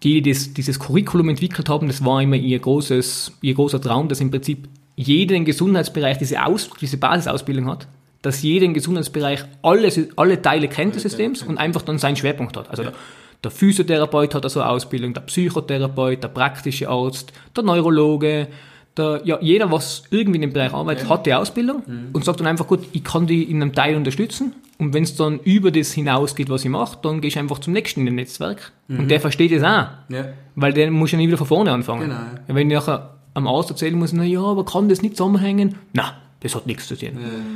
die, 0.03 0.21
die 0.21 0.31
das, 0.31 0.53
dieses 0.53 0.79
Curriculum 0.79 1.29
entwickelt 1.29 1.67
haben, 1.67 1.87
das 1.87 2.05
war 2.05 2.21
immer 2.21 2.37
ihr, 2.37 2.57
großes, 2.57 3.33
ihr 3.41 3.53
großer 3.53 3.81
Traum, 3.81 4.07
dass 4.07 4.21
im 4.21 4.31
Prinzip 4.31 4.69
jeder 4.99 5.35
im 5.35 5.45
Gesundheitsbereich 5.45 6.17
diese, 6.17 6.45
Aus, 6.45 6.69
diese 6.81 6.97
Basisausbildung 6.97 7.69
hat, 7.69 7.87
dass 8.21 8.41
jeder 8.41 8.65
im 8.65 8.73
Gesundheitsbereich 8.73 9.45
alles, 9.61 9.97
alle 10.17 10.41
Teile 10.41 10.67
kennt 10.67 10.95
des 10.95 11.03
Systems 11.03 11.41
und 11.41 11.57
einfach 11.57 11.83
dann 11.83 11.97
seinen 11.97 12.17
Schwerpunkt 12.17 12.57
hat. 12.57 12.69
Also 12.69 12.83
der, 12.83 12.93
der 13.41 13.51
Physiotherapeut 13.51 14.35
hat 14.35 14.43
also 14.43 14.59
eine 14.59 14.69
Ausbildung, 14.69 15.13
der 15.13 15.21
Psychotherapeut, 15.21 16.21
der 16.21 16.27
praktische 16.27 16.89
Arzt, 16.89 17.31
der 17.55 17.63
Neurologe, 17.63 18.49
der, 18.97 19.21
ja, 19.23 19.37
jeder, 19.39 19.71
was 19.71 20.03
irgendwie 20.11 20.35
in 20.35 20.41
dem 20.41 20.53
Bereich 20.53 20.73
arbeitet, 20.73 21.07
hat 21.07 21.25
die 21.25 21.33
Ausbildung 21.33 21.83
und 22.11 22.25
sagt 22.25 22.41
dann 22.41 22.47
einfach, 22.47 22.67
gut, 22.67 22.81
ich 22.91 23.03
kann 23.05 23.25
die 23.25 23.43
in 23.43 23.61
einem 23.61 23.73
Teil 23.73 23.95
unterstützen 23.95 24.53
und 24.79 24.93
wenn 24.93 25.03
es 25.03 25.15
dann 25.15 25.39
über 25.39 25.71
das 25.71 25.93
hinausgeht, 25.93 26.49
was 26.49 26.65
ich 26.65 26.69
mache, 26.69 26.97
dann 27.01 27.21
gehe 27.21 27.29
ich 27.29 27.39
einfach 27.39 27.59
zum 27.59 27.71
nächsten 27.71 28.01
in 28.01 28.07
dem 28.07 28.15
Netzwerk 28.15 28.73
und 28.89 29.09
der 29.09 29.21
versteht 29.21 29.53
es 29.53 29.63
auch. 29.63 29.87
Ja. 30.09 30.33
Weil 30.55 30.73
der 30.73 30.91
muss 30.91 31.13
ja 31.13 31.17
nie 31.17 31.27
wieder 31.27 31.37
von 31.37 31.47
vorne 31.47 31.71
anfangen. 31.71 32.01
Genau, 32.01 32.15
ja. 32.15 32.39
Ja, 32.49 32.55
wenn 32.55 32.69
ich 32.69 32.75
nachher 32.75 33.18
am 33.33 33.47
Arzt 33.47 33.69
erzählen 33.69 33.97
muss, 33.97 34.13
na 34.13 34.23
ja, 34.23 34.41
aber 34.41 34.65
kann 34.65 34.89
das 34.89 35.01
nicht 35.01 35.17
zusammenhängen? 35.17 35.75
Na, 35.93 36.13
das 36.41 36.55
hat 36.55 36.67
nichts 36.67 36.87
zu 36.87 36.97
tun. 36.97 37.11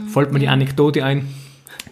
Fällt 0.08 0.32
mir 0.32 0.40
die 0.40 0.48
Anekdote 0.48 1.04
ein. 1.04 1.28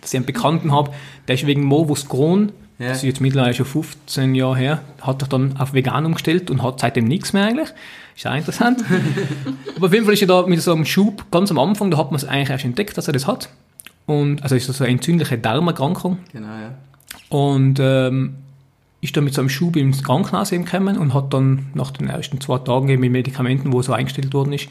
dass 0.02 0.14
ich 0.14 0.18
einen 0.18 0.26
Bekannten 0.26 0.72
habe, 0.72 0.92
der 1.28 1.36
ist 1.36 1.46
wegen 1.46 1.64
Morbus 1.64 2.08
Crohn, 2.08 2.52
Ja. 2.80 2.90
das 2.90 2.98
ist 2.98 3.04
jetzt 3.04 3.22
mittlerweile 3.22 3.54
schon 3.54 3.66
15 3.66 4.34
Jahre 4.36 4.58
her, 4.58 4.82
hat 5.02 5.22
er 5.22 5.28
dann 5.28 5.58
auf 5.58 5.74
vegan 5.74 6.06
umgestellt 6.06 6.50
und 6.50 6.64
hat 6.64 6.80
seitdem 6.80 7.06
nichts 7.06 7.34
mehr 7.34 7.46
eigentlich. 7.46 7.70
Ist 8.16 8.26
auch 8.28 8.36
interessant. 8.36 8.84
Aber 9.76 9.88
auf 9.88 9.94
jeden 9.94 10.06
Fall 10.06 10.14
ist 10.14 10.22
er 10.22 10.28
da 10.28 10.46
mit 10.48 10.62
so 10.62 10.74
einem 10.74 10.86
Schub 10.86 11.26
ganz 11.32 11.52
am 11.52 11.60
Anfang, 11.60 11.92
da 11.92 11.98
hat 11.98 12.12
man 12.12 12.16
es 12.18 12.26
eigentlich 12.26 12.50
erst 12.50 12.66
entdeckt, 12.66 12.98
dass 12.98 13.08
er 13.08 13.14
das 13.14 13.28
hat. 13.28 13.50
Und, 14.06 14.42
also 14.44 14.56
ist 14.56 14.68
das 14.70 14.78
so 14.78 14.84
eine 14.84 14.94
entzündliche 14.94 15.38
Darmerkrankung. 15.38 16.18
Genau, 16.34 16.48
ja. 16.48 16.74
Und 17.30 17.80
ähm, 17.80 18.36
ist 19.02 19.18
dann 19.18 19.24
mit 19.24 19.34
so 19.34 19.42
einem 19.42 19.50
Schub 19.50 19.76
ins 19.76 20.04
Krankenhaus 20.04 20.52
eben 20.52 20.66
gekommen 20.66 20.98
und 20.98 21.14
hat 21.14 21.34
dann 21.34 21.68
nach 21.74 21.92
den 21.92 22.08
ersten 22.08 22.40
zwei 22.40 22.60
Tagen 22.60 22.88
eben 22.90 23.02
mit 23.02 23.12
Medikamenten, 23.12 23.74
wo 23.74 23.80
er 23.80 23.84
so 23.84 23.94
eingestellt 23.94 24.34
worden 24.34 24.54
ist, 24.54 24.68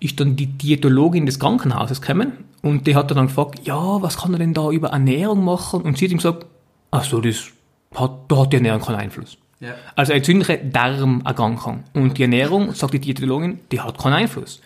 ist 0.00 0.18
dann 0.18 0.36
die 0.36 0.46
Diätologin 0.46 1.26
des 1.26 1.38
Krankenhauses 1.38 2.00
gekommen 2.00 2.32
und 2.62 2.86
die 2.86 2.96
hat 2.96 3.10
dann 3.10 3.26
gefragt, 3.26 3.60
ja, 3.66 4.00
was 4.02 4.16
kann 4.18 4.32
er 4.32 4.38
denn 4.38 4.54
da 4.54 4.70
über 4.70 4.88
Ernährung 4.88 5.44
machen? 5.44 5.82
Und 5.82 5.98
sie 5.98 6.06
hat 6.06 6.12
ihm 6.12 6.18
gesagt, 6.18 6.46
ach 6.90 7.04
so, 7.04 7.20
das 7.20 7.44
hat, 7.94 8.12
da 8.28 8.38
hat 8.38 8.52
die 8.52 8.56
Ernährung 8.56 8.80
keinen 8.80 8.96
Einfluss. 8.96 9.36
Ja. 9.60 9.74
Also 9.94 10.12
eine 10.12 10.18
entzündliche 10.18 10.58
Darmerkrankung. 10.58 11.84
Und 11.94 12.18
die 12.18 12.22
Ernährung, 12.22 12.74
sagt 12.74 12.94
die 12.94 13.00
Diätologin, 13.00 13.60
die 13.70 13.80
hat 13.80 13.98
keinen 13.98 14.14
Einfluss. 14.14 14.60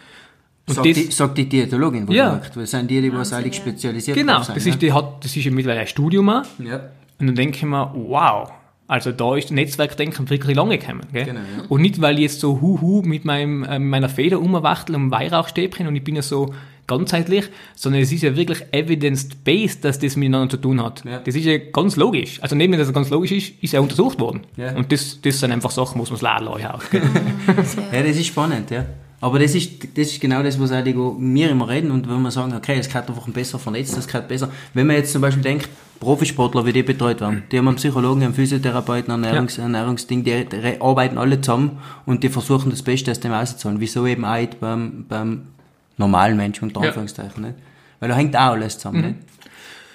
Und 0.68 0.74
Sagt, 0.74 0.86
das- 0.86 0.94
die, 0.96 1.10
sagt 1.10 1.38
die 1.38 1.48
Diätologin, 1.48 2.08
wo 2.08 2.12
Ja. 2.12 2.30
du 2.30 2.34
sagst, 2.36 2.56
weil 2.56 2.66
sind 2.66 2.90
die, 2.90 3.00
die 3.02 3.12
was 3.12 3.32
eigentlich 3.32 3.56
spezialisiert 3.56 4.16
Genau, 4.16 4.42
sind, 4.42 4.56
das 4.56 4.64
ist, 4.66 4.80
die 4.80 4.92
hat, 4.92 5.22
das 5.24 5.36
ist 5.36 5.44
ja 5.44 5.50
mittlerweile 5.50 5.80
ein 5.82 5.86
Studium 5.86 6.28
auch. 6.30 6.44
Ja. 6.58 6.80
Und 7.18 7.26
dann 7.26 7.34
denke 7.34 7.56
ich 7.58 7.62
mir, 7.64 7.90
wow, 7.94 8.50
also 8.88 9.12
da 9.12 9.36
ist 9.36 9.50
Netzwerkdenken 9.50 10.30
wirklich 10.30 10.56
lange 10.56 10.78
gekommen. 10.78 11.06
Gell? 11.12 11.24
Genau, 11.24 11.40
ja. 11.40 11.64
Und 11.68 11.82
nicht, 11.82 12.00
weil 12.00 12.16
ich 12.16 12.22
jetzt 12.22 12.40
so 12.40 12.60
huhu 12.60 13.02
mit 13.02 13.24
meinem, 13.24 13.64
äh, 13.64 13.78
mit 13.78 13.90
meiner 13.90 14.08
Feder 14.08 14.40
umwachtel 14.40 14.94
und 14.94 15.10
Weihrauchstäbchen 15.10 15.86
und 15.86 15.96
ich 15.96 16.04
bin 16.04 16.16
ja 16.16 16.22
so 16.22 16.54
ganzheitlich, 16.86 17.46
sondern 17.74 18.02
es 18.02 18.12
ist 18.12 18.22
ja 18.22 18.36
wirklich 18.36 18.64
evidence-based, 18.70 19.84
dass 19.84 19.98
das 19.98 20.14
miteinander 20.16 20.50
zu 20.50 20.56
tun 20.58 20.82
hat. 20.82 21.04
Ja. 21.04 21.18
Das 21.18 21.34
ist 21.34 21.44
ja 21.44 21.58
ganz 21.58 21.96
logisch. 21.96 22.40
Also 22.42 22.54
neben 22.54 22.72
dem, 22.72 22.78
dass 22.78 22.88
es 22.88 22.94
ganz 22.94 23.10
logisch 23.10 23.32
ist, 23.32 23.62
ist 23.62 23.74
er 23.74 23.82
untersucht 23.82 24.20
worden. 24.20 24.42
Ja. 24.56 24.76
Und 24.76 24.92
das, 24.92 25.20
das 25.20 25.40
sind 25.40 25.50
einfach 25.50 25.72
Sachen, 25.72 25.98
muss 25.98 26.10
man 26.10 26.20
das 26.20 26.22
Laden 26.22 26.48
auch. 26.48 26.90
Gell? 26.90 27.02
Ja, 27.92 28.02
das 28.02 28.16
ist 28.16 28.26
spannend, 28.26 28.70
ja. 28.70 28.86
Aber 29.26 29.40
das 29.40 29.56
ist, 29.56 29.98
das 29.98 30.06
ist 30.06 30.20
genau 30.20 30.40
das, 30.40 30.60
was 30.60 30.70
eigentlich 30.70 30.94
wir 30.94 31.50
immer 31.50 31.68
reden 31.68 31.90
und 31.90 32.08
wenn 32.08 32.22
wir 32.22 32.30
sagen, 32.30 32.54
okay, 32.54 32.76
es 32.78 32.86
geht 32.86 33.08
einfach 33.08 33.26
besser 33.26 33.58
vernetzt, 33.58 33.96
das 33.96 34.06
geht 34.06 34.28
besser. 34.28 34.50
Wenn 34.72 34.86
man 34.86 34.94
jetzt 34.94 35.10
zum 35.10 35.20
Beispiel 35.20 35.42
denkt, 35.42 35.68
Profisportler, 35.98 36.64
wie 36.64 36.72
die 36.72 36.84
betreut 36.84 37.20
werden, 37.20 37.42
die 37.50 37.58
haben 37.58 37.66
einen 37.66 37.76
Psychologen, 37.76 38.22
einen 38.22 38.34
Physiotherapeuten, 38.34 39.12
einen 39.12 39.24
Ernährungs 39.24 39.58
Ernährungsding, 39.58 40.22
die, 40.22 40.44
die 40.44 40.80
arbeiten 40.80 41.18
alle 41.18 41.40
zusammen 41.40 41.78
und 42.04 42.22
die 42.22 42.28
versuchen 42.28 42.70
das 42.70 42.82
Beste 42.82 43.10
aus 43.10 43.18
dem 43.18 43.32
auszuholen. 43.32 43.80
Wieso 43.80 44.06
eben 44.06 44.24
auch 44.24 44.46
beim, 44.60 45.06
beim 45.08 45.48
normalen 45.96 46.36
Menschen, 46.36 46.68
unter 46.68 46.82
Ja. 46.82 46.86
Anführungszeichen, 46.86 47.42
nicht? 47.42 47.54
Weil 47.98 48.10
da 48.10 48.14
hängt 48.14 48.36
auch 48.36 48.52
alles 48.52 48.78
zusammen, 48.78 49.00
nicht? 49.00 49.14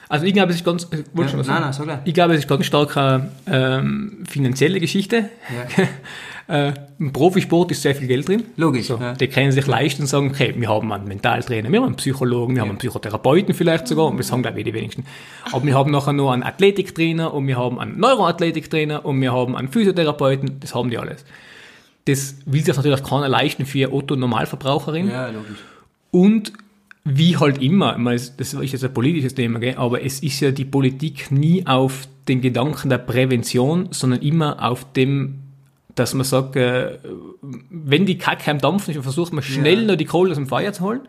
Also 0.10 0.26
ich 0.26 0.34
glaube, 0.34 0.50
es 0.50 0.58
ist 0.58 0.66
ganz, 0.66 0.84
äh, 0.92 1.04
Ja, 1.16 1.28
schon 1.30 1.40
nein, 1.48 1.74
nein. 1.86 2.00
Ich 2.04 2.14
glaube, 2.14 2.34
es 2.34 2.42
ist 2.42 2.50
ganz 2.50 2.66
stark 2.66 2.98
eine 2.98 3.32
ähm, 3.48 4.26
finanzielle 4.28 4.82
Geschichte. 4.82 5.30
äh, 6.52 6.74
Im 7.00 7.14
Profisport 7.14 7.72
ist 7.72 7.82
sehr 7.82 7.96
viel 7.96 8.08
Geld 8.08 8.28
drin. 8.28 8.44
Logisch, 8.58 8.88
So, 8.88 8.98
ja. 8.98 9.14
Die 9.14 9.28
können 9.28 9.52
sich 9.52 9.66
leisten 9.68 10.02
und 10.02 10.08
sagen, 10.08 10.30
okay, 10.32 10.54
wir 10.58 10.68
haben 10.68 10.92
einen 10.92 11.08
Mentaltrainer, 11.08 11.72
wir 11.72 11.80
haben 11.80 11.88
einen 11.88 11.96
Psychologen, 11.96 12.56
wir 12.56 12.62
haben 12.62 12.70
einen 12.70 12.78
Psychotherapeuten 12.78 13.54
vielleicht 13.54 13.88
sogar, 13.88 14.08
und 14.08 14.18
das 14.18 14.28
sagen 14.28 14.42
glaube 14.42 14.60
ich 14.60 14.66
die 14.66 14.74
wenigsten. 14.74 15.06
Aber 15.52 15.66
wir 15.66 15.74
haben 15.74 15.92
nachher 15.92 16.14
noch 16.14 16.32
einen 16.32 16.44
Athletiktrainer 16.44 17.34
und 17.34 17.48
wir 17.48 17.58
haben 17.58 17.80
einen 17.80 18.00
Neuroathletiktrainer 18.00 19.06
und 19.06 19.22
wir 19.22 19.32
haben 19.32 19.56
einen 19.56 19.70
Physiotherapeuten, 19.70 20.60
das 20.60 20.76
haben 20.76 20.90
die 20.90 20.98
alles. 20.98 21.24
Das 22.06 22.36
will 22.46 22.64
sich 22.64 22.76
natürlich 22.76 23.04
keiner 23.04 23.30
leisten 23.30 23.66
für 23.66 23.94
Otto 23.94 24.16
Normalverbraucherin. 24.16 25.08
Ja, 25.08 25.30
logisch. 25.30 25.58
Und 26.12 26.52
wie 27.04 27.38
halt 27.38 27.62
immer, 27.62 27.98
das 27.98 28.36
das 28.36 28.54
ist 28.54 28.72
jetzt 28.74 28.84
ein 28.84 28.94
politisches 28.94 29.34
Thema, 29.34 29.60
gell? 29.60 29.76
aber 29.78 30.04
es 30.04 30.20
ist 30.20 30.40
ja 30.40 30.52
die 30.52 30.66
Politik 30.66 31.32
nie 31.32 31.66
auf 31.66 32.08
den 32.28 32.42
Gedanken 32.42 32.90
der 32.90 33.00
Prävention, 33.00 33.88
sondern 33.92 34.22
immer 34.22 34.62
auf 34.62 34.92
dem, 34.94 35.41
dass 35.96 36.14
man 36.14 36.24
sagt, 36.24 36.56
äh, 36.56 36.98
wenn 37.70 38.06
die 38.06 38.18
Kacke 38.18 38.50
am 38.52 38.60
Dampfen 38.60 38.92
ist, 38.92 38.96
dann 38.98 39.04
versucht 39.04 39.34
man 39.34 39.44
schnell 39.44 39.82
Ja. 39.82 39.88
noch 39.88 39.96
die 39.96 40.06
Kohle 40.06 40.32
aus 40.32 40.38
dem 40.38 40.48
Feuer 40.48 40.74
zu 40.74 40.84
holen. 40.84 41.02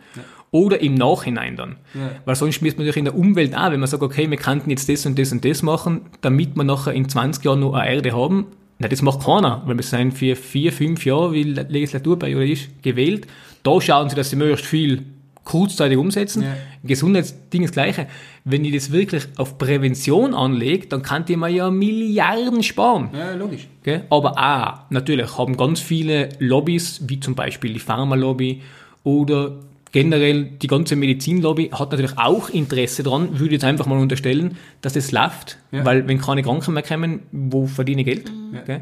Oder 0.51 0.81
im 0.83 0.95
Nachhinein 0.95 1.57
dann. 1.57 1.77
Ja. 1.95 2.11
Weil 2.27 2.35
sonst 2.37 2.57
schmiert 2.57 2.77
man 2.77 2.85
natürlich 2.85 2.99
in 2.99 3.05
der 3.07 3.16
Umwelt 3.16 3.57
auch, 3.57 3.71
wenn 3.71 3.81
man 3.81 3.87
sagt, 3.88 4.03
okay, 4.03 4.29
wir 4.29 4.37
könnten 4.37 4.68
jetzt 4.68 4.87
das 4.88 5.07
und 5.07 5.18
das 5.18 5.33
und 5.33 5.42
das 5.47 5.62
machen, 5.62 6.03
damit 6.21 6.55
wir 6.57 6.64
nachher 6.64 6.92
in 6.92 7.09
20 7.09 7.42
Jahren 7.45 7.61
noch 7.61 7.73
eine 7.73 7.90
Erde 7.95 8.12
haben. 8.12 8.47
Na, 8.79 8.88
das 8.88 9.01
macht 9.01 9.25
keiner, 9.25 9.62
weil 9.64 9.77
wir 9.77 9.83
sind 9.83 10.12
für 10.12 10.37
vier, 10.37 10.73
fünf 10.73 11.07
Jahre, 11.07 11.33
wie 11.33 11.45
die 11.45 11.53
Legislaturperiode 11.53 12.51
ist, 12.51 12.83
gewählt. 12.83 13.27
Da 13.62 13.81
schauen 13.81 14.11
sie, 14.11 14.16
dass 14.16 14.29
sie 14.29 14.37
möglichst 14.37 14.66
viel 14.66 15.05
kurzzeitig 15.44 15.98
umsetzen. 15.98 16.42
Ja. 16.42 16.55
Gesundheitsding 16.85 17.62
das 17.62 17.72
Gleiche. 17.72 18.07
Wenn 18.44 18.64
ich 18.64 18.72
das 18.74 18.92
wirklich 18.92 19.24
auf 19.37 19.59
Prävention 19.59 20.35
anlegt, 20.35 20.92
dann 20.92 21.02
kann 21.02 21.24
die 21.24 21.37
man 21.37 21.55
ja 21.55 21.70
Milliarden 21.70 22.62
sparen. 22.62 23.11
Ja, 23.12 23.35
logisch. 23.35 23.66
Gell? 23.83 24.05
Aber 24.11 24.38
auch, 24.38 24.90
natürlich, 24.90 25.37
haben 25.38 25.57
ganz 25.57 25.81
viele 25.81 26.28
Lobbys, 26.38 27.02
wie 27.07 27.20
zum 27.20 27.35
Beispiel 27.35 27.72
die 27.72 27.81
Pharmalobby 27.81 28.62
oder 29.05 29.57
generell 29.90 30.44
die 30.44 30.66
ganze 30.68 30.96
Medizinlobby, 30.96 31.68
hat 31.72 31.90
natürlich 31.92 32.16
auch 32.16 32.48
Interesse 32.48 33.02
dran, 33.02 33.33
würde 33.33 33.46
ich 33.46 33.52
jetzt 33.52 33.64
einfach 33.64 33.87
mal 33.87 33.98
unterstellen, 33.98 34.57
dass 34.81 34.96
es 34.96 35.12
läuft, 35.12 35.59
Ja. 35.70 35.85
weil 35.85 36.09
wenn 36.09 36.18
keine 36.18 36.42
Kranken 36.42 36.72
mehr 36.72 36.83
kommen, 36.83 37.20
wo 37.31 37.66
verdiene 37.66 38.00
ich 38.00 38.07
Geld? 38.07 38.33
Gell? 38.64 38.81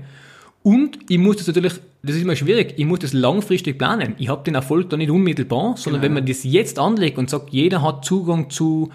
Und 0.63 0.99
ich 1.09 1.19
muss 1.19 1.37
das 1.37 1.47
natürlich, 1.47 1.75
das 2.03 2.17
ist 2.17 2.23
immer 2.23 2.37
schwierig, 2.37 2.75
ich 2.77 2.85
muss 2.85 2.99
das 2.99 3.13
langfristig 3.13 3.79
planen. 3.79 4.15
Ich 4.19 4.29
habe 4.29 4.45
den 4.45 4.55
Erfolg 4.55 4.91
da 4.91 4.97
nicht 4.97 5.11
unmittelbar, 5.11 5.77
sondern 5.77 6.03
wenn 6.03 6.13
man 6.13 6.27
das 6.27 6.45
jetzt 6.45 6.79
anlegt 6.79 7.19
und 7.19 7.31
sagt, 7.31 7.51
jeder 7.51 7.83
hat 7.83 8.05
Zugang 8.05 8.51
zu 8.51 8.91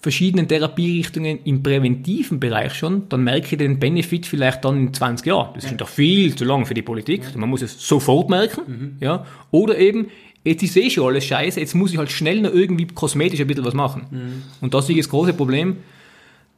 verschiedenen 0.00 0.48
Therapierichtungen 0.48 1.38
im 1.44 1.62
präventiven 1.62 2.38
Bereich 2.38 2.74
schon, 2.74 3.08
dann 3.08 3.24
merke 3.24 3.52
ich 3.52 3.58
den 3.58 3.78
Benefit 3.78 4.26
vielleicht 4.26 4.64
dann 4.64 4.76
in 4.76 4.92
20 4.92 5.26
Jahren. 5.26 5.54
Das 5.54 5.64
sind 5.64 5.80
doch 5.80 5.88
viel 5.88 6.34
zu 6.34 6.44
lang 6.44 6.66
für 6.66 6.74
die 6.74 6.82
Politik. 6.82 7.22
Man 7.36 7.48
muss 7.48 7.62
es 7.62 7.86
sofort 7.86 8.28
merken. 8.28 8.98
Ja. 9.00 9.24
Oder 9.50 9.78
eben, 9.78 10.08
jetzt 10.42 10.62
ist 10.62 10.76
eh 10.76 10.90
schon 10.90 11.06
alles 11.06 11.24
scheiße, 11.24 11.58
jetzt 11.58 11.74
muss 11.74 11.92
ich 11.92 11.98
halt 11.98 12.10
schnell 12.10 12.42
noch 12.42 12.52
irgendwie 12.52 12.86
kosmetisch 12.86 13.40
ein 13.40 13.46
bisschen 13.46 13.64
was 13.64 13.72
machen. 13.72 14.42
Und 14.60 14.74
das 14.74 14.90
ist 14.90 14.98
das 14.98 15.08
große 15.08 15.32
Problem, 15.32 15.78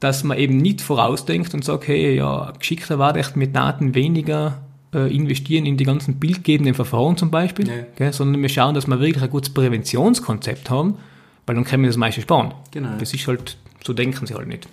dass 0.01 0.25
man 0.25 0.37
eben 0.39 0.57
nicht 0.59 0.81
vorausdenkt 0.83 1.55
und 1.55 1.65
sagt, 1.65 1.89
hey, 1.89 2.17
ja, 2.17 2.53
geschickter 2.59 2.99
war 2.99 3.17
echt 3.17 3.37
mit 3.37 3.55
Daten 3.57 3.95
weniger 3.95 4.59
äh, 4.95 5.15
investieren 5.15 5.67
in 5.67 5.77
die 5.77 5.85
ganzen 5.85 6.17
bildgebenden 6.17 6.75
Verfahren 6.75 7.17
zum 7.17 7.31
Beispiel, 7.31 7.67
Ja. 7.69 7.75
gell, 7.97 8.13
sondern 8.13 8.41
wir 8.43 8.49
schauen, 8.49 8.75
dass 8.75 8.87
wir 8.87 9.01
wirklich 9.01 9.23
ein 9.23 9.31
gutes 9.31 9.51
Präventionskonzept 9.53 10.71
haben, 10.71 10.97
weil 11.47 11.55
dann 11.57 11.65
können 11.65 11.83
wir 11.83 11.89
das 11.91 11.97
meiste 11.97 12.21
sparen. 12.21 12.53
Genau. 12.73 12.91
Das 12.99 13.13
ist 13.15 13.27
halt, 13.27 13.57
so 13.85 13.93
denken 13.93 14.27
sie 14.27 14.35
halt 14.35 14.49
nicht. 14.49 14.69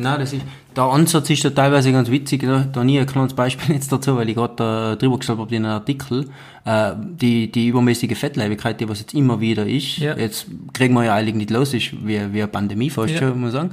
Nein, 0.00 0.20
das 0.20 0.32
ist, 0.32 0.42
der 0.76 0.84
Ansatz 0.84 1.28
ist 1.28 1.44
da 1.44 1.50
teilweise 1.50 1.90
ganz 1.90 2.08
witzig. 2.08 2.42
Da, 2.42 2.60
da 2.72 2.84
nie 2.84 3.00
ein 3.00 3.06
kleines 3.06 3.34
Beispiel 3.34 3.74
jetzt 3.74 3.90
dazu, 3.90 4.16
weil 4.16 4.28
ich 4.28 4.36
gerade 4.36 4.54
da 4.54 4.94
drüber 4.96 5.18
gestolpert 5.18 5.46
habe 5.46 5.56
in 5.56 5.64
einem 5.64 5.74
Artikel. 5.74 6.28
Äh, 6.64 6.92
die, 7.20 7.50
die 7.50 7.66
übermäßige 7.66 8.16
Fettleibigkeit, 8.16 8.80
die 8.80 8.88
was 8.88 9.00
jetzt 9.00 9.12
immer 9.14 9.40
wieder 9.40 9.66
ist, 9.66 9.98
Ja. 9.98 10.16
jetzt 10.16 10.46
kriegen 10.72 10.94
wir 10.94 11.04
ja 11.04 11.14
eigentlich 11.14 11.34
nicht 11.34 11.50
los, 11.50 11.74
ist 11.74 11.92
wie, 12.06 12.32
wie 12.32 12.42
eine 12.42 12.46
Pandemie 12.46 12.90
fast 12.90 13.14
Ja. 13.14 13.18
schon, 13.18 13.28
muss 13.30 13.38
man 13.40 13.50
sagen. 13.50 13.70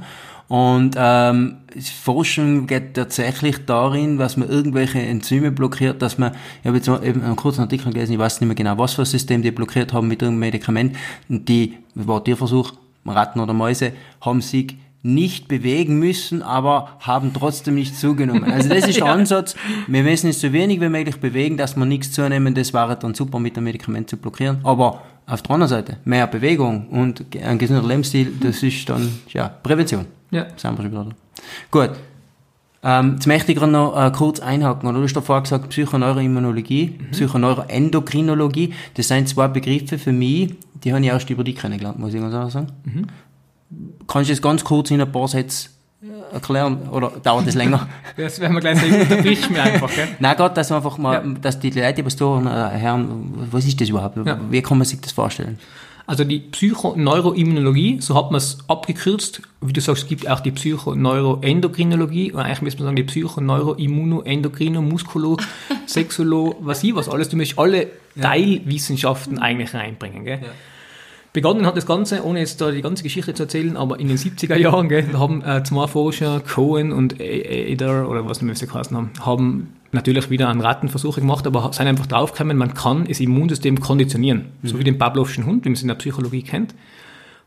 Und 0.48 0.94
ähm, 0.96 1.56
das 1.74 1.88
Forschen 1.88 2.66
geht 2.66 2.94
tatsächlich 2.94 3.66
darin, 3.66 4.16
dass 4.16 4.36
man 4.36 4.48
irgendwelche 4.48 5.00
Enzyme 5.00 5.50
blockiert, 5.50 6.00
dass 6.02 6.18
man, 6.18 6.32
ich 6.60 6.66
habe 6.66 6.76
jetzt 6.76 6.88
mal 6.88 7.04
eben 7.04 7.22
einen 7.22 7.36
kurzen 7.36 7.62
Artikel 7.62 7.92
gelesen, 7.92 8.12
ich 8.12 8.18
weiß 8.18 8.40
nicht 8.40 8.48
mehr 8.48 8.54
genau, 8.54 8.78
was 8.78 8.94
für 8.94 9.02
ein 9.02 9.06
System 9.06 9.42
die 9.42 9.50
blockiert 9.50 9.92
haben 9.92 10.06
mit 10.06 10.22
irgendeinem 10.22 10.40
Medikament. 10.40 10.96
Die, 11.28 11.74
war 11.94 12.22
Tierversuch, 12.22 12.74
Ratten 13.04 13.40
oder 13.40 13.52
Mäuse, 13.52 13.92
haben 14.20 14.40
sich 14.40 14.76
nicht 15.02 15.46
bewegen 15.46 15.98
müssen, 15.98 16.42
aber 16.42 16.96
haben 17.00 17.32
trotzdem 17.32 17.76
nicht 17.76 17.96
zugenommen. 17.96 18.44
Also 18.44 18.68
das 18.68 18.88
ist 18.88 18.98
der 18.98 19.06
Ansatz. 19.12 19.54
Wir 19.86 20.02
müssen 20.02 20.30
es 20.30 20.40
so 20.40 20.52
wenig 20.52 20.80
wie 20.80 20.88
möglich 20.88 21.20
bewegen, 21.20 21.56
dass 21.56 21.76
wir 21.76 21.84
nichts 21.84 22.12
zunehmen. 22.12 22.54
Das 22.54 22.74
wäre 22.74 22.96
dann 22.96 23.14
super 23.14 23.38
mit 23.38 23.56
dem 23.56 23.64
Medikament 23.64 24.10
zu 24.10 24.16
blockieren. 24.16 24.58
Aber 24.64 25.02
auf 25.26 25.42
der 25.42 25.50
anderen 25.52 25.68
Seite, 25.68 25.96
mehr 26.04 26.26
Bewegung 26.26 26.88
und 26.88 27.24
ein 27.40 27.58
gesunder 27.58 27.86
Lebensstil, 27.86 28.32
das 28.40 28.62
ist 28.62 28.88
dann, 28.88 29.08
ja, 29.32 29.48
Prävention. 29.48 30.06
Ja. 30.30 30.46
Sind 30.56 30.76
wir 30.76 30.82
schon 30.82 30.90
wieder 30.92 31.04
da. 31.04 31.10
Gut. 31.70 31.90
Ähm, 32.82 33.14
jetzt 33.14 33.26
möchte 33.26 33.50
ich 33.52 33.58
gerade 33.58 33.72
noch 33.72 33.96
äh, 33.96 34.10
kurz 34.12 34.38
einhaken. 34.40 34.94
Du 34.94 35.02
hast 35.02 35.14
davor 35.14 35.42
gesagt, 35.42 35.70
Psychoneuroimmunologie, 35.70 36.98
Psychoneuroendokrinologie. 37.10 38.74
Das 38.94 39.08
sind 39.08 39.28
zwei 39.28 39.48
Begriffe 39.48 39.98
für 39.98 40.12
mich, 40.12 40.54
die 40.84 40.92
habe 40.92 41.02
ich 41.02 41.08
erst 41.08 41.28
über 41.30 41.42
die 41.44 41.54
kennengelernt, 41.54 41.98
muss 41.98 42.14
ich 42.14 42.20
ganz 42.20 42.34
ehrlich 42.34 42.52
sagen. 42.52 42.72
Kannst 44.06 44.30
du 44.30 44.32
das 44.34 44.42
ganz 44.42 44.62
kurz 44.62 44.90
in 44.90 45.00
ein 45.00 45.10
paar 45.10 45.26
Sätzen 45.26 45.70
äh, 46.02 46.34
erklären? 46.34 46.88
Oder 46.90 47.10
dauert 47.22 47.46
das 47.46 47.54
länger? 47.54 47.88
Das 48.16 48.38
werden 48.40 48.54
wir 48.54 48.60
gleich 48.60 48.78
sehen, 48.78 49.00
unterbricht 49.00 49.50
mir 49.50 49.62
einfach. 49.62 49.92
Gell? 49.92 50.06
Nein, 50.20 50.36
gerade, 50.36 50.54
dass 50.54 50.70
wir 50.70 50.76
einfach 50.76 50.96
mal, 50.98 51.14
Ja. 51.14 51.34
dass 51.40 51.58
die 51.58 51.70
Leute, 51.70 51.94
die 51.94 52.04
was 52.06 52.14
da 52.16 52.72
äh, 52.72 52.80
hören, 52.80 53.34
was 53.50 53.66
ist 53.66 53.80
das 53.80 53.88
überhaupt? 53.88 54.16
Ja. 54.24 54.38
Wie 54.48 54.62
kann 54.62 54.78
man 54.78 54.86
sich 54.86 55.00
das 55.00 55.12
vorstellen? 55.12 55.58
Also 56.08 56.22
die 56.22 56.38
Psychoneuroimmunologie, 56.38 58.00
so 58.00 58.14
hat 58.14 58.30
man 58.30 58.38
es 58.38 58.58
abgekürzt. 58.68 59.42
Wie 59.60 59.72
du 59.72 59.80
sagst, 59.80 60.04
es 60.04 60.08
gibt 60.08 60.28
auch 60.28 60.38
die 60.38 60.52
Psychoneuroendokrinologie, 60.52 62.32
eigentlich 62.34 62.62
müsste 62.62 62.82
man 62.82 62.88
sagen 62.88 62.96
die 62.96 63.02
Psychoneuroimmunoendokrino, 63.02 64.82
Muskulo, 64.82 65.36
Sexulo, 65.86 66.54
was 66.60 66.84
ich 66.84 66.94
was 66.94 67.08
alles. 67.08 67.28
Du 67.28 67.36
möchtest 67.36 67.58
alle 67.58 67.88
Teilwissenschaften 68.20 69.38
eigentlich 69.38 69.74
reinbringen. 69.74 70.24
Gell? 70.24 70.40
Begonnen 71.32 71.66
hat 71.66 71.76
das 71.76 71.86
Ganze, 71.86 72.24
ohne 72.24 72.38
jetzt 72.38 72.60
da 72.60 72.70
die 72.70 72.82
ganze 72.82 73.02
Geschichte 73.02 73.34
zu 73.34 73.42
erzählen, 73.42 73.76
aber 73.76 73.98
in 73.98 74.06
den 74.06 74.16
70er 74.16 74.56
Jahren, 74.56 74.88
gell, 74.88 75.08
da 75.10 75.18
haben 75.18 75.42
äh, 75.42 75.62
zwei 75.64 75.88
Forscher, 75.88 76.40
Cohen 76.40 76.92
und 76.92 77.20
Eder, 77.20 78.08
oder 78.08 78.28
was 78.28 78.42
wir 78.42 78.54
geheißen 78.54 78.96
haben, 78.96 79.10
haben 79.20 79.75
natürlich 79.92 80.30
wieder 80.30 80.48
einen 80.48 80.60
Rattenversuche 80.60 81.20
gemacht, 81.20 81.46
aber 81.46 81.72
sind 81.72 81.86
einfach 81.86 82.06
draufgekommen, 82.06 82.56
man 82.56 82.74
kann 82.74 83.04
das 83.06 83.20
Immunsystem 83.20 83.80
konditionieren. 83.80 84.46
Mhm. 84.62 84.68
So 84.68 84.78
wie 84.78 84.84
den 84.84 84.98
Pavlovschen 84.98 85.46
Hund, 85.46 85.64
wie 85.64 85.70
man 85.70 85.74
es 85.74 85.82
in 85.82 85.88
der 85.88 85.94
Psychologie 85.96 86.42
kennt. 86.42 86.74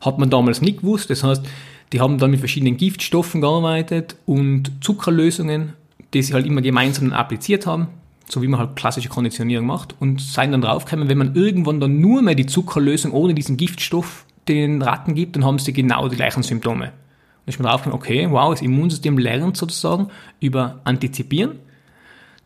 Hat 0.00 0.18
man 0.18 0.30
damals 0.30 0.60
nicht 0.62 0.80
gewusst. 0.80 1.10
Das 1.10 1.22
heißt, 1.22 1.46
die 1.92 2.00
haben 2.00 2.18
dann 2.18 2.30
mit 2.30 2.40
verschiedenen 2.40 2.76
Giftstoffen 2.76 3.40
gearbeitet 3.40 4.16
und 4.24 4.72
Zuckerlösungen, 4.80 5.74
die 6.14 6.22
sie 6.22 6.32
halt 6.32 6.46
immer 6.46 6.62
gemeinsam 6.62 7.12
appliziert 7.12 7.66
haben 7.66 7.88
so 8.32 8.42
wie 8.42 8.48
man 8.48 8.60
halt 8.60 8.76
klassische 8.76 9.08
Konditionierung 9.08 9.66
macht 9.66 9.94
und 9.98 10.20
seien 10.20 10.52
dann 10.52 10.62
draufgekommen, 10.62 11.08
wenn 11.08 11.18
man 11.18 11.34
irgendwann 11.34 11.80
dann 11.80 12.00
nur 12.00 12.22
mehr 12.22 12.34
die 12.34 12.46
Zuckerlösung 12.46 13.12
ohne 13.12 13.34
diesen 13.34 13.56
Giftstoff 13.56 14.24
den 14.48 14.82
Ratten 14.82 15.14
gibt, 15.14 15.36
dann 15.36 15.44
haben 15.44 15.58
sie 15.58 15.72
genau 15.72 16.08
die 16.08 16.16
gleichen 16.16 16.42
Symptome. 16.42 16.86
Und 16.86 17.46
ich 17.46 17.56
bin 17.56 17.66
draufgekommen, 17.66 17.96
okay, 17.96 18.28
wow, 18.30 18.52
das 18.52 18.62
Immunsystem 18.62 19.18
lernt 19.18 19.56
sozusagen 19.56 20.08
über 20.40 20.80
Antizipieren. 20.84 21.58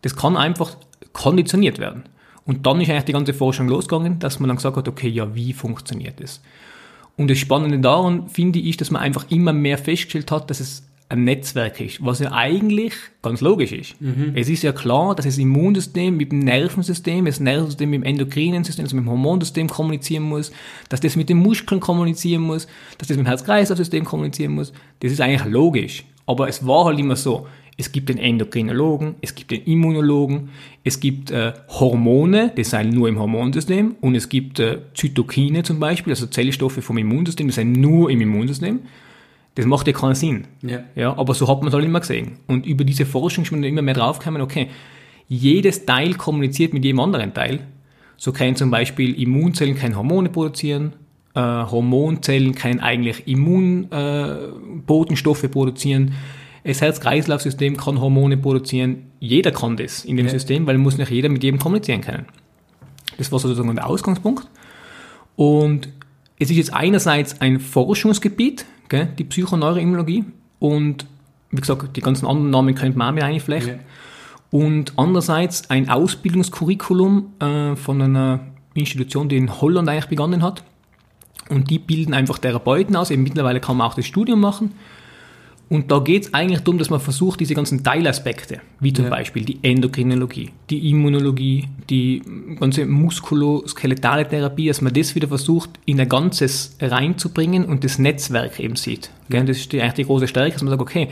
Das 0.04 0.16
kann 0.16 0.36
einfach 0.36 0.76
konditioniert 1.14 1.78
werden. 1.78 2.04
Und 2.44 2.66
dann 2.66 2.78
ist 2.80 2.90
eigentlich 2.90 3.04
die 3.04 3.12
ganze 3.12 3.32
Forschung 3.32 3.68
losgegangen, 3.68 4.18
dass 4.18 4.38
man 4.38 4.48
dann 4.48 4.56
gesagt 4.56 4.76
hat, 4.76 4.86
okay, 4.86 5.08
ja, 5.08 5.34
wie 5.34 5.54
funktioniert 5.54 6.20
das? 6.20 6.42
Und 7.16 7.30
das 7.30 7.38
Spannende 7.38 7.78
daran 7.78 8.28
finde 8.28 8.58
ich, 8.58 8.76
dass 8.76 8.90
man 8.90 9.00
einfach 9.00 9.30
immer 9.30 9.54
mehr 9.54 9.78
festgestellt 9.78 10.30
hat, 10.30 10.50
dass 10.50 10.60
es 10.60 10.84
ein 11.08 11.24
Netzwerk 11.24 11.80
ist, 11.80 12.04
was 12.04 12.18
ja 12.18 12.32
eigentlich 12.32 12.92
ganz 13.22 13.40
logisch 13.40 13.72
ist. 13.72 13.98
Mhm. 14.00 14.32
Es 14.34 14.50
ist 14.50 14.62
ja 14.62 14.72
klar, 14.72 15.14
dass 15.14 15.24
das 15.24 15.38
Immunsystem 15.38 16.16
mit 16.16 16.32
dem 16.32 16.40
Nervensystem, 16.40 17.24
das 17.24 17.40
Nervensystem 17.40 17.88
mit 17.88 18.00
dem 18.00 18.04
endokrinen 18.04 18.64
System, 18.64 18.84
also 18.84 18.96
mit 18.96 19.04
dem 19.04 19.10
Hormonsystem 19.10 19.68
kommunizieren 19.68 20.24
muss, 20.24 20.52
dass 20.90 21.00
das 21.00 21.16
mit 21.16 21.30
den 21.30 21.38
Muskeln 21.38 21.80
kommunizieren 21.80 22.42
muss, 22.42 22.66
dass 22.98 23.08
das 23.08 23.16
mit 23.16 23.24
dem 23.24 23.28
Herz-Kreislauf-System 23.28 24.04
kommunizieren 24.04 24.52
muss. 24.52 24.72
Das 25.00 25.12
ist 25.12 25.20
eigentlich 25.20 25.44
logisch. 25.44 26.04
Aber 26.26 26.48
es 26.48 26.66
war 26.66 26.86
halt 26.86 26.98
immer 26.98 27.16
so, 27.16 27.46
es 27.76 27.90
gibt 27.90 28.08
den 28.08 28.18
Endokrinologen, 28.18 29.16
es 29.20 29.34
gibt 29.34 29.50
den 29.50 29.64
Immunologen, 29.64 30.50
es 30.84 31.00
gibt 31.00 31.30
äh, 31.30 31.52
Hormone, 31.68 32.52
die 32.56 32.64
sind 32.64 32.92
nur 32.92 33.08
im 33.08 33.18
Hormonsystem 33.18 33.96
und 34.00 34.14
es 34.14 34.28
gibt 34.28 34.60
äh, 34.60 34.78
Zytokine 34.94 35.64
zum 35.64 35.80
Beispiel, 35.80 36.12
also 36.12 36.26
Zellstoffe 36.26 36.84
vom 36.84 36.98
Immunsystem, 36.98 37.48
die 37.48 37.52
sind 37.52 37.72
nur 37.72 38.10
im 38.10 38.20
Immunsystem. 38.20 38.80
Das 39.56 39.66
macht 39.66 39.86
ja 39.86 39.92
keinen 39.92 40.14
Sinn. 40.14 40.46
Ja. 40.62 40.84
ja 40.94 41.16
aber 41.16 41.34
so 41.34 41.48
hat 41.48 41.60
man 41.60 41.68
es 41.68 41.74
halt 41.74 41.84
immer 41.84 42.00
gesehen. 42.00 42.38
Und 42.46 42.66
über 42.66 42.84
diese 42.84 43.06
Forschung 43.06 43.44
ist 43.44 43.52
man 43.52 43.62
immer 43.62 43.82
mehr 43.82 43.94
draufgekommen, 43.94 44.42
okay, 44.42 44.68
jedes 45.28 45.86
Teil 45.86 46.14
kommuniziert 46.14 46.74
mit 46.74 46.84
jedem 46.84 47.00
anderen 47.00 47.34
Teil. 47.34 47.60
So 48.16 48.32
können 48.32 48.56
zum 48.56 48.70
Beispiel 48.70 49.20
Immunzellen 49.20 49.76
keine 49.76 49.96
Hormone 49.96 50.28
produzieren, 50.28 50.94
äh, 51.34 51.40
Hormonzellen 51.40 52.54
können 52.54 52.80
eigentlich 52.80 53.26
Immunbotenstoffe 53.26 55.44
äh, 55.44 55.48
produzieren, 55.48 56.14
das 56.64 56.80
Herz-Kreislauf-System 56.80 57.76
kann 57.76 58.00
Hormone 58.00 58.38
produzieren. 58.38 59.10
Jeder 59.20 59.52
kann 59.52 59.76
das 59.76 60.04
in 60.04 60.16
dem 60.16 60.26
ja. 60.26 60.32
System, 60.32 60.66
weil 60.66 60.78
muss 60.78 60.96
nicht 60.96 61.10
jeder 61.10 61.28
mit 61.28 61.42
jedem 61.42 61.60
kommunizieren 61.60 62.00
können. 62.00 62.26
Das 63.18 63.30
war 63.30 63.38
sozusagen 63.38 63.74
der 63.74 63.86
Ausgangspunkt. 63.86 64.48
Und 65.36 65.88
es 66.38 66.50
ist 66.50 66.56
jetzt 66.56 66.74
einerseits 66.74 67.40
ein 67.40 67.60
Forschungsgebiet, 67.60 68.64
gell, 68.88 69.08
die 69.18 69.24
Psychoneuroimmunologie. 69.24 70.24
Und 70.58 71.06
wie 71.50 71.60
gesagt, 71.60 71.96
die 71.96 72.00
ganzen 72.00 72.26
anderen 72.26 72.50
Namen 72.50 72.74
könnte 72.74 72.98
man 72.98 73.10
auch 73.10 73.14
mit 73.14 73.22
einflechten. 73.22 73.76
Ja. 73.76 73.80
Und 74.50 74.94
andererseits 74.96 75.68
ein 75.68 75.90
Ausbildungskurriculum 75.90 77.34
äh, 77.40 77.76
von 77.76 78.00
einer 78.00 78.40
Institution, 78.74 79.28
die 79.28 79.36
in 79.36 79.60
Holland 79.60 79.88
eigentlich 79.88 80.06
begonnen 80.06 80.42
hat. 80.42 80.64
Und 81.50 81.70
die 81.70 81.78
bilden 81.78 82.14
einfach 82.14 82.38
Therapeuten 82.38 82.96
aus. 82.96 83.10
Eben 83.10 83.22
mittlerweile 83.22 83.60
kann 83.60 83.76
man 83.76 83.86
auch 83.86 83.94
das 83.94 84.06
Studium 84.06 84.40
machen. 84.40 84.72
Und 85.68 85.90
da 85.90 85.98
geht 85.98 86.26
es 86.26 86.34
eigentlich 86.34 86.60
darum, 86.60 86.78
dass 86.78 86.90
man 86.90 87.00
versucht, 87.00 87.40
diese 87.40 87.54
ganzen 87.54 87.82
Teilaspekte, 87.82 88.60
wie 88.80 88.92
zum 88.92 89.06
ja. 89.06 89.10
Beispiel 89.10 89.44
die 89.44 89.58
Endokrinologie, 89.62 90.50
die 90.68 90.90
Immunologie, 90.90 91.68
die 91.88 92.22
ganze 92.60 92.84
muskuloskeletale 92.84 94.28
Therapie, 94.28 94.68
dass 94.68 94.82
man 94.82 94.92
das 94.92 95.14
wieder 95.14 95.26
versucht, 95.26 95.70
in 95.86 96.00
ein 96.00 96.08
Ganzes 96.08 96.76
reinzubringen 96.80 97.64
und 97.64 97.82
das 97.82 97.98
Netzwerk 97.98 98.60
eben 98.60 98.76
sieht. 98.76 99.10
Ja. 99.30 99.42
Das 99.42 99.56
ist 99.56 99.72
die, 99.72 99.80
eigentlich 99.80 99.94
die 99.94 100.04
große 100.04 100.28
Stärke, 100.28 100.52
dass 100.52 100.62
man 100.62 100.70
sagt, 100.70 100.82
okay, 100.82 101.08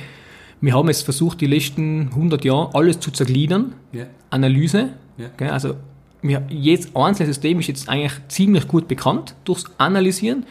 wir 0.61 0.75
haben 0.75 0.87
jetzt 0.89 1.03
versucht, 1.03 1.41
die 1.41 1.47
letzten 1.47 2.09
100 2.11 2.45
Jahre 2.45 2.75
alles 2.75 3.01
zu 3.01 3.11
zergliedern, 3.11 3.73
ja. 3.93 4.05
Analyse, 4.31 4.91
also 5.39 5.77
jedes 6.49 6.95
einzelne 6.95 7.27
System 7.27 7.59
ist 7.59 7.67
jetzt 7.67 7.89
eigentlich 7.89 8.13
ziemlich 8.29 8.69
gut 8.69 8.87
bekannt 8.87 9.35
durchs 9.45 9.65
Analysieren 9.79 10.45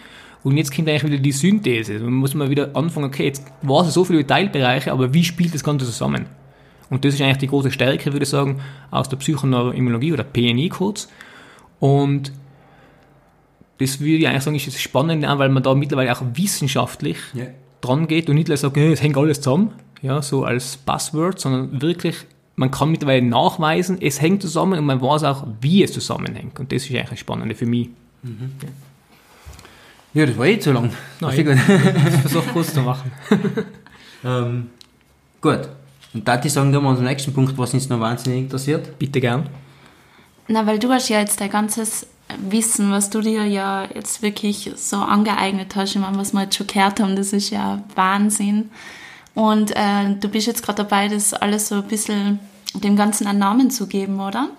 und 0.44 0.58
jetzt 0.58 0.76
kommt 0.76 0.90
eigentlich 0.90 1.04
wieder 1.04 1.18
die 1.18 1.32
Synthese. 1.32 2.00
Man 2.00 2.14
muss 2.14 2.34
mal 2.34 2.50
wieder 2.50 2.76
anfangen, 2.76 3.08
okay, 3.08 3.26
jetzt 3.26 3.44
war 3.62 3.86
es 3.86 3.94
so 3.94 4.04
viele 4.04 4.26
Teilbereiche, 4.26 4.92
aber 4.92 5.14
wie 5.14 5.24
spielt 5.24 5.54
das 5.54 5.64
Ganze 5.64 5.86
zusammen? 5.86 6.26
Und 6.90 7.06
das 7.06 7.14
ist 7.14 7.22
eigentlich 7.22 7.38
die 7.38 7.48
große 7.48 7.72
Stärke, 7.72 8.12
würde 8.12 8.24
ich 8.24 8.30
sagen, 8.30 8.60
aus 8.90 9.08
der 9.08 9.18
Psychoneuroimmunologie 9.18 10.14
oder 10.14 10.24
PNI 10.24 10.70
kurz. 10.70 11.08
Und 11.80 12.34
das 13.78 14.00
würde 14.00 14.16
ich 14.16 14.28
eigentlich 14.28 14.44
sagen, 14.44 14.56
ist 14.56 14.68
das 14.68 14.82
Spannende, 14.82 15.28
weil 15.38 15.50
man 15.50 15.64
da 15.64 15.74
mittlerweile 15.74 16.12
auch 16.12 16.22
wissenschaftlich 16.34 17.18
yeah. 17.34 17.48
dran 17.80 18.08
geht 18.08 18.30
und 18.30 18.36
nicht 18.36 18.48
nur 18.48 18.58
sagt, 18.58 18.78
es 18.78 19.02
hängt 19.02 19.18
alles 19.18 19.42
zusammen, 19.42 19.72
ja, 20.02 20.22
so 20.22 20.44
als 20.44 20.78
Buzzword, 20.78 21.40
sondern 21.40 21.82
wirklich, 21.82 22.16
man 22.56 22.72
kann 22.72 22.92
mittlerweile 22.92 23.26
nachweisen, 23.26 24.00
es 24.02 24.22
hängt 24.22 24.42
zusammen 24.42 24.78
und 24.78 24.86
man 24.86 25.02
weiß 25.02 25.24
auch, 25.24 25.48
wie 25.62 25.84
es 25.84 25.94
zusammenhängt. 25.94 26.60
Und 26.60 26.72
das 26.72 26.84
ist 26.84 26.92
eigentlich 26.92 27.10
das 27.10 27.20
Spannende 27.20 27.56
für 27.56 27.66
mich. 27.66 27.90
Mhm. 28.24 28.52
Ja. 28.62 28.70
Ja, 30.14 30.26
das 30.26 30.38
war 30.38 30.46
eh 30.46 30.60
zu 30.60 30.72
lang. 30.72 30.92
Nein, 31.20 31.48
ich 31.48 31.60
versuche 32.22 32.50
kurz 32.52 32.74
zu 32.74 32.82
machen. 32.82 33.12
ähm, 34.26 34.70
gut. 35.40 35.70
Und 36.14 36.28
da 36.28 36.36
die 36.36 36.50
sagen, 36.50 36.74
da 36.74 36.82
wir 36.82 36.90
unseren 36.90 37.06
nächsten 37.06 37.34
Punkt, 37.34 37.58
was 37.58 37.74
uns 37.74 37.88
noch 37.88 38.00
wahnsinnig 38.00 38.40
interessiert. 38.40 39.00
Bitte 39.00 39.22
gern. 39.22 39.48
Na, 40.48 40.66
weil 40.68 40.80
du 40.80 40.90
hast 40.90 41.08
ja 41.08 41.20
jetzt 41.20 41.40
dein 41.40 41.50
ganzes 41.50 42.08
Wissen, 42.50 42.92
was 42.92 43.10
du 43.10 43.22
dir 43.22 43.46
ja 43.46 43.88
jetzt 43.94 44.22
wirklich 44.22 44.72
so 44.76 44.98
angeeignet 44.98 45.76
hast, 45.76 45.96
ich 45.96 46.02
meine, 46.02 46.18
was 46.18 46.34
wir 46.34 46.44
jetzt 46.44 46.56
schon 46.56 46.68
gehört 46.68 47.00
haben, 47.00 47.16
das 47.16 47.32
ist 47.32 47.50
ja 47.50 47.82
Wahnsinn. 47.96 48.70
Und 49.34 49.72
äh, 49.72 50.16
du 50.20 50.28
bist 50.28 50.48
jetzt 50.48 50.64
gerade 50.64 50.84
dabei, 50.84 51.08
das 51.08 51.34
alles 51.34 51.70
so 51.70 51.76
ein 51.76 51.88
bisschen 51.88 52.40
dem 52.74 52.96
Ganzen 52.98 53.28
einen 53.28 53.40
Namen 53.40 53.72
zu 53.72 53.88
geben, 53.88 54.20
oder? 54.20 54.50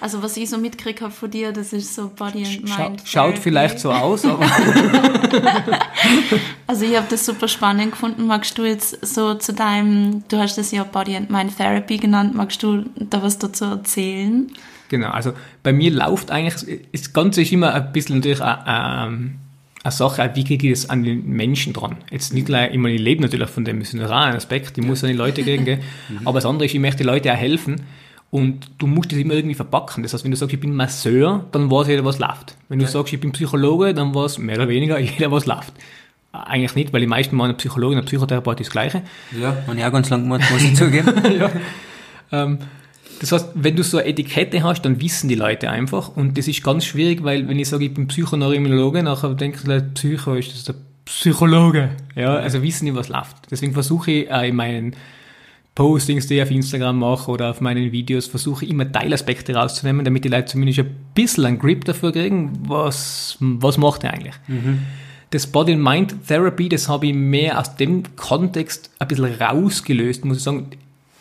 Also 0.00 0.22
was 0.22 0.36
ich 0.38 0.48
so 0.48 0.56
mitgekriegt 0.56 1.02
habe 1.02 1.12
von 1.12 1.30
dir, 1.30 1.52
das 1.52 1.74
ist 1.74 1.94
so 1.94 2.08
Body 2.08 2.44
and 2.44 2.62
Mind. 2.64 2.70
Schaut, 2.70 3.02
schaut 3.04 3.38
vielleicht 3.38 3.78
so 3.78 3.92
aus, 3.92 4.24
aber... 4.24 4.46
also 6.66 6.84
ich 6.86 6.96
habe 6.96 7.06
das 7.10 7.26
super 7.26 7.48
spannend 7.48 7.92
gefunden. 7.92 8.26
Magst 8.26 8.56
du 8.56 8.64
jetzt 8.64 8.98
so 9.06 9.34
zu 9.34 9.52
deinem, 9.52 10.24
du 10.28 10.38
hast 10.38 10.56
das 10.56 10.70
ja 10.70 10.84
Body 10.84 11.16
and 11.16 11.28
Mind 11.28 11.54
Therapy 11.54 11.98
genannt, 11.98 12.34
magst 12.34 12.62
du 12.62 12.84
da 12.96 13.22
was 13.22 13.38
dazu 13.38 13.66
erzählen? 13.66 14.50
Genau, 14.88 15.10
also 15.10 15.34
bei 15.62 15.74
mir 15.74 15.90
läuft 15.90 16.30
eigentlich, 16.30 16.80
das 16.92 17.12
Ganze 17.12 17.42
ist 17.42 17.52
immer 17.52 17.74
ein 17.74 17.92
bisschen 17.92 18.16
natürlich 18.16 18.40
eine, 18.40 19.06
ähm, 19.06 19.38
eine 19.82 19.92
Sache, 19.92 20.30
wie 20.34 20.44
kriege 20.44 20.68
ich 20.68 20.80
das 20.80 20.88
an 20.90 21.04
den 21.04 21.28
Menschen 21.28 21.74
dran? 21.74 21.98
Jetzt 22.10 22.32
nicht 22.32 22.46
gleich, 22.46 22.72
immer, 22.72 22.88
ich 22.88 23.00
lebe 23.00 23.20
natürlich 23.20 23.50
von 23.50 23.66
dem, 23.66 23.80
das 23.80 23.92
ist 23.92 24.00
ein 24.00 24.10
Aspekt, 24.10 24.78
ich 24.78 24.84
muss 24.84 25.04
an 25.04 25.10
die 25.10 25.16
Leute 25.16 25.42
kriegen, 25.42 25.80
mhm. 26.08 26.26
aber 26.26 26.38
das 26.38 26.46
andere 26.46 26.64
ist, 26.64 26.74
ich 26.74 26.80
möchte 26.80 27.04
den 27.04 27.06
Leuten 27.06 27.28
auch 27.28 27.36
helfen 27.36 27.82
und 28.30 28.70
du 28.78 28.86
musst 28.86 29.10
das 29.10 29.18
immer 29.18 29.34
irgendwie 29.34 29.54
verpacken. 29.54 30.02
Das 30.02 30.14
heißt, 30.14 30.22
wenn 30.24 30.30
du 30.30 30.36
sagst, 30.36 30.54
ich 30.54 30.60
bin 30.60 30.74
Masseur, 30.74 31.44
dann 31.50 31.70
weiß 31.70 31.88
jeder, 31.88 32.04
was 32.04 32.18
läuft. 32.18 32.56
Wenn 32.68 32.78
du 32.78 32.84
ja. 32.84 32.90
sagst, 32.90 33.12
ich 33.12 33.20
bin 33.20 33.32
Psychologe, 33.32 33.92
dann 33.92 34.14
weiß 34.14 34.38
mehr 34.38 34.56
oder 34.56 34.68
weniger 34.68 34.98
jeder, 35.00 35.32
was 35.32 35.46
läuft. 35.46 35.72
Eigentlich 36.32 36.76
nicht, 36.76 36.92
weil 36.92 37.00
die 37.00 37.08
meisten 37.08 37.34
meinen 37.34 37.56
Psychologe 37.56 37.96
und 37.96 38.04
Psychotherapeut 38.04 38.60
ist 38.60 38.68
das 38.68 38.72
Gleiche. 38.72 39.02
Ja, 39.38 39.56
man 39.66 39.78
ja 39.78 39.88
ganz 39.90 40.10
lang 40.10 40.22
gemacht, 40.22 40.48
muss 40.52 40.62
ich 40.62 40.76
zugeben. 40.76 41.12
ja. 41.40 41.50
ähm, 42.30 42.58
das 43.20 43.32
heißt, 43.32 43.48
wenn 43.54 43.74
du 43.74 43.82
so 43.82 43.98
eine 43.98 44.06
Etikette 44.06 44.62
hast, 44.62 44.82
dann 44.82 45.00
wissen 45.00 45.28
die 45.28 45.34
Leute 45.34 45.68
einfach. 45.68 46.16
Und 46.16 46.38
das 46.38 46.46
ist 46.46 46.62
ganz 46.62 46.84
schwierig, 46.84 47.24
weil 47.24 47.48
wenn 47.48 47.58
ich 47.58 47.68
sage, 47.68 47.84
ich 47.84 47.92
bin 47.92 48.06
Psychoneuroimmunologe, 48.06 49.02
nachher 49.02 49.34
denken 49.34 49.58
die 49.64 49.70
Leute, 49.70 49.90
Psycho 49.94 50.34
ist 50.34 50.54
das 50.54 50.64
der 50.64 50.74
Psychologe. 51.04 51.90
Ja, 52.14 52.36
also 52.36 52.62
wissen 52.62 52.86
die, 52.86 52.94
was 52.94 53.08
läuft. 53.08 53.50
Deswegen 53.50 53.72
versuche 53.72 54.12
ich 54.12 54.30
in 54.30 54.54
meinen 54.54 54.94
Postings, 55.80 56.26
die 56.26 56.34
ich 56.34 56.42
auf 56.42 56.50
Instagram 56.50 56.98
mache 56.98 57.30
oder 57.30 57.48
auf 57.48 57.62
meinen 57.62 57.90
Videos, 57.90 58.26
versuche 58.26 58.66
ich 58.66 58.70
immer 58.70 58.92
Teilaspekte 58.92 59.54
rauszunehmen, 59.54 60.04
damit 60.04 60.26
die 60.26 60.28
Leute 60.28 60.44
zumindest 60.44 60.80
ein 60.80 60.94
bisschen 61.14 61.46
einen 61.46 61.58
Grip 61.58 61.86
dafür 61.86 62.12
kriegen, 62.12 62.52
was, 62.68 63.38
was 63.40 63.78
macht 63.78 64.04
er 64.04 64.12
eigentlich. 64.12 64.34
Mhm. 64.46 64.80
Das 65.30 65.46
Body 65.46 65.72
and 65.72 65.82
Mind 65.82 66.26
Therapy, 66.28 66.68
das 66.68 66.86
habe 66.90 67.06
ich 67.06 67.14
mehr 67.14 67.58
aus 67.58 67.76
dem 67.76 68.02
Kontext 68.16 68.90
ein 68.98 69.08
bisschen 69.08 69.24
rausgelöst, 69.24 70.26
muss 70.26 70.36
ich 70.36 70.42
sagen. 70.42 70.66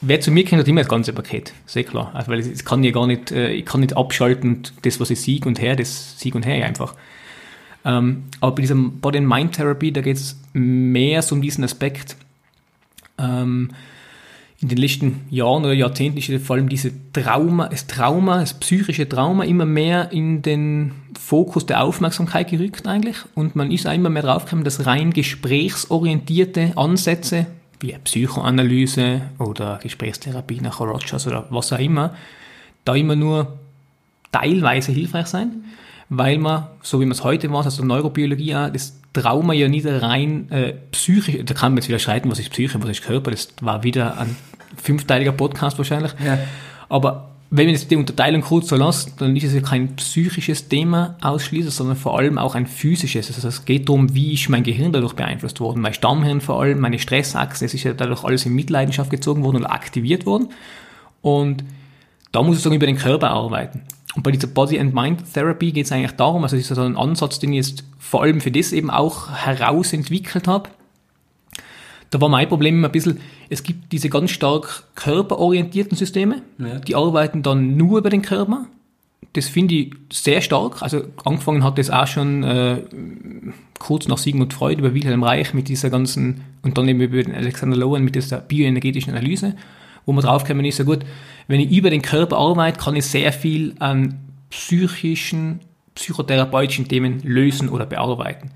Wer 0.01 0.19
zu 0.19 0.29
mir 0.29 0.43
kennt, 0.43 0.59
hat 0.59 0.67
immer 0.67 0.81
das 0.81 0.89
ganze 0.89 1.13
Paket, 1.13 1.53
sehr 1.65 1.85
klar. 1.85 2.11
Also, 2.13 2.29
weil 2.29 2.41
ich 2.41 2.65
kann 2.65 2.83
ja 2.83 2.91
gar 2.91 3.07
nicht, 3.07 3.31
äh, 3.31 3.53
ich 3.53 3.65
kann 3.65 3.79
nicht 3.79 3.95
abschalten 3.95 4.63
das, 4.81 4.99
was 4.99 5.09
ich 5.09 5.21
sieg 5.21 5.45
und 5.45 5.61
her, 5.61 5.77
das 5.77 6.19
sieg 6.19 6.35
und 6.35 6.45
her 6.45 6.65
einfach. 6.65 6.95
Ähm, 7.85 8.23
aber 8.41 8.55
bei 8.55 8.63
diesem 8.63 8.99
Body 8.99 9.19
and 9.19 9.27
Mind 9.29 9.53
Therapy, 9.53 9.93
da 9.93 10.01
geht 10.01 10.17
es 10.17 10.37
mehr 10.51 11.21
so 11.21 11.33
um 11.33 11.41
diesen 11.41 11.63
Aspekt, 11.63 12.17
ähm, 13.17 13.69
in 14.61 14.67
den 14.67 14.77
letzten 14.77 15.21
Jahren 15.29 15.63
oder 15.63 15.73
Jahrzehnten 15.73 16.17
ist 16.17 16.45
vor 16.45 16.57
allem 16.57 16.67
diese 16.67 16.91
Trauma, 17.13 17.69
das 17.69 17.87
Trauma, 17.87 18.41
das 18.41 18.55
psychische 18.55 19.07
Trauma 19.07 19.45
immer 19.45 19.65
mehr 19.65 20.11
in 20.11 20.41
den 20.41 20.91
Fokus 21.17 21.65
der 21.65 21.81
Aufmerksamkeit 21.81 22.49
gerückt 22.49 22.85
eigentlich. 22.85 23.17
Und 23.35 23.55
man 23.55 23.71
ist 23.71 23.87
auch 23.87 23.93
immer 23.93 24.09
mehr 24.09 24.23
draufgekommen, 24.23 24.65
dass 24.65 24.85
rein 24.85 25.13
gesprächsorientierte 25.13 26.73
Ansätze 26.75 27.47
wie 27.79 27.95
Psychoanalyse 28.03 29.21
oder 29.37 29.79
Gesprächstherapie 29.81 30.59
nach 30.59 30.81
Rogers 30.81 31.25
oder 31.25 31.45
was 31.49 31.71
auch 31.71 31.79
immer, 31.79 32.13
da 32.83 32.95
immer 32.95 33.15
nur 33.15 33.57
teilweise 34.33 34.91
hilfreich 34.91 35.27
sein, 35.27 35.63
weil 36.09 36.37
man, 36.37 36.67
so 36.81 36.99
wie 36.99 37.05
man 37.05 37.11
es 37.13 37.23
heute 37.23 37.51
war, 37.51 37.63
also 37.63 37.83
Neurobiologie 37.83 38.55
auch, 38.55 38.69
das 38.69 38.99
Trauma 39.13 39.53
ja 39.53 39.67
nicht 39.67 39.85
rein 39.87 40.51
äh, 40.51 40.73
psychisch, 40.91 41.37
da 41.45 41.53
kann 41.53 41.71
man 41.73 41.77
jetzt 41.77 41.87
wieder 41.87 41.99
streiten, 41.99 42.29
was 42.29 42.39
ist 42.39 42.49
Psyche, 42.51 42.81
was 42.81 42.89
ist 42.89 43.03
Körper, 43.03 43.31
das 43.31 43.49
war 43.61 43.83
wieder 43.83 44.17
ein 44.19 44.35
fünfteiliger 44.75 45.31
Podcast 45.31 45.77
wahrscheinlich, 45.77 46.13
Ja. 46.23 46.39
aber 46.89 47.25
wenn 47.51 47.65
man 47.65 47.73
jetzt 47.73 47.89
die 47.89 47.95
Unterteilung 47.95 48.41
kurz 48.41 48.67
so 48.67 48.75
lässt, 48.75 49.19
dann 49.19 49.35
ist 49.35 49.43
es 49.43 49.55
ja 49.55 49.61
kein 49.61 49.95
psychisches 49.95 50.67
Thema 50.67 51.17
ausschließlich, 51.21 51.73
sondern 51.73 51.95
vor 51.97 52.15
allem 52.15 52.37
auch 52.37 52.53
ein 52.53 52.67
physisches. 52.67 53.33
Also 53.33 53.47
es 53.47 53.65
geht 53.65 53.89
darum, 53.89 54.13
wie 54.13 54.33
ist 54.35 54.49
mein 54.49 54.61
Gehirn 54.61 54.93
dadurch 54.93 55.13
beeinflusst 55.13 55.59
worden, 55.59 55.81
mein 55.81 55.95
Stammhirn 55.95 56.41
vor 56.41 56.61
allem, 56.61 56.79
meine 56.79 56.99
Stressachse, 56.99 57.65
es 57.65 57.73
ist 57.73 57.83
ja 57.85 57.93
dadurch 57.93 58.23
alles 58.23 58.45
in 58.45 58.53
Mitleidenschaft 58.53 59.09
gezogen 59.09 59.43
worden 59.43 59.57
oder 59.57 59.71
aktiviert 59.71 60.27
worden. 60.27 60.49
Und 61.23 61.63
da 62.31 62.43
muss 62.43 62.57
ich 62.57 62.61
sagen, 62.61 62.75
über 62.75 62.85
den 62.85 62.97
Körper 62.97 63.31
arbeiten. 63.31 63.81
Und 64.15 64.23
bei 64.23 64.31
dieser 64.31 64.47
Body 64.47 64.79
and 64.79 64.93
Mind 64.93 65.33
Therapy 65.33 65.71
geht 65.71 65.85
es 65.85 65.91
eigentlich 65.91 66.11
darum, 66.13 66.43
also 66.43 66.55
das 66.55 66.69
ist 66.69 66.75
so 66.75 66.81
ein 66.81 66.97
Ansatz, 66.97 67.39
den 67.39 67.53
ich 67.53 67.67
jetzt 67.67 67.83
vor 67.99 68.23
allem 68.23 68.41
für 68.41 68.51
das 68.51 68.71
eben 68.71 68.89
auch 68.89 69.29
herausentwickelt 69.29 70.47
habe. 70.47 70.69
Da 72.09 72.19
war 72.19 72.29
mein 72.29 72.49
Problem 72.49 72.75
immer 72.75 72.87
ein 72.87 72.91
bisschen, 72.91 73.19
es 73.49 73.61
gibt 73.61 73.91
diese 73.91 74.09
ganz 74.09 74.31
stark 74.31 74.83
körperorientierten 74.95 75.95
Systeme, 75.95 76.41
Ja. 76.57 76.79
die 76.79 76.95
arbeiten 76.95 77.43
dann 77.43 77.77
nur 77.77 77.99
über 77.99 78.09
den 78.09 78.23
Körper. 78.23 78.65
Das 79.33 79.47
finde 79.47 79.75
ich 79.75 79.93
sehr 80.11 80.41
stark. 80.41 80.81
Also 80.81 81.03
angefangen 81.23 81.63
hat 81.63 81.77
das 81.77 81.91
auch 81.91 82.07
schon 82.07 82.43
äh, 82.43 82.81
kurz 83.77 84.07
nach 84.07 84.17
Sigmund 84.17 84.53
Freud 84.55 84.79
über 84.79 84.95
Wilhelm 84.95 85.21
Reich 85.21 85.53
mit 85.53 85.67
dieser 85.67 85.91
ganzen, 85.91 86.41
und 86.63 86.79
dann 86.79 86.87
eben 86.87 86.99
über 86.99 87.21
den 87.21 87.35
Alexander 87.35 87.77
Lowen 87.77 88.03
mit 88.03 88.15
dieser 88.15 88.39
bioenergetischen 88.39 89.13
Analyse, 89.13 89.55
wo 90.09 90.13
man 90.13 90.23
draufgekommen 90.23 90.65
ist, 90.65 90.79
ja 90.79 90.85
gut, 90.85 91.01
wenn 91.47 91.59
ich 91.59 91.69
über 91.69 91.91
den 91.91 92.01
Körper 92.01 92.37
arbeite, 92.37 92.79
kann 92.79 92.95
ich 92.95 93.05
sehr 93.05 93.31
viel 93.31 93.75
an 93.77 94.17
psychischen, 94.49 95.59
psychotherapeutischen 95.93 96.87
Themen 96.87 97.21
lösen 97.21 97.69
oder 97.69 97.85
bearbeiten. 97.85 98.49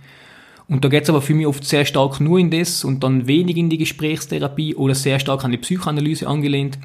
Und 0.68 0.84
da 0.84 0.90
geht 0.90 1.04
es 1.04 1.10
aber 1.12 1.22
für 1.22 1.36
mich 1.36 1.46
oft 1.46 1.64
sehr 1.64 1.86
stark 1.86 2.20
nur 2.20 2.40
in 2.40 2.50
das 2.50 2.84
und 2.84 3.04
dann 3.04 3.28
wenig 3.28 3.58
in 3.58 3.70
die 3.70 3.78
Gesprächstherapie 3.78 4.74
oder 4.74 4.96
sehr 4.96 5.20
stark 5.20 5.46
an 5.46 5.52
die 5.52 5.60
Psychoanalyse 5.60 6.28
angelehnt. 6.28 6.80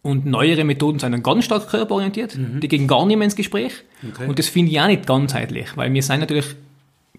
Und 0.00 0.24
neuere 0.24 0.64
Methoden 0.64 0.98
sind 0.98 1.12
dann 1.12 1.22
ganz 1.22 1.44
stark 1.44 1.68
körperorientiert, 1.68 2.38
die 2.62 2.68
gehen 2.68 2.88
gar 2.88 3.04
nicht 3.04 3.18
mehr 3.18 3.26
ins 3.26 3.36
Gespräch. 3.36 3.72
Okay. 4.08 4.26
Und 4.26 4.38
das 4.38 4.48
finde 4.48 4.72
ich 4.72 4.80
auch 4.80 4.86
nicht 4.86 5.06
ganzheitlich, 5.06 5.76
weil 5.76 5.92
wir 5.92 6.02
sind 6.02 6.20
natürlich, 6.20 6.46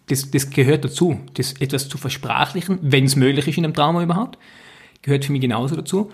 das, 0.08 0.32
das 0.32 0.50
gehört 0.50 0.86
dazu, 0.86 1.20
das 1.36 1.54
etwas 1.62 1.88
zu 1.88 2.00
versprachlichen, 2.00 2.80
wenn 2.82 3.06
es 3.06 3.16
möglich 3.16 3.48
ist 3.48 3.60
in 3.60 3.66
einem 3.66 3.76
Trauma 3.76 4.02
überhaupt, 4.02 4.40
gehört 5.04 5.26
für 5.26 5.32
mich 5.32 5.42
genauso 5.42 5.76
dazu. 5.76 6.10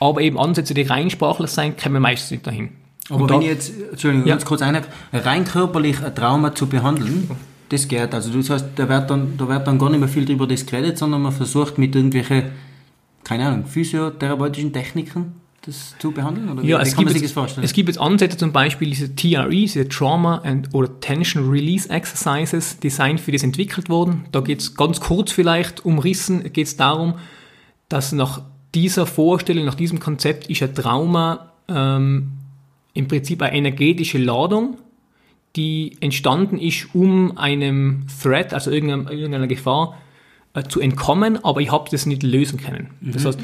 Aber 0.00 0.20
eben 0.20 0.38
Ansätze, 0.38 0.74
die 0.74 0.82
rein 0.82 1.10
sprachlich 1.10 1.50
sein, 1.50 1.76
kommen 1.76 2.02
meistens 2.02 2.30
nicht 2.32 2.46
dahin. 2.46 2.70
Aber 3.10 3.22
Und 3.22 3.30
wenn 3.30 3.36
da- 3.40 3.42
ich 3.42 3.48
jetzt, 3.50 3.72
Entschuldigung, 3.92 4.26
Ja. 4.26 4.34
ganz 4.34 4.44
kurz 4.44 4.62
einhabe, 4.62 4.86
rein 5.12 5.44
körperlich 5.44 6.02
ein 6.02 6.14
Trauma 6.14 6.54
zu 6.54 6.66
behandeln, 6.66 7.30
das 7.68 7.88
geht. 7.88 8.14
Also 8.14 8.30
du 8.32 8.42
sagst, 8.42 8.66
da 8.76 8.88
wird 8.88 9.10
dann, 9.10 9.36
da 9.36 9.48
wird 9.48 9.66
dann 9.66 9.78
gar 9.78 9.90
nicht 9.90 10.00
mehr 10.00 10.08
viel 10.08 10.24
drüber 10.24 10.46
das 10.46 10.64
geredet, 10.66 10.98
sondern 10.98 11.22
man 11.22 11.32
versucht 11.32 11.78
mit 11.78 11.94
irgendwelchen, 11.94 12.44
keine 13.24 13.46
Ahnung, 13.46 13.66
physiotherapeutischen 13.66 14.72
Techniken 14.72 15.34
das 15.66 15.94
zu 15.98 16.10
behandeln? 16.12 16.50
Oder 16.50 16.62
Ja, 16.62 16.78
wie 16.78 16.82
es 16.82 16.94
gibt, 16.94 17.10
das 17.14 17.20
jetzt, 17.22 17.58
es 17.62 17.72
gibt 17.72 17.88
jetzt 17.88 17.98
Ansätze, 17.98 18.36
zum 18.36 18.52
Beispiel 18.52 18.90
diese 18.90 19.14
TRE, 19.16 19.48
diese 19.48 19.88
Trauma 19.88 20.42
and 20.44 20.68
oder 20.74 21.00
Tension 21.00 21.48
Release 21.50 21.88
Exercises, 21.88 22.78
Design 22.80 23.16
für 23.16 23.32
das 23.32 23.42
entwickelt 23.42 23.88
wurden. 23.88 24.26
Da 24.30 24.40
geht 24.40 24.60
es 24.60 24.74
ganz 24.74 25.00
kurz 25.00 25.32
vielleicht 25.32 25.84
umrissen, 25.86 26.52
geht 26.52 26.66
es 26.66 26.76
darum, 26.76 27.14
dass 27.88 28.12
nach 28.12 28.42
dieser 28.74 29.06
Vorstellung, 29.06 29.64
nach 29.64 29.74
diesem 29.74 30.00
Konzept 30.00 30.48
ist 30.48 30.62
ein 30.62 30.74
Trauma 30.74 31.52
ähm, 31.68 32.32
im 32.92 33.08
Prinzip 33.08 33.42
eine 33.42 33.56
energetische 33.56 34.18
Ladung, 34.18 34.78
die 35.56 35.96
entstanden 36.00 36.58
ist, 36.58 36.94
um 36.94 37.38
einem 37.38 38.06
Threat, 38.22 38.52
also 38.52 38.70
irgendeiner, 38.70 39.10
irgendeiner 39.10 39.46
Gefahr, 39.46 39.98
äh, 40.54 40.62
zu 40.64 40.80
entkommen, 40.80 41.44
aber 41.44 41.60
ich 41.60 41.70
habe 41.70 41.88
das 41.90 42.06
nicht 42.06 42.22
lösen 42.22 42.60
können. 42.60 42.90
Das 43.00 43.24
heißt, 43.24 43.38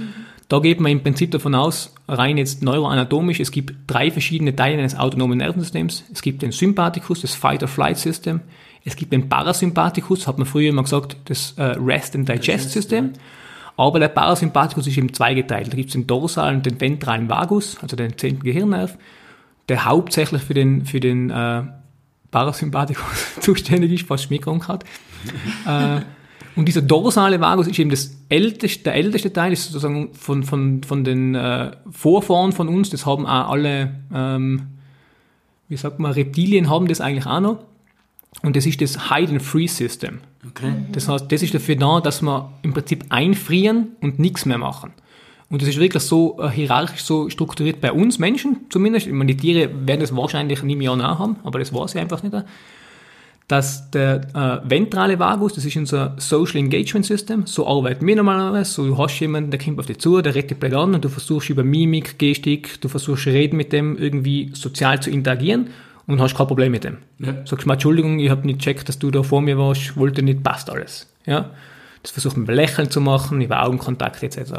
da 0.49 0.59
geht 0.59 0.81
man 0.81 0.91
im 0.91 1.03
Prinzip 1.03 1.31
davon 1.31 1.55
aus, 1.55 1.95
rein 2.09 2.37
jetzt 2.37 2.63
neuroanatomisch, 2.63 3.39
es 3.39 3.53
gibt 3.53 3.75
drei 3.87 4.11
verschiedene 4.11 4.57
Teile 4.57 4.79
eines 4.79 4.97
autonomen 4.97 5.39
Nervensystems. 5.39 6.05
Es 6.13 6.23
gibt 6.23 6.43
den 6.43 6.51
Sympathikus, 6.51 7.21
das 7.21 7.35
Fight-or-Flight-System. 7.35 8.41
Es 8.85 8.97
gibt 8.97 9.13
den 9.13 9.29
Parasympathikus, 9.29 10.27
hat 10.27 10.39
man 10.39 10.47
früher 10.49 10.71
immer 10.71 10.83
gesagt, 10.83 11.17
das 11.27 11.53
äh, 11.57 11.63
Rest-and-Digest-System. 11.63 13.13
Aber 13.77 13.99
der 13.99 14.09
Parasympathikus 14.09 14.87
ist 14.87 14.99
eben 14.99 15.13
zweigeteilt. 15.15 15.69
Da 15.73 15.77
gibt 15.77 15.89
es 15.89 15.93
den 15.95 16.07
dorsalen 16.07 16.57
und 16.57 16.67
den 16.67 16.81
ventralen 16.81 17.29
Vagus, 17.29 17.79
also 17.81 17.97
den 17.97 18.17
zehnten 18.19 18.43
Gehirnnerv, 18.43 18.97
der 19.69 19.85
hauptsächlich 19.85 20.43
für 20.43 20.55
den, 20.55 20.85
für 20.85 21.01
den 21.01 21.31
äh, 21.31 21.63
Parasympathikus 22.31 23.37
zuständig 23.41 23.93
ist, 23.93 24.07
fast 24.07 24.25
Schmierkrank 24.25 24.69
hat. 24.69 24.85
äh, 25.67 26.01
und 26.57 26.67
dieser 26.67 26.83
dorsale 26.83 27.41
Vagus 27.41 27.69
ist 27.69 27.79
eben 27.79 27.91
das 27.91 28.17
älteste, 28.29 28.85
der 28.85 28.95
älteste 28.95 29.33
Teil, 29.33 29.53
ist 29.53 29.67
sozusagen 29.67 30.13
von, 30.15 30.43
von, 30.43 30.83
von 30.83 31.05
den 31.05 31.35
äh, 31.35 31.71
Vorfahren 31.91 32.53
von 32.53 32.69
uns, 32.69 32.91
das 32.91 33.07
haben 33.07 33.27
auch 33.27 33.51
alle, 33.51 33.95
ähm, 34.13 34.67
wie 35.69 35.77
sagt 35.77 36.01
man, 36.01 36.13
Reptilien 36.13 36.69
haben 36.69 36.89
das 36.89 37.01
eigentlich 37.01 37.27
auch 37.27 37.41
noch. 37.41 37.59
Und 38.43 38.57
das 38.57 38.65
ist 38.67 38.81
das 38.81 39.11
Hide-and-Freeze-System. 39.11 40.21
okay. 40.49 40.73
Das 40.93 41.09
heißt, 41.09 41.31
das 41.31 41.43
ist 41.43 41.55
dafür 41.55 41.77
da, 41.77 42.01
dass 42.01 42.23
wir 42.23 42.53
im 42.63 42.73
Prinzip 42.73 43.05
einfrieren 43.11 43.97
und 44.01 44.19
nichts 44.19 44.47
mehr 44.47 44.59
machen. 44.59 44.93
Und 45.51 45.61
das 45.61 45.69
ist 45.69 45.81
wirklich 45.81 46.03
so 46.03 46.39
äh, 46.41 46.49
hierarchisch 46.49 47.03
so 47.03 47.29
strukturiert 47.29 47.81
bei 47.81 47.93
uns 47.93 48.19
Menschen 48.19 48.67
zumindest. 48.71 49.09
Ich 49.09 49.13
meine, 49.13 49.35
die 49.35 49.37
Tiere 49.37 49.69
werden 49.87 50.01
das 50.01 50.15
wahrscheinlich 50.15 50.63
nie 50.63 50.77
mehr 50.77 50.97
haben, 50.97 51.37
aber 51.43 51.59
das 51.59 51.75
weiß 51.75 51.95
ich 51.95 52.01
einfach 52.01 52.23
nicht. 52.23 52.35
Dass 53.49 53.91
der 53.91 54.63
äh, 54.65 54.71
ventrale 54.71 55.19
Vagus, 55.19 55.55
das 55.55 55.65
ist 55.65 55.77
unser 55.77 56.15
Social 56.19 56.59
Engagement 56.59 57.05
System, 57.05 57.47
so 57.47 57.67
arbeiten 57.67 58.07
wir 58.07 58.15
normalerweise. 58.15 58.71
So, 58.71 58.87
du 58.87 58.97
hast 58.97 59.19
jemanden, 59.19 59.51
der 59.51 59.59
kommt 59.59 59.81
auf 59.81 59.87
dich 59.87 59.99
zu, 59.99 60.23
der 60.23 60.37
redet 60.37 60.63
dich 60.63 60.77
an 60.77 60.95
und 60.95 61.05
du 61.05 61.09
versuchst 61.09 61.51
über 61.51 61.65
Mimik, 61.65 62.17
Gestik, 62.17 62.81
du 62.81 62.89
versuchst 62.89 63.27
reden 63.27 63.57
mit 63.57 63.73
dem, 63.73 63.99
irgendwie 63.99 64.53
sozial 64.55 65.03
zu 65.03 65.11
interagieren 65.11 65.71
und 66.13 66.21
hast 66.21 66.37
kein 66.37 66.47
Problem 66.47 66.73
mit 66.73 66.85
dem. 66.85 66.99
Ja. 67.19 67.35
Sagst 67.45 67.67
mal, 67.67 67.75
Entschuldigung, 67.75 68.19
ich 68.19 68.31
habe 68.31 68.47
nicht 68.47 68.61
checkt, 68.61 68.89
dass 68.89 68.99
du 68.99 69.11
da 69.11 69.23
vor 69.23 69.41
mir 69.41 69.59
warst, 69.59 69.97
wollte 69.97 70.23
nicht, 70.23 70.43
passt 70.43 70.71
alles. 70.71 71.13
Ja? 71.27 71.51
Das 72.03 72.13
versucht 72.13 72.37
man 72.37 72.55
Lächeln 72.55 72.91
zu 72.91 73.01
machen, 73.01 73.41
über 73.41 73.63
Augenkontakt 73.63 74.23
etc. 74.23 74.53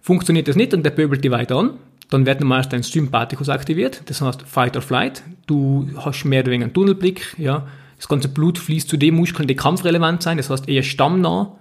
Funktioniert 0.00 0.48
das 0.48 0.56
nicht 0.56 0.74
und 0.74 0.82
der 0.84 0.90
pöbelt 0.90 1.24
die 1.24 1.30
weiter 1.30 1.56
an, 1.56 1.70
dann 2.10 2.26
wird 2.26 2.40
normalerweise 2.40 2.70
dein 2.70 2.82
Sympathikus 2.82 3.48
aktiviert, 3.48 4.02
das 4.06 4.20
heißt 4.20 4.42
Fight 4.42 4.76
or 4.76 4.82
Flight. 4.82 5.22
Du 5.46 5.88
hast 5.96 6.24
mehr 6.24 6.42
oder 6.42 6.50
weniger 6.50 6.66
einen 6.66 6.74
Tunnelblick, 6.74 7.34
ja. 7.38 7.66
Das 7.96 8.08
ganze 8.08 8.28
Blut 8.28 8.58
fließt 8.58 8.88
zu 8.88 8.96
den 8.96 9.14
Muskeln, 9.14 9.46
die 9.46 9.54
kampfrelevant 9.54 10.22
sein, 10.22 10.36
das 10.36 10.50
heißt 10.50 10.68
eher 10.68 10.82
stammnah 10.82 11.56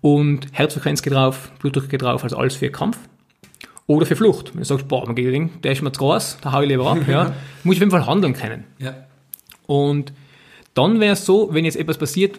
und 0.00 0.46
Herzfrequenz 0.52 1.02
geht 1.02 1.12
drauf, 1.12 1.52
Blutdruck 1.58 1.90
geht 1.90 2.00
drauf, 2.00 2.24
also 2.24 2.38
alles 2.38 2.56
für 2.56 2.70
Kampf. 2.70 2.98
Oder 3.90 4.06
für 4.06 4.14
Flucht. 4.14 4.54
Wenn 4.54 4.60
du 4.60 4.64
sagst, 4.64 4.86
boah, 4.86 5.04
mein 5.04 5.16
Gehirn, 5.16 5.50
der 5.64 5.72
ist 5.72 5.82
mir 5.82 5.90
zu 5.90 5.98
groß, 5.98 6.38
da 6.42 6.52
hau 6.52 6.62
ich 6.62 6.68
lieber 6.68 6.88
ab, 6.88 6.98
ja. 7.08 7.34
Muss 7.64 7.74
ich 7.74 7.78
auf 7.78 7.80
jeden 7.80 7.90
Fall 7.90 8.06
handeln 8.06 8.34
können. 8.34 8.62
Ja. 8.78 8.94
Und 9.66 10.12
dann 10.74 11.00
wäre 11.00 11.14
es 11.14 11.26
so, 11.26 11.48
wenn 11.52 11.64
jetzt 11.64 11.74
etwas 11.74 11.98
passiert, 11.98 12.38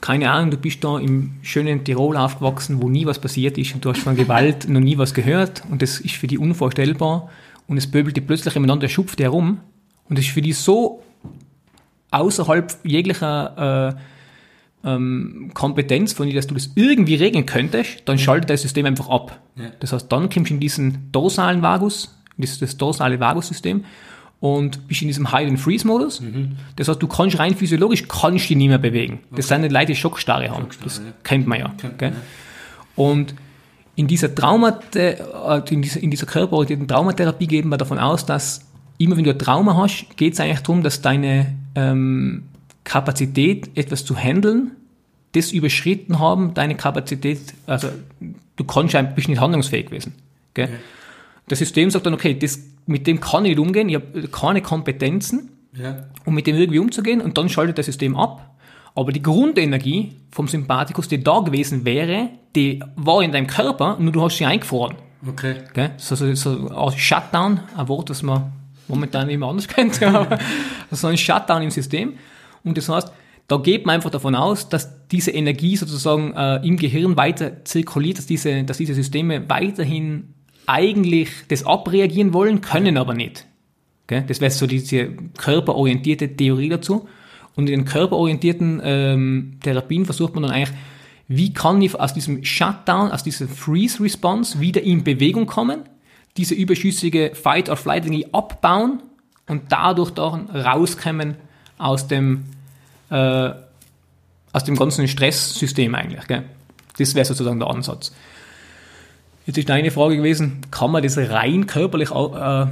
keine 0.00 0.32
Ahnung, 0.32 0.50
du 0.50 0.56
bist 0.56 0.82
da 0.82 0.98
im 0.98 1.34
schönen 1.42 1.84
Tirol 1.84 2.16
aufgewachsen, 2.16 2.82
wo 2.82 2.88
nie 2.88 3.06
was 3.06 3.20
passiert 3.20 3.56
ist 3.56 3.72
und 3.72 3.84
du 3.84 3.90
hast 3.90 4.00
von 4.00 4.16
Gewalt 4.16 4.68
noch 4.68 4.80
nie 4.80 4.98
was 4.98 5.14
gehört 5.14 5.62
und 5.70 5.80
das 5.80 6.00
ist 6.00 6.16
für 6.16 6.26
dich 6.26 6.40
unvorstellbar 6.40 7.30
und 7.68 7.76
es 7.76 7.88
pöbelt 7.88 8.16
dich 8.16 8.26
plötzlich 8.26 8.54
jemand 8.54 8.82
der 8.82 8.88
schupft 8.88 9.20
herum 9.20 9.60
und 10.08 10.18
das 10.18 10.24
ist 10.24 10.32
für 10.32 10.42
dich 10.42 10.58
so 10.58 11.04
außerhalb 12.10 12.78
jeglicher 12.82 13.94
äh, 13.96 14.00
ähm, 14.84 15.50
Kompetenz 15.54 16.12
von 16.12 16.26
dir, 16.26 16.34
dass 16.34 16.46
du 16.46 16.54
das 16.54 16.70
irgendwie 16.74 17.16
regeln 17.16 17.46
könntest, 17.46 18.02
dann 18.06 18.18
schaltet 18.18 18.50
das 18.50 18.62
System 18.62 18.86
einfach 18.86 19.08
ab. 19.08 19.40
Ja. 19.56 19.70
Das 19.80 19.92
heißt, 19.92 20.10
dann 20.10 20.30
kommst 20.30 20.50
du 20.50 20.54
in 20.54 20.60
diesen 20.60 21.12
dorsalen 21.12 21.62
Vagus, 21.62 22.16
das 22.38 22.52
ist 22.52 22.62
das 22.62 22.76
dorsale 22.76 23.20
Vagussystem 23.20 23.84
und 24.40 24.88
bist 24.88 25.02
in 25.02 25.08
diesem 25.08 25.30
Hide-and-Freeze-Modus. 25.32 26.22
Das 26.76 26.88
heißt, 26.88 27.02
du 27.02 27.06
kannst 27.06 27.38
rein 27.38 27.54
physiologisch 27.54 28.08
kannst 28.08 28.48
dich 28.48 28.56
nicht 28.56 28.68
mehr 28.68 28.78
bewegen. 28.78 29.20
Das 29.32 29.48
sind 29.48 29.60
nicht 29.60 29.72
Leute, 29.72 29.86
die 29.86 29.96
Schockstarre 29.96 30.50
haben. 30.50 30.66
das 30.82 30.98
ja. 30.98 31.04
kennt 31.22 31.46
man 31.46 31.58
ja. 31.60 31.74
Kennt 31.76 32.00
man, 32.00 32.12
Und 32.96 33.34
in 33.96 34.06
dieser 34.06 34.34
Traumate, 34.34 35.18
äh, 35.18 35.74
in 35.74 35.82
dieser, 35.82 36.02
in 36.02 36.10
dieser 36.10 36.24
körperorientierten 36.24 36.88
Traumatherapie 36.88 37.46
gehen 37.46 37.68
wir 37.68 37.76
davon 37.76 37.98
aus, 37.98 38.24
dass 38.24 38.66
immer 38.96 39.16
wenn 39.16 39.24
du 39.24 39.30
ein 39.30 39.38
Trauma 39.38 39.76
hast, 39.76 40.16
geht 40.16 40.32
es 40.34 40.40
eigentlich 40.40 40.60
darum, 40.60 40.82
dass 40.82 41.02
deine 41.02 41.54
ähm, 41.74 42.44
Kapazität, 42.84 43.70
etwas 43.76 44.04
zu 44.04 44.16
handeln, 44.16 44.72
das 45.32 45.52
überschritten 45.52 46.18
haben, 46.18 46.54
deine 46.54 46.76
Kapazität, 46.76 47.40
also 47.66 47.88
du 48.56 48.64
kannst 48.64 48.94
ein 48.96 49.14
bisschen 49.14 49.32
nicht 49.32 49.40
handlungsfähig 49.40 49.86
gewesen. 49.86 50.14
Gell? 50.54 50.68
Das 51.48 51.58
System 51.58 51.90
sagt 51.90 52.06
dann, 52.06 52.14
okay, 52.14 52.36
das, 52.38 52.58
mit 52.86 53.06
dem 53.06 53.20
kann 53.20 53.44
ich 53.44 53.50
nicht 53.56 53.58
umgehen, 53.60 53.88
ich 53.88 53.96
habe 53.96 54.28
keine 54.28 54.62
Kompetenzen, 54.62 55.50
Ja. 55.76 56.04
um 56.24 56.34
mit 56.34 56.46
dem 56.46 56.56
irgendwie 56.56 56.78
umzugehen 56.80 57.20
und 57.20 57.38
dann 57.38 57.48
schaltet 57.48 57.78
das 57.78 57.86
System 57.86 58.16
ab. 58.16 58.46
Aber 58.96 59.12
die 59.12 59.22
Grundenergie 59.22 60.16
vom 60.32 60.48
Sympathikus, 60.48 61.06
die 61.06 61.22
da 61.22 61.38
gewesen 61.40 61.84
wäre, 61.84 62.30
die 62.56 62.82
war 62.96 63.22
in 63.22 63.30
deinem 63.30 63.46
Körper, 63.46 63.96
nur 64.00 64.10
du 64.12 64.20
hast 64.22 64.38
sie 64.38 64.44
eingefroren. 64.46 64.96
Okay. 65.28 65.56
Gell? 65.74 65.92
So, 65.96 66.16
so, 66.16 66.34
so 66.34 66.68
ein 66.68 66.98
Shutdown, 66.98 67.60
ein 67.76 67.86
Wort, 67.88 68.10
das 68.10 68.22
man 68.22 68.50
momentan 68.88 69.28
immer 69.30 69.46
anders 69.48 69.68
kennt, 69.68 70.02
aber 70.02 70.38
so 70.90 71.06
ein 71.06 71.16
Shutdown 71.16 71.62
im 71.62 71.70
System. 71.70 72.14
Und 72.64 72.76
das 72.76 72.88
heißt, 72.88 73.12
da 73.48 73.56
geht 73.56 73.84
man 73.84 73.96
einfach 73.96 74.10
davon 74.10 74.36
aus, 74.36 74.68
dass 74.68 75.08
diese 75.08 75.32
Energie 75.32 75.76
sozusagen 75.76 76.32
äh, 76.34 76.64
im 76.66 76.76
Gehirn 76.76 77.16
weiter 77.16 77.64
zirkuliert, 77.64 78.18
dass 78.18 78.26
diese, 78.26 78.62
dass 78.62 78.78
diese 78.78 78.94
Systeme 78.94 79.48
weiterhin 79.48 80.34
eigentlich 80.66 81.30
das 81.48 81.66
abreagieren 81.66 82.32
wollen, 82.32 82.60
können 82.60 82.96
aber 82.96 83.14
nicht. 83.14 83.46
Gell? 84.06 84.22
Das 84.26 84.40
wäre 84.40 84.52
so 84.52 84.68
diese 84.68 85.10
körperorientierte 85.36 86.36
Theorie 86.36 86.68
dazu. 86.68 87.08
Und 87.56 87.68
in 87.68 87.80
den 87.80 87.84
körperorientierten 87.84 88.80
ähm, 88.84 89.58
Therapien 89.62 90.04
versucht 90.04 90.34
man 90.34 90.44
dann 90.44 90.52
eigentlich, 90.52 90.76
wie 91.26 91.52
kann 91.52 91.82
ich 91.82 91.94
aus 91.94 92.14
diesem 92.14 92.44
Shutdown, 92.44 93.10
aus 93.10 93.24
dieser 93.24 93.48
Freeze-Response 93.48 94.60
wieder 94.60 94.82
in 94.82 95.02
Bewegung 95.02 95.46
kommen, 95.46 95.82
diese 96.36 96.54
überschüssige 96.54 97.32
Fight-or-Flight-Energie 97.34 98.26
abbauen 98.32 99.02
und 99.48 99.62
dadurch 99.70 100.10
dann 100.10 100.48
rauskommen 100.50 101.36
aus 101.80 102.06
dem, 102.06 102.44
äh, 103.10 103.50
aus 104.52 104.64
dem 104.64 104.76
ganzen 104.76 105.08
Stresssystem 105.08 105.94
eigentlich. 105.94 106.26
Gell? 106.26 106.44
Das 106.98 107.14
wäre 107.14 107.24
sozusagen 107.24 107.58
der 107.58 107.68
Ansatz. 107.68 108.12
Jetzt 109.46 109.56
ist 109.58 109.68
deine 109.68 109.90
Frage 109.90 110.16
gewesen, 110.16 110.60
kann 110.70 110.90
man 110.90 111.02
das 111.02 111.16
rein 111.16 111.66
körperlich 111.66 112.10
äh, 112.10 112.66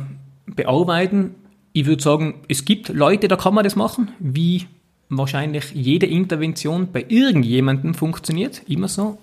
bearbeiten? 0.46 1.34
Ich 1.72 1.86
würde 1.86 2.02
sagen, 2.02 2.42
es 2.48 2.64
gibt 2.64 2.88
Leute, 2.88 3.28
da 3.28 3.36
kann 3.36 3.54
man 3.54 3.64
das 3.64 3.74
machen, 3.74 4.10
wie 4.18 4.66
wahrscheinlich 5.08 5.72
jede 5.72 6.06
Intervention 6.06 6.92
bei 6.92 7.04
irgendjemandem 7.08 7.94
funktioniert, 7.94 8.62
immer 8.68 8.88
so. 8.88 9.18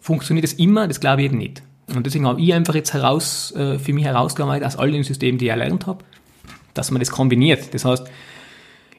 Funktioniert 0.00 0.44
es 0.44 0.54
immer? 0.54 0.88
Das 0.88 1.00
glaube 1.00 1.22
ich 1.22 1.26
eben 1.26 1.38
nicht. 1.38 1.62
Und 1.94 2.06
deswegen 2.06 2.26
habe 2.26 2.40
ich 2.40 2.54
einfach 2.54 2.74
jetzt 2.74 2.94
heraus, 2.94 3.52
äh, 3.52 3.78
für 3.78 3.92
mich 3.92 4.04
herausgearbeitet, 4.04 4.66
aus 4.66 4.76
all 4.76 4.90
den 4.90 5.04
Systemen, 5.04 5.38
die 5.38 5.46
ich 5.46 5.50
erlernt 5.50 5.86
habe, 5.86 6.04
dass 6.74 6.90
man 6.90 7.00
das 7.00 7.10
kombiniert. 7.10 7.74
Das 7.74 7.84
heißt, 7.84 8.06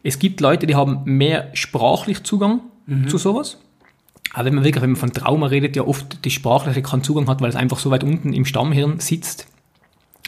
es 0.04 0.20
gibt 0.20 0.42
Leute, 0.42 0.68
die 0.68 0.76
haben 0.76 1.02
mehr 1.06 1.50
sprachlich 1.54 2.24
Zugang 2.24 2.62
zu 3.08 3.18
sowas. 3.18 3.58
Aber 4.34 4.46
wenn 4.46 4.56
man 4.56 4.64
wirklich, 4.64 4.82
wenn 4.82 4.92
man 4.92 5.00
von 5.00 5.12
Trauma 5.14 5.48
redet, 5.48 5.76
ja 5.76 5.84
oft 5.84 6.24
die 6.26 6.32
sprachliche 6.32 6.82
keinen 6.82 7.04
Zugang 7.04 7.28
hat, 7.28 7.42
weil 7.42 7.50
es 7.50 7.56
einfach 7.56 7.80
so 7.80 7.92
weit 7.92 8.04
unten 8.04 8.34
im 8.34 8.46
Stammhirn 8.46 9.00
sitzt, 9.00 9.48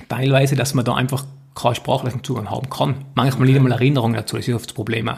teilweise, 0.10 0.56
dass 0.56 0.74
man 0.74 0.86
da 0.86 0.96
einfach 0.96 1.26
keinen 1.56 1.76
sprachlichen 1.76 2.24
Zugang 2.24 2.50
haben 2.50 2.70
kann. 2.70 2.96
Manchmal 3.16 3.48
nicht 3.48 3.56
einmal 3.58 3.72
Erinnerung 3.74 4.14
dazu, 4.14 4.38
das 4.38 4.48
ist 4.48 4.54
oft 4.56 4.68
das 4.68 4.74
Problem. 4.74 5.10
auch. 5.10 5.18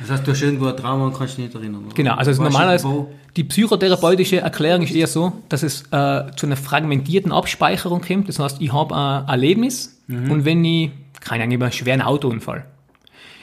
Das 0.00 0.10
heißt, 0.10 0.26
du 0.26 0.32
hast 0.32 0.42
irgendwo 0.42 0.66
ein 0.66 0.76
Trauma 0.76 1.06
und 1.06 1.16
kannst 1.16 1.38
dich 1.38 1.44
nicht 1.44 1.54
erinnern. 1.54 1.84
oder? 1.86 1.94
Genau, 1.94 2.14
also 2.14 2.30
Weißt 2.30 2.40
normalerweise, 2.40 3.06
die 3.36 3.44
psychotherapeutische 3.44 4.38
Erklärung 4.40 4.82
ist 4.82 4.94
eher 4.94 5.06
so, 5.06 5.32
dass 5.48 5.62
es 5.62 5.82
äh, 5.92 6.22
zu 6.36 6.46
einer 6.46 6.56
fragmentierten 6.56 7.32
Abspeicherung 7.32 8.00
kommt. 8.00 8.28
Das 8.28 8.38
heißt, 8.38 8.60
ich 8.60 8.72
habe 8.72 8.94
ein 8.94 9.28
Erlebnis 9.28 10.00
und 10.08 10.44
wenn 10.44 10.64
ich, 10.64 10.90
keine 11.20 11.44
Ahnung, 11.44 11.52
ich 11.52 11.56
habe 11.56 11.64
einen 11.66 11.72
schweren 11.72 12.02
Autounfall. 12.02 12.64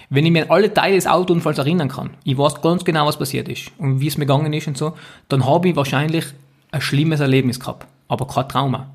Wenn 0.10 0.26
ich 0.26 0.32
mir 0.32 0.44
an 0.44 0.50
alle 0.50 0.74
Teile 0.74 0.96
des 0.96 1.06
Autounfalls 1.06 1.60
erinnern 1.60 1.88
kann, 1.88 2.12
ich 2.24 2.38
weiß 2.38 2.62
ganz 2.62 2.84
genau, 2.84 3.06
was 3.06 3.18
passiert 3.18 3.48
ist 3.48 3.72
und 3.78 4.02
wie 4.02 4.08
es 4.08 4.18
mir 4.18 4.26
gegangen 4.26 4.52
ist 4.54 4.68
und 4.68 4.78
so, 4.78 4.94
dann 5.28 5.46
habe 5.46 5.70
ich 5.70 5.76
wahrscheinlich 5.76 6.26
ein 6.72 6.82
schlimmes 6.82 7.20
Erlebnis 7.20 7.60
gehabt, 7.60 7.88
aber 8.08 8.28
kein 8.28 8.48
Trauma. 8.50 8.90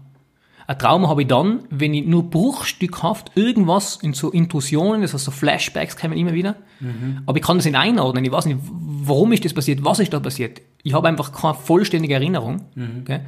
Ein 0.66 0.78
Trauma 0.78 1.08
habe 1.08 1.22
ich 1.22 1.28
dann, 1.28 1.60
wenn 1.70 1.92
ich 1.92 2.06
nur 2.06 2.30
bruchstückhaft 2.30 3.32
irgendwas 3.34 3.96
in 4.02 4.14
so 4.14 4.30
Intrusionen, 4.30 5.02
das 5.02 5.12
heißt 5.12 5.24
so 5.26 5.30
Flashbacks 5.30 5.96
kommen 5.96 6.16
immer 6.16 6.32
wieder, 6.32 6.56
aber 7.26 7.36
ich 7.36 7.44
kann 7.44 7.58
das 7.58 7.66
nicht 7.66 7.76
einordnen, 7.76 8.24
ich 8.24 8.32
weiß 8.32 8.46
nicht, 8.46 8.58
warum 8.70 9.32
ist 9.32 9.44
das 9.44 9.52
passiert, 9.52 9.84
was 9.84 10.00
ist 10.00 10.12
da 10.12 10.20
passiert. 10.20 10.62
Ich 10.82 10.94
habe 10.94 11.06
einfach 11.08 11.32
keine 11.32 11.54
vollständige 11.54 12.14
Erinnerung. 12.14 12.62
Gell? 13.04 13.20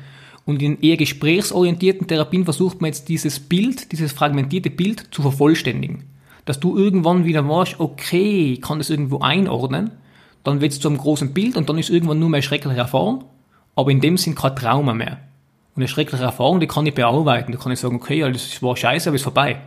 Und 0.45 0.63
in 0.63 0.81
eher 0.81 0.97
gesprächsorientierten 0.97 2.07
Therapien 2.07 2.45
versucht 2.45 2.81
man 2.81 2.89
jetzt 2.89 3.09
dieses 3.09 3.39
Bild, 3.39 3.93
dieses 3.93 4.13
fragmentierte 4.13 4.71
Bild 4.71 5.09
zu 5.11 5.23
vervollständigen. 5.23 6.05
Dass 6.47 6.59
du 6.59 6.79
irgendwann 6.79 7.27
wieder 7.27 7.47
weißt, 7.47 7.79
okay, 7.79 8.55
ich 8.55 8.63
kann 8.63 8.79
das 8.79 8.89
irgendwo 8.89 9.19
einordnen, 9.19 9.91
dann 10.45 10.61
wird 10.61 10.73
es 10.73 10.81
zu 10.81 10.89
einem 10.89 10.97
großen 10.97 11.35
Bild 11.35 11.57
und 11.57 11.69
dann 11.69 11.77
ist 11.77 11.91
irgendwann 11.91 12.19
nur 12.19 12.31
mehr 12.31 12.41
schreckliche 12.41 12.79
Erfahrung, 12.79 13.25
aber 13.75 13.91
in 13.91 14.01
dem 14.01 14.17
Sinn 14.17 14.35
kein 14.35 14.57
Trauma 14.57 14.95
mehr. 14.95 15.19
Und 15.75 15.83
eine 15.83 15.89
schreckliche 15.89 16.23
Erfahrung, 16.25 16.61
die 16.61 16.67
kann 16.67 16.87
ich 16.87 16.95
bearbeiten. 16.95 17.53
Da 17.53 17.59
kann 17.59 17.71
ich 17.71 17.81
sagen, 17.81 17.97
okay, 17.97 18.21
ja, 18.21 18.31
das 18.31 18.63
war 18.63 18.75
scheiße, 18.77 19.11
aber 19.11 19.17
ist 19.17 19.23
vorbei. 19.23 19.61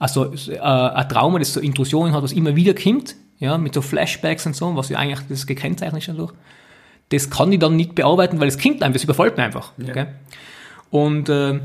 Also 0.00 0.32
äh, 0.32 0.58
ein 0.58 1.08
Trauma, 1.08 1.38
das 1.38 1.52
so 1.52 1.60
Intrusionen 1.60 2.12
hat, 2.12 2.22
was 2.22 2.32
immer 2.32 2.56
wieder 2.56 2.74
kommt, 2.74 3.14
ja, 3.38 3.58
mit 3.58 3.74
so 3.74 3.82
Flashbacks 3.82 4.46
und 4.46 4.56
so, 4.56 4.74
was 4.74 4.88
ja 4.88 4.98
eigentlich 4.98 5.20
das 5.28 5.46
gekennzeichnet 5.46 6.02
ist 6.02 6.08
dadurch, 6.08 6.32
das 7.10 7.28
kann 7.28 7.52
ich 7.52 7.58
dann 7.58 7.76
nicht 7.76 7.94
bearbeiten, 7.94 8.40
weil 8.40 8.48
es 8.48 8.58
kommt 8.58 8.82
einfach, 8.82 8.94
das 8.94 9.04
überfolgt 9.04 9.36
mich 9.36 9.44
einfach. 9.44 9.72
Okay? 9.90 10.06
Und 10.90 11.28
äh, 11.28 11.60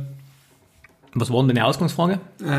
was 1.17 1.31
war 1.31 1.39
denn 1.39 1.47
deine 1.55 1.65
Ausgangsfrage? 1.65 2.19
Äh, 2.41 2.45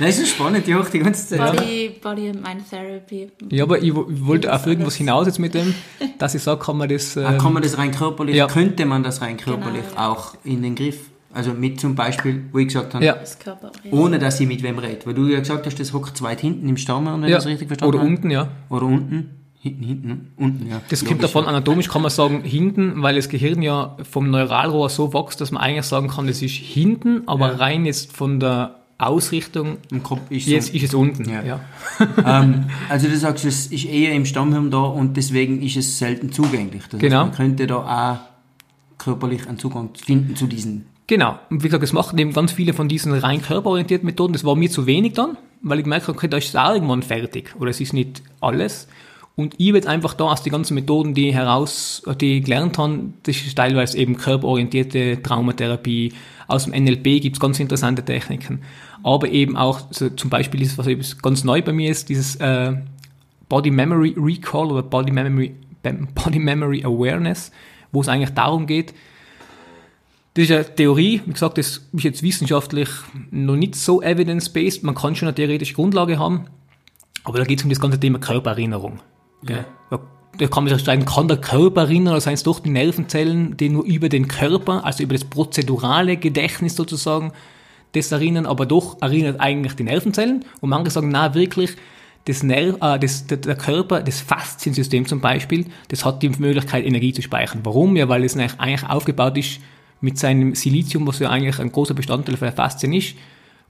Nein, 0.00 0.08
es 0.08 0.18
ist 0.18 0.30
spannend, 0.30 0.66
die 0.66 0.74
auch 0.74 0.88
die 0.88 1.00
ganze 1.00 1.26
Zeit. 1.36 1.56
Body, 1.56 1.90
Body 2.00 2.28
and 2.30 2.42
Mind 2.42 2.68
Therapy. 2.70 3.30
Ja, 3.50 3.64
aber 3.64 3.78
ich, 3.78 3.88
ich 3.88 3.94
wollte 4.26 4.52
auf 4.54 4.66
irgendwas 4.66 4.94
hinaus 4.94 5.26
jetzt 5.26 5.38
mit 5.38 5.54
dem, 5.54 5.74
dass 6.18 6.34
ich 6.34 6.42
sage, 6.42 6.60
kann 6.60 6.76
man 6.76 6.88
das... 6.88 7.16
Ah, 7.18 7.32
ähm, 7.32 7.38
Kann 7.38 7.52
man 7.52 7.62
das 7.62 7.76
rein 7.78 7.90
körperlich, 7.90 8.36
ja. 8.36 8.46
könnte 8.46 8.84
man 8.86 9.02
das 9.02 9.20
rein 9.20 9.36
körperlich 9.36 9.82
Genau, 9.90 10.12
auch 10.12 10.34
in 10.44 10.62
den 10.62 10.74
Griff, 10.76 11.10
also 11.34 11.52
mit 11.52 11.80
zum 11.80 11.94
Beispiel, 11.94 12.44
wo 12.52 12.58
ich 12.58 12.68
gesagt 12.68 12.94
habe, 12.94 13.04
Ja. 13.04 13.14
Das 13.14 13.38
Körper. 13.38 13.72
ohne 13.90 14.18
dass 14.20 14.38
ich 14.38 14.46
mit 14.46 14.62
wem 14.62 14.78
rede, 14.78 15.00
weil 15.04 15.14
du 15.14 15.26
ja 15.26 15.40
gesagt 15.40 15.66
hast, 15.66 15.78
das 15.80 15.92
hockt 15.92 16.16
zu 16.16 16.22
weit 16.24 16.40
hinten 16.40 16.68
im 16.68 16.76
Stammhirn, 16.76 17.22
wenn 17.22 17.28
ja, 17.28 17.38
ich 17.38 17.42
das 17.42 17.46
richtig 17.46 17.66
verstanden 17.68 17.94
oder 17.94 17.98
habe. 18.04 18.08
unten, 18.10 18.30
ja. 18.30 18.48
Oder 18.70 18.86
unten, 18.86 19.30
hinten, 19.60 19.84
hinten, 19.84 20.32
unten, 20.36 20.68
ja. 20.68 20.80
Das 20.88 21.04
kommt 21.04 21.22
davon, 21.22 21.46
anatomisch 21.46 21.88
kann 21.88 22.02
man 22.02 22.10
sagen 22.10 22.42
hinten, 22.42 23.02
weil 23.02 23.16
das 23.16 23.28
Gehirn 23.28 23.60
ja 23.62 23.96
vom 24.08 24.30
Neuralrohr 24.30 24.88
so 24.88 25.12
wächst, 25.12 25.40
dass 25.40 25.50
man 25.50 25.62
eigentlich 25.62 25.84
sagen 25.86 26.08
kann, 26.08 26.26
das 26.26 26.42
ist 26.42 26.54
hinten, 26.54 27.22
aber 27.26 27.48
Ja. 27.52 27.56
rein 27.56 27.84
jetzt 27.86 28.12
von 28.16 28.38
der 28.40 28.76
Ausrichtung, 28.98 29.76
Im 29.92 30.02
Kopf 30.02 30.20
ist 30.30 30.46
jetzt 30.48 30.68
so. 30.68 30.74
ist 30.74 30.82
es 30.84 30.94
unten. 30.94 31.28
Ja. 31.30 31.42
Ja. 31.44 31.60
ähm, 32.42 32.64
also 32.88 33.08
du 33.08 33.16
sagst, 33.16 33.44
es 33.44 33.66
ist 33.68 33.84
eher 33.84 34.12
im 34.12 34.24
Stammhirn 34.26 34.70
da 34.70 34.78
und 34.78 35.16
deswegen 35.16 35.62
ist 35.62 35.76
es 35.76 35.98
selten 35.98 36.32
zugänglich. 36.32 36.82
Das 36.90 36.98
Genau. 37.00 37.18
Heißt, 37.20 37.26
man 37.28 37.36
könnte 37.36 37.66
da 37.68 37.76
auch 37.76 38.98
körperlich 38.98 39.46
einen 39.48 39.58
Zugang 39.58 39.90
finden 39.94 40.34
zu 40.36 40.46
diesen. 40.46 40.86
Genau. 41.06 41.38
Und 41.48 41.62
wie 41.62 41.68
gesagt, 41.68 41.82
das 41.84 41.92
machen 41.92 42.18
eben 42.18 42.32
ganz 42.32 42.52
viele 42.52 42.74
von 42.74 42.88
diesen 42.88 43.12
rein 43.14 43.40
körperorientierten 43.40 44.04
Methoden. 44.04 44.32
Das 44.32 44.44
war 44.44 44.56
mir 44.56 44.68
zu 44.70 44.86
wenig 44.86 45.14
dann, 45.14 45.38
weil 45.62 45.78
ich 45.78 45.84
gemerkt 45.84 46.08
habe, 46.08 46.18
okay, 46.18 46.28
da 46.28 46.36
ist 46.36 46.48
es 46.48 46.56
auch 46.56 46.74
irgendwann 46.74 47.02
fertig. 47.02 47.54
Oder 47.58 47.70
es 47.70 47.80
ist 47.80 47.92
nicht 47.92 48.22
alles. 48.40 48.88
Und 49.38 49.54
ich 49.56 49.72
jetzt 49.72 49.86
einfach 49.86 50.14
da 50.14 50.24
aus 50.24 50.42
den 50.42 50.50
ganzen 50.50 50.74
Methoden, 50.74 51.14
die 51.14 51.28
ich 51.28 51.34
heraus, 51.36 52.02
die 52.20 52.38
ich 52.38 52.44
gelernt 52.44 52.76
habe, 52.76 53.12
das 53.22 53.36
ist 53.36 53.54
teilweise 53.54 53.96
eben 53.96 54.16
körperorientierte 54.16 55.22
Traumatherapie. 55.22 56.12
Aus 56.48 56.64
dem 56.64 56.72
NLP 56.72 57.22
gibt 57.22 57.36
es 57.36 57.40
ganz 57.40 57.60
interessante 57.60 58.04
Techniken. 58.04 58.62
Aber 59.04 59.28
eben 59.28 59.56
auch, 59.56 59.80
so 59.92 60.10
zum 60.10 60.28
Beispiel 60.28 60.60
ist, 60.60 60.76
was 60.76 61.18
ganz 61.22 61.44
neu 61.44 61.62
bei 61.62 61.72
mir 61.72 61.88
ist, 61.88 62.08
dieses 62.08 62.34
äh, 62.40 62.72
Body 63.48 63.70
Memory 63.70 64.16
Recall 64.18 64.72
oder 64.72 64.82
Body 64.82 65.12
Memory, 65.12 65.54
Body 66.16 66.40
Memory 66.40 66.84
Awareness, 66.84 67.52
wo 67.92 68.00
es 68.00 68.08
eigentlich 68.08 68.34
darum 68.34 68.66
geht, 68.66 68.92
das 70.34 70.46
ist 70.46 70.50
eine 70.50 70.74
Theorie, 70.74 71.22
wie 71.24 71.32
gesagt, 71.32 71.58
das 71.58 71.86
ist 71.92 72.02
jetzt 72.02 72.24
wissenschaftlich 72.24 72.88
noch 73.30 73.54
nicht 73.54 73.76
so 73.76 74.02
evidence-based. 74.02 74.82
Man 74.82 74.96
kann 74.96 75.14
schon 75.14 75.28
eine 75.28 75.36
theoretische 75.36 75.74
Grundlage 75.74 76.18
haben, 76.18 76.46
aber 77.22 77.38
da 77.38 77.44
geht 77.44 77.60
es 77.60 77.64
um 77.64 77.70
das 77.70 77.78
ganze 77.78 78.00
Thema 78.00 78.18
Körpererinnerung. 78.18 78.98
Ja. 79.42 79.64
Da, 79.90 80.00
da 80.38 80.46
kann 80.46 80.64
man 80.64 80.72
sich 80.72 80.82
streiten, 80.82 81.04
kann 81.04 81.28
der 81.28 81.38
Körper 81.38 81.82
erinnern 81.82 82.12
oder 82.12 82.20
seien 82.20 82.34
es 82.34 82.42
doch 82.42 82.60
die 82.60 82.70
Nervenzellen, 82.70 83.56
die 83.56 83.68
nur 83.68 83.84
über 83.84 84.08
den 84.08 84.28
Körper, 84.28 84.84
also 84.84 85.02
über 85.02 85.14
das 85.14 85.24
prozedurale 85.24 86.16
Gedächtnis 86.16 86.76
sozusagen, 86.76 87.32
das 87.92 88.12
erinnern, 88.12 88.46
aber 88.46 88.66
doch 88.66 89.00
erinnert 89.00 89.40
eigentlich 89.40 89.74
die 89.74 89.84
Nervenzellen. 89.84 90.44
Und 90.60 90.70
manche 90.70 90.90
sagen, 90.90 91.08
na 91.10 91.34
wirklich, 91.34 91.76
das 92.26 92.42
Nerv, 92.42 92.76
äh, 92.82 92.98
das, 92.98 93.26
der, 93.26 93.38
der 93.38 93.56
Körper, 93.56 94.02
das 94.02 94.20
Fasziensystem 94.20 95.06
zum 95.06 95.20
Beispiel, 95.20 95.66
das 95.88 96.04
hat 96.04 96.22
die 96.22 96.28
Möglichkeit, 96.28 96.84
Energie 96.84 97.12
zu 97.12 97.22
speichern. 97.22 97.60
Warum? 97.64 97.96
Ja, 97.96 98.08
weil 98.08 98.24
es 98.24 98.36
eigentlich 98.36 98.84
aufgebaut 98.88 99.38
ist 99.38 99.60
mit 100.00 100.18
seinem 100.18 100.54
Silizium, 100.54 101.06
was 101.06 101.18
ja 101.18 101.30
eigentlich 101.30 101.58
ein 101.58 101.72
großer 101.72 101.94
Bestandteil 101.94 102.36
für 102.36 102.52
Faszien 102.52 102.92
ist, 102.92 103.14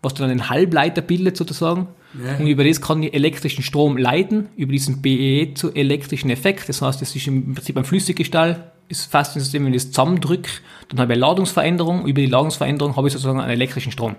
was 0.02 0.14
dann 0.14 0.30
einen 0.30 0.48
Halbleiter 0.48 1.02
bildet 1.02 1.36
sozusagen. 1.36 1.88
Ja. 2.24 2.36
Und 2.36 2.46
über 2.46 2.64
das 2.64 2.80
kann 2.80 3.02
ich 3.02 3.14
elektrischen 3.14 3.62
Strom 3.62 3.96
leiten, 3.96 4.48
über 4.56 4.72
diesen 4.72 5.02
BEE 5.02 5.54
zu 5.54 5.74
elektrischen 5.74 6.30
Effekt. 6.30 6.68
Das 6.68 6.80
heißt, 6.80 7.02
das 7.02 7.14
ist 7.14 7.26
im 7.26 7.54
Prinzip 7.54 7.76
ein 7.76 7.84
Flüssiggestell, 7.84 8.64
das 8.88 9.04
Fasziensystem, 9.04 9.64
wenn 9.66 9.74
ich 9.74 9.82
das 9.82 9.90
zusammendrücke, 9.92 10.50
dann 10.88 11.00
habe 11.00 11.12
ich 11.12 11.16
eine 11.16 11.26
Ladungsveränderung. 11.26 12.06
Über 12.06 12.20
die 12.20 12.26
Ladungsveränderung 12.26 12.96
habe 12.96 13.08
ich 13.08 13.12
sozusagen 13.12 13.40
einen 13.40 13.50
elektrischen 13.50 13.92
Strom. 13.92 14.16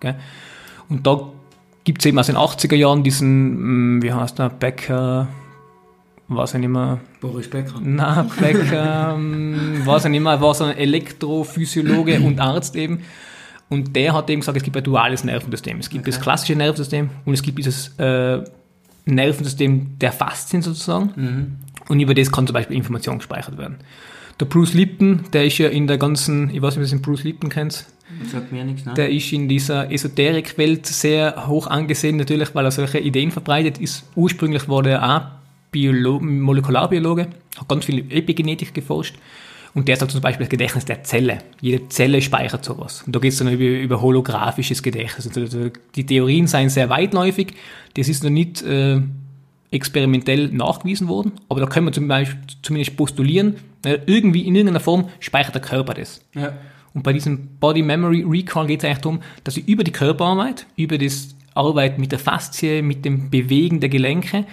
Gell? 0.00 0.14
Und 0.88 1.06
da 1.06 1.30
gibt 1.82 2.00
es 2.00 2.06
eben 2.06 2.18
aus 2.18 2.26
den 2.26 2.36
80er 2.36 2.76
Jahren 2.76 3.02
diesen, 3.02 3.96
mh, 3.96 4.02
wie 4.02 4.12
heißt 4.12 4.38
der, 4.38 4.50
Becker, 4.50 5.28
weiß 6.28 6.54
ich 6.54 6.60
nicht 6.60 6.68
mehr, 6.68 7.00
Boris 7.20 7.48
Becker. 7.50 7.80
na, 7.82 8.26
Becker, 8.40 9.14
ähm, 9.16 9.82
weiß 9.84 10.04
ich 10.04 10.10
nicht 10.10 10.22
mehr, 10.22 10.40
war 10.40 10.54
so 10.54 10.64
ein 10.64 10.76
Elektrophysiologe 10.76 12.20
und 12.20 12.40
Arzt 12.40 12.76
eben. 12.76 13.00
Und 13.74 13.96
der 13.96 14.12
hat 14.12 14.30
eben 14.30 14.40
gesagt, 14.40 14.56
es 14.56 14.62
gibt 14.62 14.76
ein 14.76 14.84
duales 14.84 15.24
Nervensystem. 15.24 15.78
Es 15.80 15.90
gibt 15.90 16.02
okay. 16.02 16.12
das 16.12 16.20
klassische 16.20 16.54
Nervensystem 16.54 17.10
und 17.24 17.34
es 17.34 17.42
gibt 17.42 17.58
dieses 17.58 17.88
äh, 17.98 18.42
Nervensystem 19.04 19.98
der 19.98 20.12
Faszien 20.12 20.62
sozusagen. 20.62 21.12
Mhm. 21.16 21.56
Und 21.88 22.00
über 22.00 22.14
das 22.14 22.30
kann 22.30 22.46
zum 22.46 22.54
Beispiel 22.54 22.76
Information 22.76 23.18
gespeichert 23.18 23.58
werden. 23.58 23.78
Der 24.40 24.46
Bruce 24.46 24.74
Lipton, 24.74 25.24
der 25.32 25.44
ist 25.44 25.58
ja 25.58 25.68
in 25.68 25.86
der 25.86 25.98
ganzen, 25.98 26.50
ich 26.50 26.62
weiß 26.62 26.76
nicht, 26.76 26.84
ob 26.84 26.90
du 26.90 26.96
den 26.96 27.02
Bruce 27.02 27.24
Lipton 27.24 27.50
kennst. 27.50 27.86
Sagt 28.30 28.52
mir 28.52 28.64
nichts, 28.64 28.84
ne? 28.84 28.94
Der 28.94 29.10
ist 29.10 29.32
in 29.32 29.48
dieser 29.48 29.90
Esoterikwelt 29.90 30.86
sehr 30.86 31.46
hoch 31.48 31.66
angesehen, 31.66 32.16
natürlich, 32.16 32.54
weil 32.54 32.64
er 32.64 32.70
solche 32.70 32.98
Ideen 32.98 33.30
verbreitet 33.30 33.78
ist. 33.78 34.04
Ursprünglich 34.14 34.68
war 34.68 34.86
er 34.86 35.16
auch 35.16 35.22
Biolo 35.72 36.20
Molekularbiologe, 36.20 37.28
hat 37.56 37.68
ganz 37.68 37.86
viel 37.86 38.00
Epigenetik 38.10 38.72
geforscht. 38.72 39.16
Und 39.74 39.88
der 39.88 39.96
sagt 39.96 40.12
zum 40.12 40.20
Beispiel 40.20 40.44
das 40.44 40.50
Gedächtnis 40.50 40.84
der 40.84 41.02
Zelle. 41.02 41.38
Jede 41.60 41.88
Zelle 41.88 42.22
speichert 42.22 42.64
sowas. 42.64 43.02
Und 43.02 43.14
da 43.14 43.18
geht 43.18 43.32
es 43.32 43.38
dann 43.38 43.52
über, 43.52 43.64
über 43.64 44.00
holographisches 44.00 44.82
Gedächtnis. 44.82 45.36
Also 45.36 45.70
die 45.96 46.06
Theorien 46.06 46.46
seien 46.46 46.68
sehr 46.70 46.88
weitläufig. 46.88 47.54
Das 47.94 48.08
ist 48.08 48.22
noch 48.22 48.30
nicht 48.30 48.62
äh, 48.62 49.00
experimentell 49.72 50.48
nachgewiesen 50.48 51.08
worden. 51.08 51.32
Aber 51.48 51.60
da 51.60 51.66
können 51.66 51.86
wir 51.86 51.92
zum 51.92 52.06
Beispiel 52.06 52.38
zumindest 52.62 52.96
postulieren, 52.96 53.56
äh, 53.84 53.98
irgendwie 54.06 54.42
in 54.42 54.54
irgendeiner 54.54 54.80
Form 54.80 55.08
speichert 55.18 55.56
der 55.56 55.62
Körper 55.62 55.94
das. 55.94 56.20
Ja. 56.34 56.52
Und 56.94 57.02
bei 57.02 57.12
diesem 57.12 57.48
Body 57.58 57.82
Memory 57.82 58.24
Recall 58.26 58.68
geht 58.68 58.80
es 58.80 58.84
eigentlich 58.84 58.98
darum, 58.98 59.20
dass 59.42 59.56
ich 59.56 59.66
über 59.66 59.82
die 59.82 59.90
Körperarbeit, 59.90 60.66
über 60.76 60.96
das 60.96 61.34
Arbeit 61.54 61.98
mit 61.98 62.12
der 62.12 62.20
Faszie, 62.20 62.82
mit 62.82 63.04
dem 63.04 63.30
Bewegen 63.30 63.80
der 63.80 63.88
Gelenke, 63.88 64.44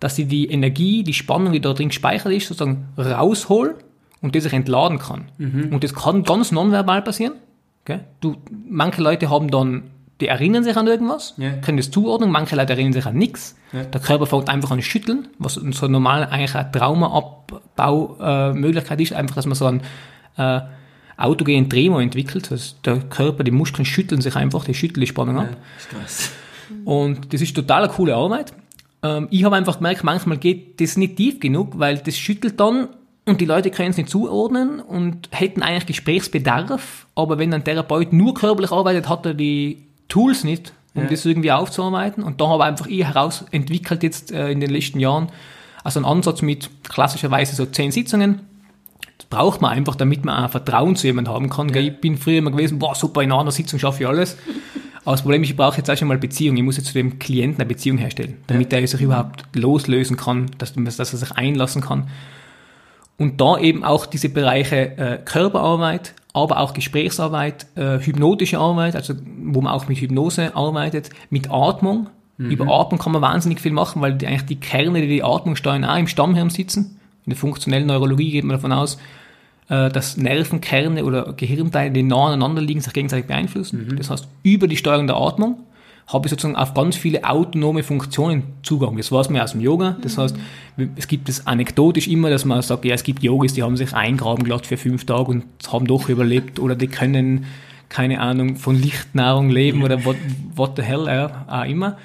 dass 0.00 0.18
ich 0.18 0.26
die 0.26 0.50
Energie, 0.50 1.04
die 1.04 1.14
Spannung, 1.14 1.52
die 1.52 1.60
da 1.60 1.72
drin 1.72 1.88
gespeichert 1.88 2.32
ist, 2.32 2.48
sozusagen 2.48 2.88
raushol 2.98 3.76
und 4.24 4.34
das 4.34 4.42
sich 4.42 4.52
entladen 4.54 4.98
kann. 4.98 5.26
Mhm. 5.38 5.68
Und 5.70 5.84
das 5.84 5.94
kann 5.94 6.24
ganz 6.24 6.50
nonverbal 6.50 7.02
passieren. 7.02 7.34
Okay? 7.82 8.00
Du, 8.20 8.34
manche 8.68 9.00
Leute 9.02 9.28
haben 9.28 9.50
dann, 9.50 9.90
die 10.20 10.28
erinnern 10.28 10.62
sich 10.64 10.78
an 10.78 10.86
irgendwas, 10.86 11.34
yeah. 11.38 11.58
können 11.58 11.76
das 11.76 11.90
zuordnen, 11.90 12.30
manche 12.30 12.56
Leute 12.56 12.72
erinnern 12.72 12.94
sich 12.94 13.04
an 13.04 13.16
nichts. 13.16 13.54
Yeah. 13.74 13.84
Der 13.84 14.00
Körper 14.00 14.24
fängt 14.24 14.48
einfach 14.48 14.70
an 14.70 14.80
schütteln, 14.80 15.28
was 15.38 15.52
so 15.54 15.88
normal 15.88 16.24
eigentlich 16.24 16.54
eine 16.54 16.72
Traumaabbau-Möglichkeit 16.72 18.98
äh, 18.98 19.02
ist, 19.02 19.12
einfach, 19.12 19.34
dass 19.34 19.44
man 19.44 19.56
so 19.56 19.66
ein 19.66 19.82
äh, 20.38 20.60
autogenen 21.18 21.68
Tremor 21.68 22.00
entwickelt. 22.00 22.50
Also 22.50 22.76
der 22.84 23.00
Körper, 23.00 23.44
die 23.44 23.50
Muskeln 23.50 23.84
schütteln 23.84 24.22
sich 24.22 24.36
einfach, 24.36 24.64
die 24.64 24.72
schütteln 24.72 25.02
die 25.02 25.06
Spannung 25.06 25.40
ab. 25.40 25.48
Ja, 25.92 25.98
und 26.86 27.34
das 27.34 27.42
ist 27.42 27.54
total 27.54 27.84
eine 27.84 27.92
coole 27.92 28.14
Arbeit. 28.14 28.54
Ähm, 29.02 29.28
ich 29.30 29.44
habe 29.44 29.56
einfach 29.56 29.76
gemerkt, 29.76 30.02
manchmal 30.02 30.38
geht 30.38 30.80
das 30.80 30.96
nicht 30.96 31.16
tief 31.16 31.40
genug, 31.40 31.78
weil 31.78 31.98
das 31.98 32.16
schüttelt 32.16 32.58
dann 32.58 32.88
und 33.26 33.40
die 33.40 33.46
Leute 33.46 33.70
können 33.70 33.90
es 33.90 33.96
nicht 33.96 34.10
zuordnen 34.10 34.80
und 34.80 35.28
hätten 35.30 35.62
eigentlich 35.62 35.86
Gesprächsbedarf, 35.86 37.06
aber 37.14 37.38
wenn 37.38 37.54
ein 37.54 37.64
Therapeut 37.64 38.12
nur 38.12 38.34
körperlich 38.34 38.70
arbeitet, 38.70 39.08
hat 39.08 39.24
er 39.24 39.34
die 39.34 39.86
Tools 40.08 40.44
nicht, 40.44 40.74
um 40.94 41.04
ja. 41.04 41.08
das 41.08 41.24
irgendwie 41.24 41.50
aufzuarbeiten. 41.50 42.22
Und 42.22 42.40
da 42.40 42.48
habe 42.48 42.62
ich 42.62 42.68
einfach 42.68 42.86
ich 42.86 43.04
heraus 43.04 43.46
entwickelt 43.50 44.02
jetzt 44.02 44.30
äh, 44.30 44.50
in 44.50 44.60
den 44.60 44.70
letzten 44.70 45.00
Jahren, 45.00 45.28
also 45.82 46.00
einen 46.00 46.06
Ansatz 46.06 46.42
mit 46.42 46.68
klassischerweise 46.84 47.56
so 47.56 47.64
zehn 47.64 47.92
Sitzungen. 47.92 48.40
Das 49.16 49.26
braucht 49.26 49.62
man 49.62 49.72
einfach, 49.72 49.94
damit 49.94 50.24
man 50.24 50.44
auch 50.44 50.50
Vertrauen 50.50 50.94
zu 50.96 51.06
jemandem 51.06 51.32
haben 51.32 51.50
kann. 51.50 51.70
Ja. 51.70 51.80
Ich 51.80 52.00
bin 52.00 52.18
früher 52.18 52.38
immer 52.38 52.50
gewesen, 52.50 52.78
boah, 52.78 52.94
super, 52.94 53.22
in 53.22 53.32
einer 53.32 53.52
Sitzung 53.52 53.78
schaffe 53.78 54.02
ich 54.02 54.08
alles. 54.08 54.36
Aber 55.04 55.12
das 55.12 55.22
Problem 55.22 55.42
ist, 55.42 55.50
ich 55.50 55.56
brauche 55.56 55.78
jetzt 55.78 55.90
auch 55.90 55.96
schon 55.96 56.08
mal 56.08 56.18
Beziehung. 56.18 56.56
Ich 56.56 56.62
muss 56.62 56.76
jetzt 56.76 56.88
zu 56.88 56.94
dem 56.94 57.18
Klienten 57.18 57.60
eine 57.60 57.68
Beziehung 57.68 57.98
herstellen, 57.98 58.38
damit 58.46 58.72
ja. 58.72 58.78
er 58.78 58.86
sich 58.86 59.00
überhaupt 59.00 59.44
loslösen 59.54 60.16
kann, 60.16 60.50
dass, 60.58 60.74
dass 60.74 61.12
er 61.12 61.18
sich 61.18 61.32
einlassen 61.32 61.82
kann. 61.82 62.08
Und 63.16 63.40
da 63.40 63.58
eben 63.58 63.84
auch 63.84 64.06
diese 64.06 64.28
Bereiche 64.28 64.98
äh, 64.98 65.18
Körperarbeit, 65.24 66.14
aber 66.32 66.58
auch 66.58 66.74
Gesprächsarbeit, 66.74 67.66
äh, 67.76 67.98
hypnotische 68.00 68.58
Arbeit, 68.58 68.96
also 68.96 69.14
wo 69.42 69.60
man 69.60 69.72
auch 69.72 69.86
mit 69.88 69.98
Hypnose 69.98 70.56
arbeitet, 70.56 71.10
mit 71.30 71.50
Atmung. 71.50 72.08
Mhm. 72.38 72.50
Über 72.50 72.66
Atmung 72.68 72.98
kann 72.98 73.12
man 73.12 73.22
wahnsinnig 73.22 73.60
viel 73.60 73.72
machen, 73.72 74.02
weil 74.02 74.14
die, 74.14 74.26
eigentlich 74.26 74.46
die 74.46 74.56
Kerne, 74.56 75.00
die 75.00 75.06
die 75.06 75.22
Atmung 75.22 75.54
steuern, 75.54 75.84
auch 75.84 75.96
im 75.96 76.08
Stammhirn 76.08 76.50
sitzen. 76.50 76.98
In 77.24 77.30
der 77.30 77.36
funktionellen 77.36 77.86
Neurologie 77.86 78.32
geht 78.32 78.44
man 78.44 78.56
davon 78.56 78.72
aus, 78.72 78.98
äh, 79.68 79.88
dass 79.90 80.16
Nervenkerne 80.16 81.04
oder 81.04 81.32
Gehirnteile, 81.34 81.92
die 81.92 82.02
nah 82.02 82.26
aneinander 82.26 82.60
liegen, 82.60 82.80
sich 82.80 82.92
gegenseitig 82.92 83.26
beeinflussen. 83.26 83.86
Mhm. 83.90 83.96
Das 83.96 84.10
heißt, 84.10 84.26
über 84.42 84.66
die 84.66 84.76
Steuerung 84.76 85.06
der 85.06 85.16
Atmung 85.16 85.58
habe 86.06 86.26
ich 86.26 86.30
sozusagen 86.30 86.56
auf 86.56 86.74
ganz 86.74 86.96
viele 86.96 87.24
autonome 87.24 87.82
Funktionen 87.82 88.42
Zugang. 88.62 88.96
Das 88.96 89.10
weiß 89.10 89.30
man 89.30 89.40
aus 89.40 89.52
dem 89.52 89.60
Yoga. 89.60 89.96
Das 90.02 90.18
heißt, 90.18 90.36
es 90.96 91.08
gibt 91.08 91.28
es 91.28 91.46
anekdotisch 91.46 92.08
immer, 92.08 92.28
dass 92.28 92.44
man 92.44 92.60
sagt, 92.60 92.84
ja, 92.84 92.94
es 92.94 93.04
gibt 93.04 93.22
Yogis, 93.22 93.54
die 93.54 93.62
haben 93.62 93.76
sich 93.76 93.94
eingraben 93.94 94.44
gelassen 94.44 94.64
für 94.64 94.76
fünf 94.76 95.06
Tage 95.06 95.30
und 95.30 95.44
haben 95.72 95.86
doch 95.86 96.08
überlebt 96.08 96.58
oder 96.58 96.74
die 96.74 96.88
können, 96.88 97.46
keine 97.88 98.20
Ahnung, 98.20 98.56
von 98.56 98.76
Lichtnahrung 98.76 99.48
leben 99.48 99.82
oder 99.82 100.04
what, 100.04 100.16
what 100.54 100.72
the 100.76 100.82
hell 100.82 101.06
ja, 101.06 101.46
auch 101.48 101.64
immer. 101.64 101.96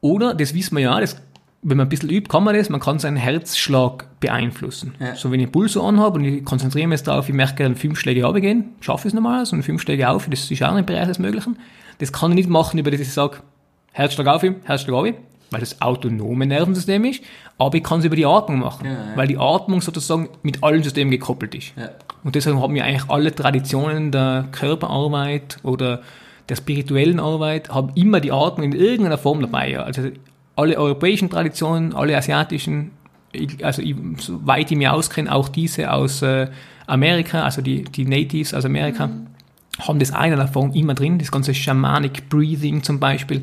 Oder, 0.00 0.34
das 0.34 0.52
wissen 0.52 0.76
wir 0.76 0.82
ja, 0.82 1.00
das, 1.00 1.16
wenn 1.62 1.76
man 1.76 1.86
ein 1.86 1.88
bisschen 1.88 2.10
übt, 2.10 2.28
kann 2.28 2.42
man 2.42 2.56
das, 2.56 2.68
man 2.68 2.80
kann 2.80 2.98
seinen 2.98 3.16
Herzschlag 3.16 4.06
beeinflussen. 4.18 4.94
Ja. 4.98 5.14
So, 5.14 5.30
wenn 5.30 5.38
ich 5.38 5.46
einen 5.46 5.52
Puls 5.52 5.74
so 5.74 5.82
anhabe 5.84 6.18
und 6.18 6.24
ich 6.24 6.44
konzentriere 6.44 6.88
mich 6.88 7.04
darauf, 7.04 7.28
ich 7.28 7.34
merke, 7.34 7.62
dann 7.62 7.76
fünf 7.76 8.00
Schläge 8.00 8.24
runtergehen, 8.24 8.70
schaffe 8.80 9.06
ich 9.06 9.12
es 9.12 9.14
normalerweise 9.14 9.54
und 9.54 9.62
fünf 9.62 9.80
Schläge 9.80 10.08
auf, 10.08 10.28
das 10.28 10.50
ist 10.50 10.62
auch 10.64 10.72
ein 10.72 10.84
Bereich 10.84 11.06
des 11.06 11.20
Möglichen. 11.20 11.56
Das 12.02 12.12
kann 12.12 12.32
ich 12.32 12.34
nicht 12.34 12.48
machen, 12.48 12.80
über 12.80 12.90
das 12.90 12.98
ich 12.98 13.12
sage, 13.12 13.36
Herzschlag 13.92 14.26
auf, 14.26 14.42
Herzschlag 14.42 14.96
auf, 14.96 15.06
weil 15.52 15.60
das 15.60 15.80
autonome 15.80 16.46
Nervensystem 16.46 17.04
ist, 17.04 17.22
aber 17.58 17.76
ich 17.76 17.84
kann 17.84 18.00
es 18.00 18.04
über 18.04 18.16
die 18.16 18.26
Atmung 18.26 18.58
machen, 18.58 18.86
ja, 18.86 18.92
ja. 18.92 18.98
weil 19.14 19.28
die 19.28 19.38
Atmung 19.38 19.80
sozusagen 19.80 20.28
mit 20.42 20.64
allen 20.64 20.82
Systemen 20.82 21.12
gekoppelt 21.12 21.54
ist. 21.54 21.74
Ja. 21.76 21.90
Und 22.24 22.34
deshalb 22.34 22.56
haben 22.56 22.74
wir 22.74 22.84
eigentlich 22.84 23.08
alle 23.08 23.32
Traditionen 23.32 24.10
der 24.10 24.48
Körperarbeit 24.50 25.58
oder 25.62 26.02
der 26.48 26.56
spirituellen 26.56 27.20
Arbeit, 27.20 27.68
haben 27.68 27.92
immer 27.94 28.18
die 28.18 28.32
Atmung 28.32 28.64
in 28.64 28.72
irgendeiner 28.72 29.16
Form 29.16 29.40
dabei. 29.40 29.78
Also 29.78 30.10
alle 30.56 30.76
europäischen 30.78 31.30
Traditionen, 31.30 31.94
alle 31.94 32.16
asiatischen, 32.16 32.90
also 33.62 33.80
soweit 34.18 34.72
ich 34.72 34.76
mich 34.76 34.88
auskenne, 34.88 35.32
auch 35.32 35.48
diese 35.48 35.92
aus 35.92 36.20
äh, 36.22 36.48
Amerika, 36.88 37.44
also 37.44 37.62
die, 37.62 37.84
die 37.84 38.06
Natives 38.06 38.54
aus 38.54 38.64
Amerika, 38.64 39.06
mhm 39.06 39.28
haben 39.78 39.98
das 39.98 40.12
eine 40.12 40.36
davon 40.36 40.72
immer 40.74 40.94
drin, 40.94 41.18
das 41.18 41.32
ganze 41.32 41.54
Shamanic 41.54 42.28
Breathing 42.28 42.82
zum 42.82 43.00
Beispiel. 43.00 43.42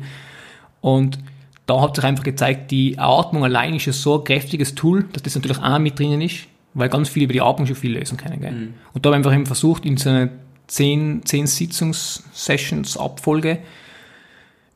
Und 0.80 1.18
da 1.66 1.80
hat 1.80 1.96
sich 1.96 2.04
einfach 2.04 2.24
gezeigt, 2.24 2.70
die 2.70 2.98
Atmung 2.98 3.44
allein 3.44 3.74
ist 3.74 3.84
so 3.92 4.18
ein 4.18 4.24
kräftiges 4.24 4.74
Tool, 4.74 5.04
dass 5.12 5.22
das 5.22 5.34
natürlich 5.34 5.58
auch 5.58 5.78
mit 5.78 5.98
drinnen 5.98 6.20
ist, 6.20 6.46
weil 6.74 6.88
ganz 6.88 7.08
viele 7.08 7.24
über 7.24 7.32
die 7.32 7.42
Atmung 7.42 7.66
schon 7.66 7.76
viel 7.76 7.96
lösen 7.96 8.16
können. 8.16 8.40
Gell? 8.40 8.52
Mhm. 8.52 8.74
Und 8.92 9.04
da 9.04 9.10
habe 9.10 9.16
ich 9.16 9.18
einfach 9.18 9.34
eben 9.34 9.46
versucht, 9.46 9.84
in 9.84 9.96
so 9.96 10.10
einer 10.10 10.30
10, 10.68 11.22
10 11.24 11.46
Sitzungssessions 11.46 12.96
Abfolge 12.96 13.58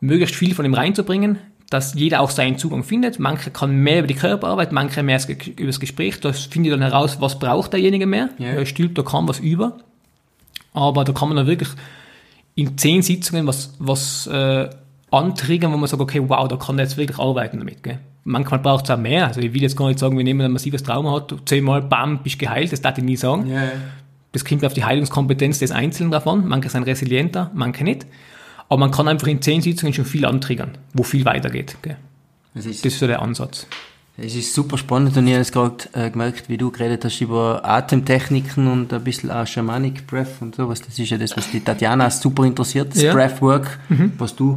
möglichst 0.01 0.35
viel 0.35 0.55
von 0.55 0.65
dem 0.65 0.75
reinzubringen, 0.75 1.39
dass 1.71 1.95
jeder 1.95 2.21
auch 2.21 2.31
seinen 2.31 2.59
Zugang 2.59 2.85
findet. 2.85 3.19
Manche 3.19 3.51
kann 3.51 3.77
mehr 3.77 4.01
über 4.01 4.07
die 4.07 4.15
Körperarbeit, 4.15 4.73
manche 4.73 5.03
mehr 5.03 5.21
über 5.29 5.67
das 5.67 5.81
Gespräch. 5.81 6.21
Da 6.21 6.33
finde 6.33 6.69
ich 6.69 6.75
dann 6.75 6.83
heraus, 6.83 7.21
was 7.21 7.39
braucht 7.39 7.73
derjenige 7.73 8.07
mehr. 8.07 8.29
Yeah. 8.39 8.55
Er 8.55 8.67
stülpt 8.67 8.99
da 8.99 9.03
kaum 9.03 9.29
was 9.29 9.41
über. 9.41 9.79
Aber 10.75 11.05
da 11.05 11.13
kann 11.13 11.29
man 11.29 11.37
dann 11.37 11.47
wirklich 11.47 11.71
in 12.55 12.77
zehn 12.77 13.01
Sitzungen 13.01 13.47
was, 13.47 13.75
was 13.79 14.27
äh, 14.27 14.69
antriggern, 15.11 15.73
wo 15.73 15.77
man 15.77 15.89
sagt, 15.89 16.03
okay, 16.03 16.21
wow, 16.27 16.47
da 16.47 16.57
kann 16.57 16.79
er 16.79 16.85
jetzt 16.85 16.97
wirklich 16.97 17.19
arbeiten 17.19 17.59
damit. 17.59 17.83
Gell? 17.83 17.99
Manchmal 18.25 18.61
braucht 18.61 18.85
es 18.85 18.91
auch 18.91 18.99
mehr. 18.99 19.27
Also 19.27 19.41
ich 19.41 19.55
will 19.55 19.63
jetzt 19.63 19.77
gar 19.77 19.89
nicht 19.89 19.99
sagen, 19.99 20.19
wenn 20.19 20.27
jemand 20.27 20.49
ein 20.49 20.53
massives 20.53 20.83
Trauma 20.83 21.13
hat, 21.13 21.35
zehnmal, 21.47 21.83
bam, 21.83 22.23
bist 22.23 22.39
geheilt, 22.39 22.73
das 22.73 22.83
darf 22.83 22.99
ich 22.99 23.05
nie 23.05 23.17
sagen. 23.17 23.47
Yeah. 23.49 23.73
Das 24.33 24.45
kommt 24.45 24.65
auf 24.65 24.75
die 24.75 24.85
Heilungskompetenz 24.85 25.61
des 25.61 25.71
Einzelnen 25.71 26.11
davon. 26.11 26.49
Manche 26.49 26.69
sind 26.69 26.83
resilienter, 26.85 27.51
manche 27.55 27.85
nicht. 27.85 28.07
Aber 28.69 28.79
man 28.81 28.91
kann 28.91 29.07
einfach 29.07 29.29
in 29.29 29.41
zehn 29.41 29.61
Sitzungen 29.61 29.93
schon 29.93 30.05
viel 30.05 30.27
antriggern, 30.27 30.79
wo 30.93 31.03
viel 31.03 31.25
weitergeht. 31.25 31.77
Gell? 31.83 31.97
Das, 32.55 32.67
ist, 32.67 32.85
das 32.85 32.95
ist 32.95 32.99
so 32.99 33.07
der 33.07 33.23
Ansatz. 33.23 33.67
Es 34.17 34.37
ist 34.37 34.55
super 34.55 34.79
spannend 34.79 35.17
und 35.17 35.27
ich 35.27 35.33
habe 35.33 35.43
es 35.43 35.51
gerade 35.51 35.77
äh, 35.93 36.09
gemerkt, 36.09 36.49
wie 36.49 36.57
du 36.57 36.71
geredet 36.71 37.05
hast 37.05 37.21
über 37.21 37.65
Atemtechniken 37.65 38.69
und 38.69 38.93
ein 38.93 39.03
bisschen 39.03 39.31
auch 39.33 39.45
Shamanic 39.45 40.07
Breath 40.07 40.41
und 40.41 40.55
sowas. 40.55 40.81
Das 40.83 40.97
ist 40.97 41.11
ja 41.11 41.19
das, 41.19 41.37
was 41.37 41.51
die 41.51 41.61
Tatjana 41.61 42.09
super 42.11 42.45
interessiert, 42.45 42.95
das 42.95 43.03
ja. 43.03 43.13
Breathwork, 43.13 43.81
mhm. 43.89 44.13
was 44.17 44.37
du. 44.37 44.57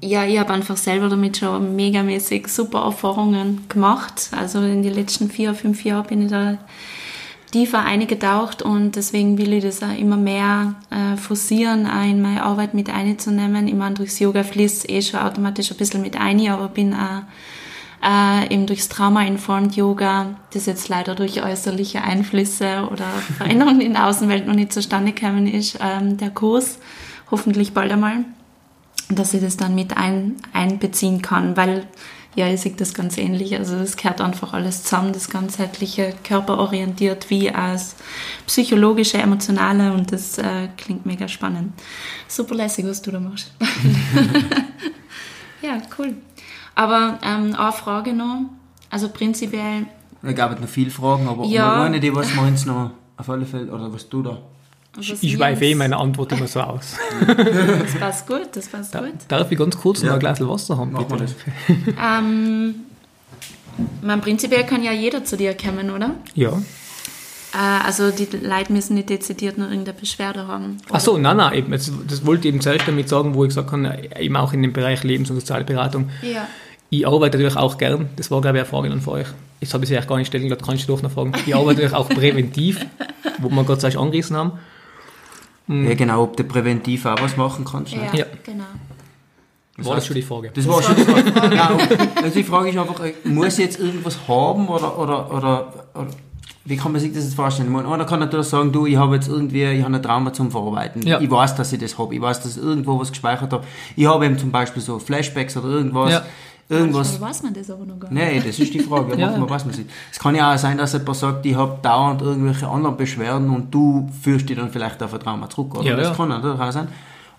Ja, 0.00 0.24
ich 0.24 0.38
habe 0.38 0.52
einfach 0.52 0.76
selber 0.76 1.08
damit 1.08 1.38
schon 1.38 1.74
megamäßig 1.74 2.46
super 2.46 2.84
Erfahrungen 2.84 3.62
gemacht. 3.68 4.30
Also 4.38 4.60
in 4.60 4.84
den 4.84 4.94
letzten 4.94 5.30
vier, 5.30 5.54
fünf 5.54 5.84
Jahren 5.84 6.06
bin 6.06 6.22
ich 6.22 6.30
da 6.30 6.56
tiefer 7.50 7.84
eingetaucht 7.84 8.62
und 8.62 8.94
deswegen 8.94 9.36
will 9.36 9.52
ich 9.52 9.64
das 9.64 9.82
auch 9.82 9.98
immer 9.98 10.16
mehr 10.16 10.76
äh, 10.90 11.16
forcieren, 11.16 11.88
auch 11.88 12.04
in 12.04 12.22
meine 12.22 12.44
Arbeit 12.44 12.74
mit 12.74 12.88
einzunehmen. 12.88 13.66
Ich 13.66 13.74
meine, 13.74 13.96
durchs 13.96 14.20
Yoga 14.20 14.44
fließt 14.44 14.88
eh 14.88 15.02
schon 15.02 15.18
automatisch 15.18 15.72
ein 15.72 15.76
bisschen 15.76 16.02
mit 16.02 16.16
ein, 16.16 16.48
aber 16.48 16.68
bin 16.68 16.94
auch 16.94 17.22
äh, 18.02 18.52
eben 18.52 18.66
durchs 18.66 18.88
Trauma-Informed 18.88 19.76
Yoga, 19.76 20.36
das 20.52 20.66
jetzt 20.66 20.88
leider 20.88 21.14
durch 21.14 21.42
äußerliche 21.42 22.02
Einflüsse 22.02 22.88
oder 22.90 23.06
Veränderungen 23.36 23.80
in 23.80 23.92
der 23.92 24.06
Außenwelt 24.06 24.46
noch 24.46 24.54
nicht 24.54 24.72
zustande 24.72 25.12
gekommen 25.12 25.46
ist, 25.46 25.78
ähm, 25.80 26.16
der 26.16 26.30
Kurs, 26.30 26.78
hoffentlich 27.30 27.74
bald 27.74 27.92
einmal, 27.92 28.24
dass 29.08 29.34
ich 29.34 29.42
das 29.42 29.56
dann 29.56 29.74
mit 29.74 29.96
ein, 29.96 30.36
einbeziehen 30.52 31.20
kann, 31.20 31.56
weil 31.56 31.86
ja, 32.36 32.48
ich 32.48 32.60
sehe 32.60 32.72
das 32.72 32.94
ganz 32.94 33.18
ähnlich. 33.18 33.56
Also 33.56 33.76
das 33.76 33.96
gehört 33.96 34.20
einfach 34.20 34.52
alles 34.52 34.84
zusammen, 34.84 35.12
das 35.12 35.28
ganzheitliche, 35.28 36.14
körperorientiert 36.22 37.28
wie 37.28 37.50
als 37.50 37.96
psychologische, 38.46 39.18
emotionale 39.18 39.92
und 39.92 40.12
das 40.12 40.38
äh, 40.38 40.68
klingt 40.76 41.06
mega 41.06 41.26
spannend. 41.26 41.72
Super 42.28 42.54
lässig, 42.54 42.86
was 42.86 43.02
du 43.02 43.10
da 43.10 43.18
machst. 43.18 43.52
ja, 45.62 45.82
cool. 45.98 46.14
Aber 46.80 47.18
ähm, 47.22 47.54
eine 47.54 47.72
Frage 47.72 48.14
noch, 48.14 48.44
also 48.88 49.10
prinzipiell... 49.10 49.84
Da 50.22 50.32
gab 50.32 50.54
es 50.54 50.60
noch 50.60 50.68
viele 50.68 50.90
Fragen, 50.90 51.28
aber 51.28 51.44
Ja. 51.44 51.82
eine, 51.82 52.00
die 52.00 52.14
was 52.14 52.34
meinst 52.34 52.66
noch 52.66 52.92
auf 53.18 53.28
alle 53.28 53.44
Fälle, 53.44 53.70
oder 53.70 53.92
was 53.92 54.08
du 54.08 54.22
da? 54.22 54.38
was 54.96 55.22
Ich, 55.22 55.38
weife 55.38 55.66
eh 55.66 55.74
meine 55.74 55.98
Antwort 55.98 56.32
immer 56.32 56.46
so 56.46 56.60
aus. 56.60 56.96
Das 57.26 57.94
passt 57.98 58.26
gut, 58.26 58.48
das 58.52 58.66
passt 58.68 58.92
gut. 58.92 59.12
Darf 59.28 59.52
ich 59.52 59.58
ganz 59.58 59.76
kurz 59.78 60.00
noch 60.00 60.08
Ja. 60.08 60.14
ein 60.14 60.20
Glas 60.20 60.40
Wasser 60.40 60.78
haben, 60.78 60.94
bitte? 60.94 61.26
Ähm, 62.02 62.74
man, 64.00 64.22
prinzipiell 64.22 64.64
kann 64.64 64.82
ja 64.82 64.92
jeder 64.92 65.22
zu 65.22 65.36
dir 65.36 65.54
kommen, 65.54 65.90
oder? 65.90 66.12
Ja. 66.34 66.52
Äh, 67.52 67.84
also 67.86 68.10
die 68.10 68.24
Leute 68.42 68.72
müssen 68.72 68.94
nicht 68.94 69.10
dezidiert 69.10 69.58
nur 69.58 69.68
irgendeine 69.68 69.98
Beschwerde 69.98 70.46
haben. 70.46 70.78
Ach 70.90 71.00
so, 71.00 71.18
nein, 71.18 71.36
nein, 71.36 71.52
eben, 71.58 71.72
das, 71.72 71.92
das 72.08 72.24
wollte 72.24 72.48
ich 72.48 72.54
eben 72.54 72.62
zuerst 72.62 72.88
damit 72.88 73.08
sagen, 73.10 73.34
wo 73.34 73.44
ich 73.44 73.48
gesagt 73.50 73.70
habe, 73.70 74.08
eben 74.18 74.36
auch 74.36 74.54
in 74.54 74.62
dem 74.62 74.72
Bereich 74.72 75.02
Lebens- 75.04 75.28
und 75.30 75.36
Sozialberatung. 75.36 76.08
Ja. 76.22 76.48
Ich 76.90 77.06
arbeite 77.06 77.38
natürlich 77.38 77.56
auch 77.56 77.78
gern, 77.78 78.08
das 78.16 78.30
war 78.30 78.40
glaube 78.40 78.58
ich 78.58 78.62
eine 78.64 78.68
Frage 78.70 78.88
dann 78.88 79.00
für 79.00 79.12
euch. 79.12 79.26
Jetzt 79.60 79.74
habe 79.74 79.84
ich 79.84 79.88
sie 79.88 79.96
eigentlich 79.96 80.08
gar 80.08 80.16
nicht 80.16 80.26
stellen 80.26 80.48
lassen, 80.48 80.62
kannst 80.64 80.88
du 80.88 80.92
doch 80.94 81.02
noch 81.02 81.10
fragen. 81.10 81.32
Ich 81.46 81.54
arbeite 81.54 81.82
natürlich 81.82 81.94
auch 81.94 82.08
präventiv, 82.08 82.84
wo 83.38 83.48
wir 83.48 83.64
gerade 83.64 83.78
zuerst 83.78 83.96
angerissen 83.96 84.36
haben. 84.36 84.52
Ja, 85.68 85.94
genau, 85.94 86.24
ob 86.24 86.36
du 86.36 86.42
präventiv 86.42 87.06
auch 87.06 87.20
was 87.22 87.36
machen 87.36 87.64
kannst. 87.64 87.94
ne? 87.94 88.02
Ja, 88.12 88.18
Ja. 88.20 88.24
genau. 88.44 88.64
War 89.78 89.94
das 89.94 90.06
schon 90.06 90.16
die 90.16 90.22
Frage? 90.22 90.50
Das 90.52 90.66
war 90.66 90.82
schon 90.82 90.96
die 90.96 91.02
Frage. 91.02 91.54
Ja, 91.56 91.78
also 92.22 92.34
die 92.34 92.42
Frage 92.44 92.70
ist 92.70 92.76
einfach, 92.76 93.00
äh, 93.04 93.14
muss 93.24 93.56
ich 93.58 93.64
jetzt 93.66 93.78
irgendwas 93.80 94.18
haben 94.28 94.68
oder, 94.68 94.98
oder, 94.98 95.32
oder, 95.32 95.72
oder 95.94 96.06
wie 96.64 96.76
kann 96.76 96.92
man 96.92 97.00
sich 97.00 97.12
das 97.12 97.24
jetzt 97.24 97.34
vorstellen? 97.34 97.68
Ich 97.68 97.72
meine, 97.74 97.88
Einer 97.88 98.04
kann 98.04 98.20
natürlich 98.20 98.46
sagen, 98.46 98.72
du, 98.72 98.84
ich 98.86 98.96
habe 98.96 99.14
jetzt 99.14 99.28
irgendwie, 99.28 99.64
ich 99.64 99.82
habe 99.82 99.94
ein 99.94 100.02
Trauma 100.02 100.32
zum 100.32 100.50
Verarbeiten. 100.50 101.06
Ja. 101.06 101.18
Ich 101.20 101.30
weiß, 101.30 101.54
dass 101.54 101.72
ich 101.72 101.78
das 101.80 101.96
habe. 101.98 102.14
Ich 102.14 102.20
weiß, 102.20 102.42
dass 102.42 102.56
ich 102.56 102.62
irgendwo 102.62 102.98
was 103.00 103.10
gespeichert 103.10 103.52
habe. 103.52 103.64
Ich 103.96 104.06
habe 104.06 104.26
eben 104.26 104.38
zum 104.38 104.50
Beispiel 104.50 104.82
so 104.82 104.98
Flashbacks 104.98 105.56
oder 105.56 105.68
irgendwas. 105.68 106.10
Ja. 106.12 106.24
Irgendwas. 106.70 107.10
Manchmal 107.10 107.30
weiß 107.30 107.42
man 107.42 107.54
das 107.54 107.68
aber 107.68 107.84
noch 107.84 107.98
gar 107.98 108.12
nicht. 108.12 108.22
Nein, 108.22 108.42
das 108.46 108.60
ist 108.60 108.72
die 108.72 108.78
Frage. 108.78 109.16
Ja. 109.16 109.26
Manchmal 109.30 109.50
weiß 109.50 109.64
man 109.64 109.72
es 109.72 109.78
nicht. 109.78 109.90
Es 110.12 110.20
kann 110.20 110.36
ja 110.36 110.54
auch 110.54 110.58
sein, 110.58 110.78
dass 110.78 110.92
jemand 110.92 111.16
sagt, 111.16 111.44
ich 111.44 111.56
habe 111.56 111.78
dauernd 111.82 112.22
irgendwelche 112.22 112.68
anderen 112.68 112.96
Beschwerden 112.96 113.50
und 113.50 113.74
du 113.74 114.08
führst 114.22 114.48
dich 114.48 114.56
dann 114.56 114.70
vielleicht 114.70 115.02
auf 115.02 115.12
ein 115.12 115.18
Trauma 115.18 115.50
zurück. 115.50 115.78
Oder? 115.78 115.90
Ja, 115.90 115.96
das 115.96 116.06
ja. 116.08 116.14
kann 116.14 116.32
auch 116.32 116.72
sein. 116.72 116.86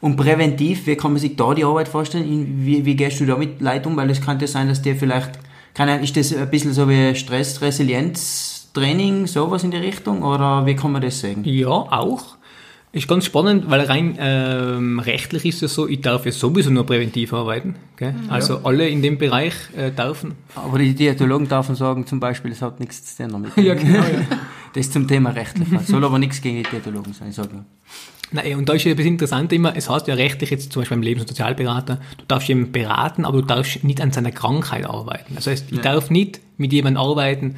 Und 0.01 0.17
präventiv, 0.17 0.85
wie 0.85 0.97
kann 0.97 1.13
man 1.13 1.21
sich 1.21 1.37
da 1.37 1.53
die 1.53 1.63
Arbeit 1.63 1.87
vorstellen? 1.87 2.57
Wie, 2.57 2.85
wie 2.85 2.95
gehst 2.95 3.21
du 3.21 3.25
da 3.25 3.37
mit 3.37 3.61
Leuten 3.61 3.87
um? 3.87 3.95
Weil 3.95 4.09
es 4.09 4.19
könnte 4.19 4.47
sein, 4.47 4.67
dass 4.67 4.81
dir 4.81 4.97
vielleicht, 4.97 5.39
keine 5.73 5.93
Ahnung, 5.93 6.03
ist 6.03 6.17
das 6.17 6.35
ein 6.35 6.49
bisschen 6.49 6.73
so 6.73 6.89
wie 6.89 7.15
Stress-Resilienz-Training, 7.15 9.27
sowas 9.27 9.63
in 9.63 9.71
die 9.71 9.77
Richtung? 9.77 10.23
Oder 10.23 10.65
wie 10.65 10.75
kann 10.75 10.91
man 10.91 11.01
das 11.01 11.21
sagen? 11.21 11.43
Ja, 11.45 11.69
auch. 11.69 12.35
Ist 12.93 13.07
ganz 13.07 13.25
spannend, 13.25 13.69
weil 13.69 13.81
rein 13.81 14.17
ähm, 14.19 14.99
rechtlich 14.99 15.45
ist 15.45 15.63
es 15.63 15.73
so, 15.73 15.87
ich 15.87 16.01
darf 16.01 16.25
ja 16.25 16.31
sowieso 16.33 16.71
nur 16.71 16.85
präventiv 16.85 17.33
arbeiten. 17.33 17.75
Gell? 17.95 18.13
Also 18.27 18.59
alle 18.65 18.89
in 18.89 19.01
dem 19.01 19.17
Bereich 19.17 19.53
äh, 19.77 19.91
dürfen. 19.91 20.33
Aber 20.55 20.77
die 20.77 20.93
Diätologen 20.93 21.47
dürfen 21.47 21.75
sagen, 21.75 22.05
zum 22.05 22.19
Beispiel, 22.19 22.51
das 22.51 22.61
hat 22.61 22.81
nichts 22.81 23.15
zu 23.15 23.23
tun 23.23 23.31
damit. 23.31 23.51
Ja, 23.57 23.75
genau, 23.75 23.99
ja. 23.99 24.25
Das 24.73 24.85
ist 24.85 24.93
zum 24.93 25.07
Thema 25.07 25.31
rechtlich. 25.31 25.67
Soll 25.85 26.03
aber 26.03 26.17
nichts 26.19 26.41
gegen 26.41 26.63
die 26.63 26.69
Diätologen 26.69 27.11
sein, 27.13 27.29
ich 27.29 27.35
sag 27.35 27.51
nur. 27.51 27.65
Nein, 28.33 28.55
und 28.55 28.67
da 28.69 28.73
ist 28.73 28.85
ja 28.85 28.93
das 28.93 29.05
Interessante 29.05 29.55
immer, 29.55 29.75
es 29.75 29.89
heißt 29.89 30.07
ja 30.07 30.13
rechtlich 30.13 30.49
jetzt 30.49 30.71
zum 30.71 30.81
Beispiel 30.81 30.95
beim 30.95 31.03
Lebens- 31.03 31.23
und 31.23 31.27
Sozialberater, 31.29 31.99
du 32.17 32.25
darfst 32.27 32.47
jemanden 32.47 32.71
beraten, 32.71 33.25
aber 33.25 33.41
du 33.41 33.47
darfst 33.47 33.83
nicht 33.83 33.99
an 33.99 34.11
seiner 34.13 34.31
Krankheit 34.31 34.85
arbeiten. 34.85 35.35
Das 35.35 35.47
heißt, 35.47 35.65
ich 35.71 35.77
Ja. 35.77 35.81
darf 35.83 36.09
nicht 36.09 36.39
mit 36.57 36.71
jemandem 36.71 37.01
arbeiten, 37.03 37.55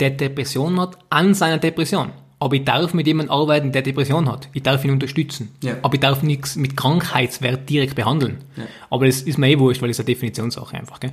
der 0.00 0.10
Depression 0.10 0.78
hat, 0.78 0.98
an 1.08 1.32
seiner 1.32 1.56
Depression. 1.58 2.10
Aber 2.42 2.56
ich 2.56 2.64
darf 2.64 2.92
mit 2.92 3.06
jemandem 3.06 3.32
arbeiten, 3.32 3.70
der 3.70 3.82
Depression 3.82 4.28
hat. 4.28 4.48
Ich 4.52 4.64
darf 4.64 4.84
ihn 4.84 4.90
unterstützen. 4.90 5.54
Ja. 5.62 5.76
Aber 5.82 5.94
ich 5.94 6.00
darf 6.00 6.24
nichts 6.24 6.56
mit 6.56 6.76
Krankheitswert 6.76 7.70
direkt 7.70 7.94
behandeln. 7.94 8.38
Ja. 8.56 8.64
Aber 8.90 9.06
das 9.06 9.22
ist 9.22 9.38
mir 9.38 9.48
eh 9.50 9.60
wurscht, 9.60 9.80
weil 9.80 9.90
das 9.90 10.00
ist 10.00 10.00
eine 10.00 10.06
Definitionssache 10.06 10.76
einfach. 10.76 10.98
Gell? 10.98 11.12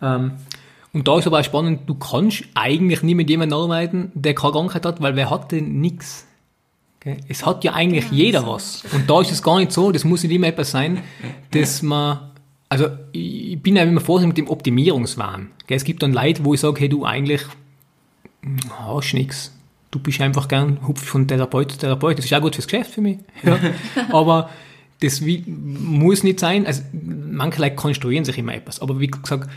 Ähm, 0.00 0.32
und 0.94 1.06
da 1.06 1.18
ist 1.18 1.26
aber 1.26 1.40
auch 1.40 1.44
spannend, 1.44 1.82
du 1.86 1.96
kannst 1.96 2.44
eigentlich 2.54 3.02
nie 3.02 3.14
mit 3.14 3.28
jemandem 3.28 3.58
arbeiten, 3.58 4.10
der 4.14 4.34
keine 4.34 4.52
Krankheit 4.52 4.86
hat, 4.86 5.02
weil 5.02 5.16
wer 5.16 5.28
hat 5.28 5.52
denn 5.52 5.82
nichts? 5.82 6.26
Es 7.28 7.44
hat 7.44 7.62
ja 7.62 7.74
eigentlich 7.74 8.10
jeder 8.10 8.46
was. 8.46 8.84
Und 8.90 9.10
da 9.10 9.20
ist 9.20 9.32
es 9.32 9.42
gar 9.42 9.58
nicht 9.58 9.70
so, 9.70 9.92
das 9.92 10.04
muss 10.04 10.22
nicht 10.22 10.32
immer 10.32 10.46
etwas 10.46 10.70
sein, 10.70 11.02
dass 11.50 11.82
man, 11.82 12.30
also 12.70 12.86
ich 13.12 13.60
bin 13.60 13.76
ja 13.76 13.82
immer 13.82 14.00
vorsichtig 14.00 14.28
mit 14.28 14.38
dem 14.38 14.48
Optimierungswahn. 14.48 15.50
Es 15.68 15.84
gibt 15.84 16.02
dann 16.02 16.14
Leute, 16.14 16.42
wo 16.42 16.54
ich 16.54 16.60
sage, 16.60 16.80
hey 16.80 16.88
du 16.88 17.04
eigentlich 17.04 17.42
hm, 18.42 18.56
hast 18.78 19.12
nix. 19.12 19.53
Du 19.94 20.00
bist 20.00 20.20
einfach 20.20 20.48
gern 20.48 20.80
hupf 20.88 21.04
von 21.04 21.28
Therapeut 21.28 21.70
zu 21.70 21.78
Therapeut. 21.78 22.18
Das 22.18 22.24
ist 22.24 22.34
auch 22.34 22.40
gut 22.40 22.56
fürs 22.56 22.66
Geschäft 22.66 22.90
für 22.90 23.00
mich. 23.00 23.18
Ja. 23.44 23.56
Aber 24.12 24.50
das 24.98 25.24
wie, 25.24 25.44
muss 25.46 26.24
nicht 26.24 26.40
sein. 26.40 26.66
Also 26.66 26.82
manche 26.92 27.62
Leute 27.62 27.76
konstruieren 27.76 28.24
sich 28.24 28.36
immer 28.36 28.56
etwas. 28.56 28.80
Aber 28.80 28.98
wie 28.98 29.06
gesagt, 29.06 29.48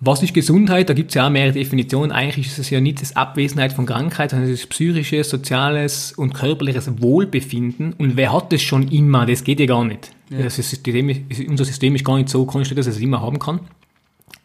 was 0.00 0.20
ist 0.24 0.34
Gesundheit? 0.34 0.88
Da 0.88 0.94
gibt 0.94 1.12
es 1.12 1.14
ja 1.14 1.28
auch 1.28 1.30
mehrere 1.30 1.52
Definitionen. 1.52 2.10
Eigentlich 2.10 2.48
ist 2.48 2.58
es 2.58 2.70
ja 2.70 2.80
nicht 2.80 3.00
das 3.02 3.14
Abwesenheit 3.14 3.72
von 3.72 3.86
Krankheit, 3.86 4.30
sondern 4.30 4.50
es 4.50 4.58
ist 4.58 4.70
psychisches, 4.70 5.30
soziales 5.30 6.10
und 6.10 6.34
körperliches 6.34 6.90
Wohlbefinden. 7.00 7.92
Und 7.92 8.16
wer 8.16 8.32
hat 8.32 8.52
das 8.52 8.62
schon 8.62 8.88
immer? 8.88 9.26
Das 9.26 9.44
geht 9.44 9.60
ja 9.60 9.66
gar 9.66 9.84
nicht. 9.84 10.10
Das 10.30 10.58
ist, 10.58 10.70
System, 10.70 11.26
unser 11.48 11.64
System 11.64 11.94
ist 11.94 12.04
gar 12.04 12.16
nicht 12.16 12.30
so 12.30 12.44
konstruiert, 12.46 12.80
dass 12.80 12.88
es 12.88 12.96
es 12.96 13.02
immer 13.02 13.20
haben 13.20 13.38
kann. 13.38 13.60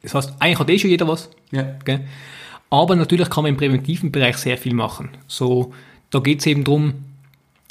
Das 0.03 0.13
heißt, 0.13 0.33
eigentlich 0.37 0.59
hat 0.59 0.69
eh 0.69 0.77
schon 0.77 0.91
jeder 0.91 1.07
was. 1.07 1.31
Ja. 1.51 1.63
Gell? 1.83 2.01
Aber 2.69 2.95
natürlich 2.95 3.29
kann 3.29 3.43
man 3.43 3.51
im 3.51 3.57
präventiven 3.57 4.11
Bereich 4.11 4.37
sehr 4.37 4.57
viel 4.57 4.73
machen. 4.73 5.09
So, 5.27 5.73
da 6.09 6.19
geht 6.19 6.39
es 6.39 6.45
eben 6.45 6.63
drum, 6.63 6.93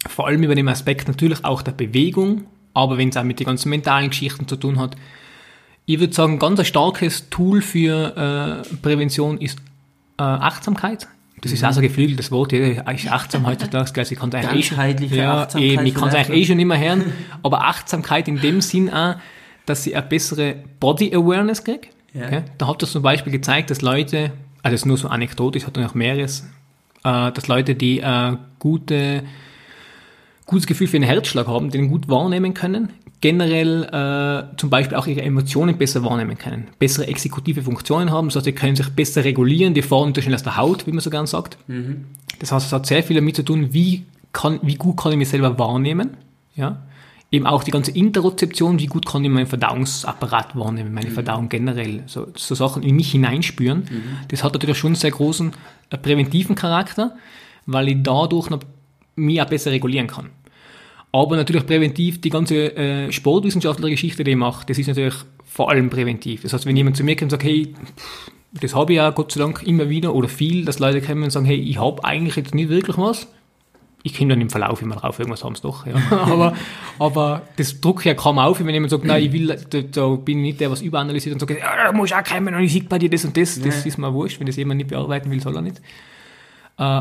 vor 0.08 0.26
allem 0.26 0.42
über 0.42 0.54
den 0.54 0.68
Aspekt 0.68 1.08
natürlich 1.08 1.44
auch 1.44 1.62
der 1.62 1.72
Bewegung, 1.72 2.44
aber 2.74 2.98
wenn 2.98 3.08
es 3.08 3.16
auch 3.16 3.24
mit 3.24 3.40
den 3.40 3.46
ganzen 3.46 3.70
mentalen 3.70 4.10
Geschichten 4.10 4.46
zu 4.48 4.56
tun 4.56 4.78
hat. 4.78 4.96
Ich 5.86 6.00
würde 6.00 6.12
sagen, 6.12 6.38
ganz 6.38 6.58
ein 6.58 6.64
starkes 6.64 7.28
Tool 7.30 7.60
für 7.62 8.64
äh, 8.64 8.76
Prävention 8.76 9.38
ist 9.38 9.58
äh, 10.18 10.22
Achtsamkeit. 10.22 11.08
Das 11.42 11.52
ist 11.52 11.62
auch 11.62 11.72
so 11.72 11.80
ein 11.80 11.82
geflügeltes 11.82 12.30
Wort, 12.30 12.52
jeder 12.52 12.90
ist 12.90 13.10
achtsam 13.10 13.46
heutzutage, 13.46 13.92
gell, 13.92 14.06
ich 14.08 14.18
kann 14.18 14.30
es 14.30 14.34
eigentlich 14.34 14.60
eh 14.60 14.62
schon, 14.62 14.78
ja, 14.78 15.42
ich 15.44 15.92
vielleicht, 15.92 16.14
eigentlich 16.14 16.30
eh 16.30 16.46
schon 16.46 16.58
immer 16.58 16.78
hören, 16.78 17.12
aber 17.42 17.66
Achtsamkeit 17.66 18.28
in 18.28 18.40
dem 18.40 18.62
Sinn 18.62 18.88
auch, 18.88 19.16
dass 19.66 19.86
ich 19.86 19.94
eine 19.94 20.06
bessere 20.06 20.56
Body 20.80 21.14
Awareness 21.14 21.62
kriege. 21.62 21.88
Ja. 22.14 22.26
Okay? 22.26 22.42
Da 22.56 22.68
hat 22.68 22.80
das 22.80 22.92
zum 22.92 23.02
Beispiel 23.02 23.30
gezeigt, 23.30 23.68
dass 23.70 23.82
Leute, 23.82 24.32
also 24.64 24.72
das 24.72 24.80
ist 24.80 24.86
nur 24.86 24.96
so 24.96 25.08
anekdotisch, 25.08 25.66
hat 25.66 25.76
noch 25.76 25.94
mehreres, 25.94 26.48
äh, 27.04 27.30
dass 27.30 27.48
Leute, 27.48 27.74
die 27.74 28.00
äh, 28.00 28.36
gute, 28.58 29.22
gutes 30.46 30.66
Gefühl 30.66 30.86
für 30.86 30.98
den 30.98 31.02
Herzschlag 31.02 31.46
haben, 31.46 31.68
den 31.70 31.88
gut 31.90 32.08
wahrnehmen 32.08 32.54
können, 32.54 32.88
generell 33.20 33.84
äh, 33.84 34.56
zum 34.56 34.70
Beispiel 34.70 34.96
auch 34.96 35.06
ihre 35.06 35.20
Emotionen 35.20 35.76
besser 35.76 36.02
wahrnehmen 36.02 36.38
können, 36.38 36.68
bessere 36.78 37.06
exekutive 37.08 37.60
Funktionen 37.60 38.10
haben, 38.10 38.28
das 38.28 38.36
heißt, 38.36 38.46
sie 38.46 38.52
können 38.52 38.74
sich 38.74 38.88
besser 38.88 39.22
regulieren, 39.22 39.74
die 39.74 39.82
fahren 39.82 40.08
unterschiedlich 40.08 40.36
aus 40.36 40.44
der 40.44 40.56
Haut, 40.56 40.86
wie 40.86 40.92
man 40.92 41.00
so 41.00 41.10
gern 41.10 41.26
sagt. 41.26 41.58
Das 42.38 42.50
heißt, 42.50 42.66
es 42.66 42.72
hat 42.72 42.86
sehr 42.86 43.02
viel 43.02 43.16
damit 43.16 43.36
zu 43.36 43.42
tun, 43.42 43.74
wie, 43.74 44.04
kann, 44.32 44.60
wie 44.62 44.76
gut 44.76 44.96
kann 44.96 45.12
ich 45.12 45.18
mich 45.18 45.28
selber 45.28 45.58
wahrnehmen, 45.58 46.16
ja. 46.56 46.82
Eben 47.34 47.46
auch 47.48 47.64
die 47.64 47.72
ganze 47.72 47.90
Interozeption, 47.90 48.78
wie 48.78 48.86
gut 48.86 49.06
kann 49.06 49.24
ich 49.24 49.30
meinen 49.30 49.46
Verdauungsapparat 49.46 50.54
wahrnehmen, 50.54 50.94
meine 50.94 51.10
Verdauung 51.10 51.48
generell, 51.48 52.04
so, 52.06 52.28
so 52.36 52.54
Sachen 52.54 52.84
in 52.84 52.94
mich 52.94 53.10
hineinspüren. 53.10 53.82
Das 54.28 54.44
hat 54.44 54.52
natürlich 54.52 54.78
schon 54.78 54.90
einen 54.90 54.94
sehr 54.94 55.10
großen 55.10 55.50
äh, 55.90 55.98
präventiven 55.98 56.54
Charakter, 56.54 57.16
weil 57.66 57.88
ich 57.88 57.96
dadurch 58.04 58.50
noch 58.50 58.60
mich 59.16 59.42
auch 59.42 59.46
besser 59.46 59.72
regulieren 59.72 60.06
kann. 60.06 60.30
Aber 61.10 61.34
natürlich 61.34 61.66
präventiv, 61.66 62.20
die 62.20 62.30
ganze 62.30 62.76
äh, 62.76 63.10
sportwissenschaftliche 63.10 63.90
Geschichte, 63.90 64.22
die 64.22 64.32
ich 64.32 64.36
mache, 64.36 64.64
das 64.66 64.78
ist 64.78 64.86
natürlich 64.86 65.14
vor 65.44 65.70
allem 65.70 65.90
präventiv. 65.90 66.42
Das 66.42 66.52
heißt, 66.52 66.66
wenn 66.66 66.76
jemand 66.76 66.96
zu 66.96 67.02
mir 67.02 67.16
kommt 67.16 67.24
und 67.24 67.30
sagt, 67.30 67.44
hey, 67.44 67.74
pff, 67.96 68.30
das 68.60 68.76
habe 68.76 68.92
ich 68.92 68.98
ja 68.98 69.10
Gott 69.10 69.32
sei 69.32 69.40
Dank 69.40 69.64
immer 69.64 69.88
wieder 69.88 70.14
oder 70.14 70.28
viel, 70.28 70.64
dass 70.64 70.78
Leute 70.78 71.00
kommen 71.00 71.24
und 71.24 71.30
sagen, 71.30 71.46
hey, 71.46 71.56
ich 71.56 71.78
habe 71.80 72.04
eigentlich 72.04 72.36
jetzt 72.36 72.54
nicht 72.54 72.68
wirklich 72.68 72.96
was. 72.96 73.26
Ich 74.06 74.18
komme 74.18 74.28
dann 74.28 74.40
im 74.42 74.50
Verlauf 74.50 74.82
immer 74.82 74.96
drauf, 74.96 75.18
irgendwas 75.18 75.42
haben 75.42 75.54
sie 75.54 75.62
doch. 75.62 75.86
Ja. 75.86 75.94
aber, 76.10 76.54
aber 76.98 77.42
das 77.56 77.80
drückt 77.80 78.04
ja 78.04 78.12
kaum 78.12 78.38
auf, 78.38 78.60
wenn 78.60 78.68
jemand 78.68 78.90
sagt, 78.90 79.04
nein, 79.04 79.24
ich 79.24 79.32
will, 79.32 79.46
da, 79.46 79.80
da 79.80 80.08
bin 80.16 80.38
ich 80.40 80.44
nicht 80.44 80.60
der, 80.60 80.70
was 80.70 80.82
überanalysiert 80.82 81.32
und 81.32 81.40
sagt, 81.40 81.58
ja, 81.58 81.84
da 81.86 81.90
muss 81.90 82.12
auch 82.12 82.22
kommen 82.22 82.54
und 82.54 82.62
ich 82.62 82.72
sehe 82.74 82.82
bei 82.82 82.98
dir 82.98 83.08
das 83.08 83.24
und 83.24 83.34
das. 83.34 83.58
Das 83.58 83.86
ist 83.86 83.96
mir 83.96 84.12
wurscht, 84.12 84.38
wenn 84.38 84.46
das 84.46 84.56
jemand 84.56 84.76
nicht 84.76 84.90
bearbeiten 84.90 85.30
will, 85.30 85.40
soll 85.40 85.56
er 85.56 85.62
nicht. 85.62 85.80
Äh, 86.76 87.00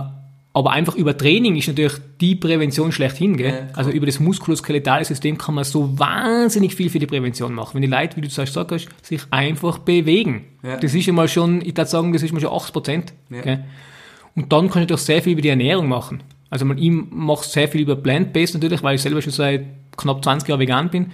aber 0.56 0.72
einfach 0.72 0.96
über 0.96 1.18
Training 1.18 1.56
ist 1.56 1.68
natürlich 1.68 1.96
die 2.22 2.36
Prävention 2.36 2.92
schlechthin. 2.92 3.38
Gell? 3.38 3.68
Ja, 3.70 3.76
also 3.76 3.90
über 3.90 4.06
das 4.06 4.20
muskuloskeletale 4.20 5.04
System 5.04 5.38
kann 5.38 5.56
man 5.56 5.64
so 5.64 5.98
wahnsinnig 5.98 6.76
viel 6.76 6.90
für 6.90 7.00
die 7.00 7.08
Prävention 7.08 7.54
machen. 7.54 7.74
Wenn 7.74 7.82
die 7.82 7.88
Leute, 7.88 8.16
wie 8.16 8.22
du 8.22 8.30
zuerst 8.30 8.52
gesagt 8.52 8.72
hast, 8.72 8.88
sich 9.02 9.22
einfach 9.32 9.80
bewegen. 9.80 10.46
Ja. 10.62 10.78
Das 10.78 10.94
ist 10.94 11.06
ja 11.08 11.12
mal 11.12 11.28
schon, 11.28 11.62
ich 11.62 11.76
würde 11.76 11.88
sagen, 11.88 12.14
das 12.14 12.22
ist 12.22 12.32
mal 12.32 12.40
schon 12.40 12.54
80 12.54 12.72
Prozent. 12.72 13.14
Ja. 13.32 13.42
Gell? 13.42 13.64
Und 14.36 14.54
dann 14.54 14.70
kann 14.70 14.84
ich 14.84 14.88
doch 14.88 15.00
sehr 15.00 15.24
viel 15.24 15.34
über 15.34 15.42
die 15.42 15.50
Ernährung 15.50 15.88
machen. 15.88 16.22
Also 16.54 16.66
man, 16.66 16.78
ich 16.78 16.92
mache 16.92 17.48
sehr 17.48 17.68
viel 17.68 17.82
über 17.82 17.96
Plant-Based 17.96 18.54
natürlich, 18.54 18.84
weil 18.84 18.94
ich 18.96 19.02
selber 19.02 19.24
schon 19.24 19.32
seit 19.34 19.66
knapp 19.98 20.24
20 20.24 20.48
Jahren 20.48 20.60
vegan 20.60 20.90
bin. 20.92 21.12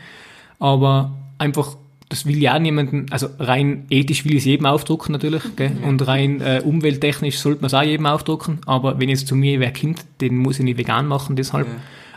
Aber 0.59 1.15
einfach 1.37 1.77
das 2.09 2.25
will 2.25 2.39
ja 2.41 2.57
niemanden, 2.59 3.05
also 3.11 3.27
rein 3.39 3.85
ethisch 3.89 4.25
will 4.25 4.31
ich 4.33 4.39
es 4.39 4.45
jedem 4.45 4.65
aufdrucken 4.65 5.13
natürlich, 5.13 5.43
gell? 5.55 5.77
und 5.85 6.05
rein 6.07 6.41
äh, 6.41 6.61
umwelttechnisch 6.65 7.37
sollte 7.37 7.61
man 7.61 7.67
es 7.67 7.73
auch 7.75 7.83
jedem 7.83 8.07
aufdrucken, 8.07 8.59
aber 8.65 8.99
wenn 8.99 9.09
jetzt 9.09 9.27
zu 9.27 9.35
mir 9.35 9.59
wer 9.59 9.71
kommt, 9.71 10.03
den 10.19 10.35
muss 10.35 10.57
ich 10.57 10.65
nicht 10.65 10.79
vegan 10.79 11.05
machen, 11.05 11.35
deshalb. 11.35 11.67
Ja. 11.67 11.73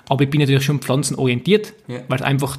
Aber 0.08 0.24
ich 0.24 0.30
bin 0.30 0.40
natürlich 0.40 0.64
schon 0.64 0.80
pflanzenorientiert, 0.80 1.74
Ja. 1.88 1.98
weil 2.08 2.22
einfach 2.22 2.56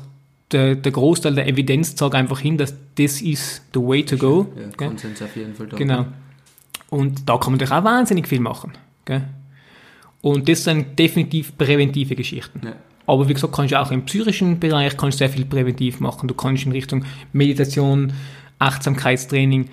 der, 0.51 0.75
der 0.75 0.91
Großteil 0.91 1.33
der 1.33 1.47
Evidenz 1.47 1.95
zeigt 1.95 2.13
einfach 2.13 2.39
hin, 2.39 2.57
dass 2.59 2.75
das 2.95 3.19
ist 3.21 3.63
the 3.73 3.79
way 3.79 4.03
to 4.05 4.15
go. 4.15 4.47
Ja? 4.55 4.87
Konsens 4.87 5.19
auf 5.21 5.35
jeden 5.35 5.55
Fall 5.55 5.67
da. 5.67 5.77
Genau. 5.77 6.05
Und 6.91 7.27
da 7.27 7.37
kann 7.37 7.51
man 7.51 7.53
natürlich 7.53 7.73
auch 7.73 7.83
wahnsinnig 7.83 8.27
viel 8.27 8.39
machen. 8.39 8.73
Gell? 9.05 9.23
Und 10.23 10.47
das 10.47 10.63
sind 10.63 10.97
definitiv 10.97 11.57
präventive 11.57 12.15
Geschichten. 12.15 12.61
Ja. 12.63 12.73
Aber 13.05 13.27
wie 13.27 13.33
gesagt, 13.33 13.53
kannst 13.53 13.73
du 13.73 13.79
auch 13.79 13.91
im 13.91 14.05
psychischen 14.05 14.57
Bereich 14.57 14.95
kannst 14.95 15.19
du 15.19 15.25
sehr 15.25 15.29
viel 15.29 15.43
präventiv 15.43 15.99
machen. 15.99 16.29
Du 16.29 16.33
kannst 16.33 16.65
in 16.65 16.71
Richtung 16.71 17.03
Meditation, 17.33 18.13
Achtsamkeitstraining. 18.57 19.69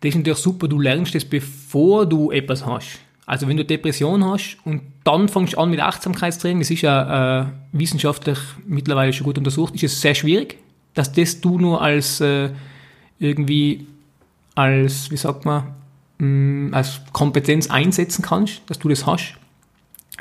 Das 0.00 0.10
ist 0.10 0.16
natürlich 0.16 0.40
super, 0.40 0.66
du 0.66 0.80
lernst 0.80 1.14
das, 1.14 1.24
bevor 1.24 2.06
du 2.06 2.32
etwas 2.32 2.66
hast. 2.66 2.98
Also 3.24 3.46
wenn 3.46 3.56
du 3.56 3.64
Depression 3.64 4.24
hast 4.24 4.58
und 4.64 4.82
dann 5.04 5.28
fängst 5.28 5.52
du 5.52 5.58
an 5.58 5.70
mit 5.70 5.78
Achtsamkeitstraining, 5.78 6.58
das 6.58 6.70
ist 6.70 6.82
ja 6.82 7.42
äh, 7.42 7.46
wissenschaftlich 7.70 8.38
mittlerweile 8.66 9.12
schon 9.12 9.26
gut 9.26 9.38
untersucht, 9.38 9.76
ist 9.76 9.84
es 9.84 10.00
sehr 10.00 10.16
schwierig, 10.16 10.58
dass 10.94 11.12
das 11.12 11.40
du 11.40 11.56
nur 11.56 11.80
als 11.80 12.20
äh, 12.20 12.50
irgendwie 13.20 13.86
als, 14.56 15.08
wie 15.12 15.16
sagt 15.16 15.44
man, 15.44 15.74
mh, 16.18 16.76
als 16.76 17.00
Kompetenz 17.12 17.70
einsetzen 17.70 18.22
kannst, 18.22 18.62
dass 18.66 18.80
du 18.80 18.88
das 18.88 19.06
hast. 19.06 19.38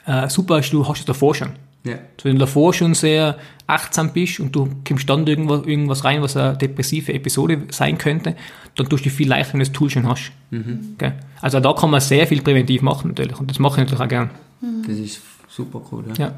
Äh, 0.05 0.29
super 0.29 0.59
ist, 0.59 0.71
du 0.71 0.87
hast 0.87 0.99
es 0.99 1.05
davor 1.05 1.35
schon. 1.35 1.49
Ja. 1.83 1.93
Also 1.93 2.25
wenn 2.25 2.33
du 2.33 2.39
davor 2.39 2.73
schon 2.73 2.93
sehr 2.93 3.37
achtsam 3.65 4.11
bist 4.11 4.39
und 4.39 4.55
du 4.55 4.69
kommst 4.87 5.09
dann 5.09 5.25
irgendwas, 5.25 5.65
irgendwas 5.65 6.03
rein, 6.03 6.21
was 6.21 6.35
eine 6.35 6.57
depressive 6.57 7.13
Episode 7.13 7.63
sein 7.71 7.97
könnte, 7.97 8.35
dann 8.75 8.89
tust 8.89 9.05
du 9.05 9.09
viel 9.09 9.27
leichter, 9.27 9.53
wenn 9.53 9.59
du 9.59 9.65
das 9.65 9.73
Tool 9.73 9.89
schon 9.89 10.07
hast. 10.07 10.31
Gell? 10.97 11.13
Also 11.41 11.59
da 11.59 11.73
kann 11.73 11.89
man 11.89 12.01
sehr 12.01 12.27
viel 12.27 12.41
präventiv 12.41 12.81
machen 12.81 13.09
natürlich 13.09 13.39
und 13.39 13.49
das 13.49 13.59
mache 13.59 13.81
ich 13.81 13.85
natürlich 13.85 14.03
auch 14.03 14.09
gern. 14.09 14.29
Das 14.85 14.97
ist 14.97 15.21
super 15.49 15.81
cool. 15.91 16.05
Ja. 16.17 16.25
Ja. 16.25 16.35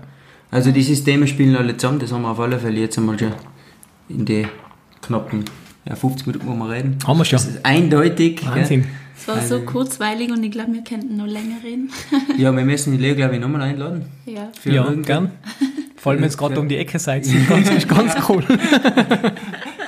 Also 0.52 0.72
die 0.72 0.82
Systeme 0.82 1.28
spielen 1.28 1.56
alle 1.56 1.78
zusammen, 1.78 2.00
das 2.00 2.12
haben 2.12 2.24
wir 2.24 2.32
auf 2.32 2.40
alle 2.40 2.60
Fälle 2.60 2.80
jetzt 2.80 2.98
einmal 2.98 3.18
schon 3.20 3.34
in 4.08 4.26
die 4.26 4.48
knappen 5.02 5.46
ja, 5.88 5.96
50 5.96 6.28
Minuten, 6.28 6.48
wo 6.48 6.54
wir 6.54 6.70
reden. 6.70 6.98
Haben 7.06 7.18
wir 7.18 7.26
schon. 7.26 7.38
Das 7.38 7.48
ist 7.48 7.66
eindeutig. 7.66 8.46
Wahnsinn. 8.46 8.86
Es 9.20 9.28
war 9.28 9.42
so 9.42 9.60
kurzweilig 9.62 10.32
und 10.32 10.44
ich 10.44 10.52
glaube, 10.52 10.74
wir 10.74 10.84
könnten 10.84 11.18
noch 11.18 11.28
länger 11.28 11.58
reden. 11.64 11.92
Ja, 12.38 12.56
wir 12.56 12.64
müssen 12.64 12.92
die 12.94 12.98
Leo, 12.98 13.16
glaube 13.16 13.36
ich, 13.36 13.42
nochmal 13.42 13.62
einladen. 13.62 14.06
Ja. 14.26 14.50
Für 14.60 14.72
Ja, 14.72 14.90
gern. 14.94 15.32
Vor 15.98 16.12
allem, 16.14 16.22
wenn 16.22 16.30
es 16.30 16.38
gerade 16.38 16.58
um 16.60 16.70
die 16.70 16.78
Ecke 16.78 16.98
seid. 17.00 17.26
Das 17.26 17.34
ist 17.34 17.48
ganz, 17.50 17.70
ist 17.70 17.88
ganz 17.90 18.16
cool. 18.30 18.44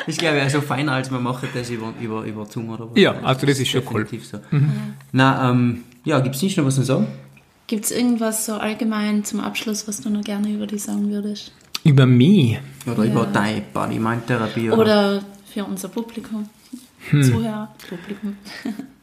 Ich 0.07 0.17
glaube, 0.17 0.41
also 0.41 0.61
feiner, 0.61 0.93
als 0.93 1.11
wir 1.11 1.19
machen 1.19 1.47
das 1.53 1.69
über, 1.69 1.93
über, 2.01 2.23
über 2.23 2.45
Zoom 2.47 2.69
oder 2.69 2.89
was. 2.89 2.99
Ja, 2.99 3.13
also 3.21 3.45
das 3.45 3.59
ist 3.59 3.69
schon 3.69 3.83
cool. 3.93 4.07
so. 4.21 4.39
Na, 5.11 5.51
ähm, 5.51 5.83
ja, 6.03 6.19
gibt 6.19 6.35
es 6.35 6.41
nicht 6.41 6.57
noch 6.57 6.65
was 6.65 6.75
zu 6.75 6.81
sagen? 6.81 7.07
Gibt 7.67 7.85
es 7.85 7.91
irgendwas 7.91 8.47
so 8.47 8.53
allgemein 8.55 9.23
zum 9.23 9.39
Abschluss, 9.39 9.87
was 9.87 10.01
du 10.01 10.09
noch 10.09 10.23
gerne 10.23 10.49
über 10.49 10.65
die 10.65 10.79
sagen 10.79 11.11
würdest? 11.11 11.51
Über 11.83 12.07
mich. 12.07 12.57
Oder 12.87 13.05
Ja. 13.05 13.11
über 13.11 13.25
deine 13.27 13.61
Body-Mind-Therapie? 13.73 14.71
Oder? 14.71 14.81
Oder 14.81 15.21
für 15.53 15.63
unser 15.65 15.87
Publikum, 15.89 16.49
Zuhörer, 17.11 17.73
Publikum. 17.87 18.35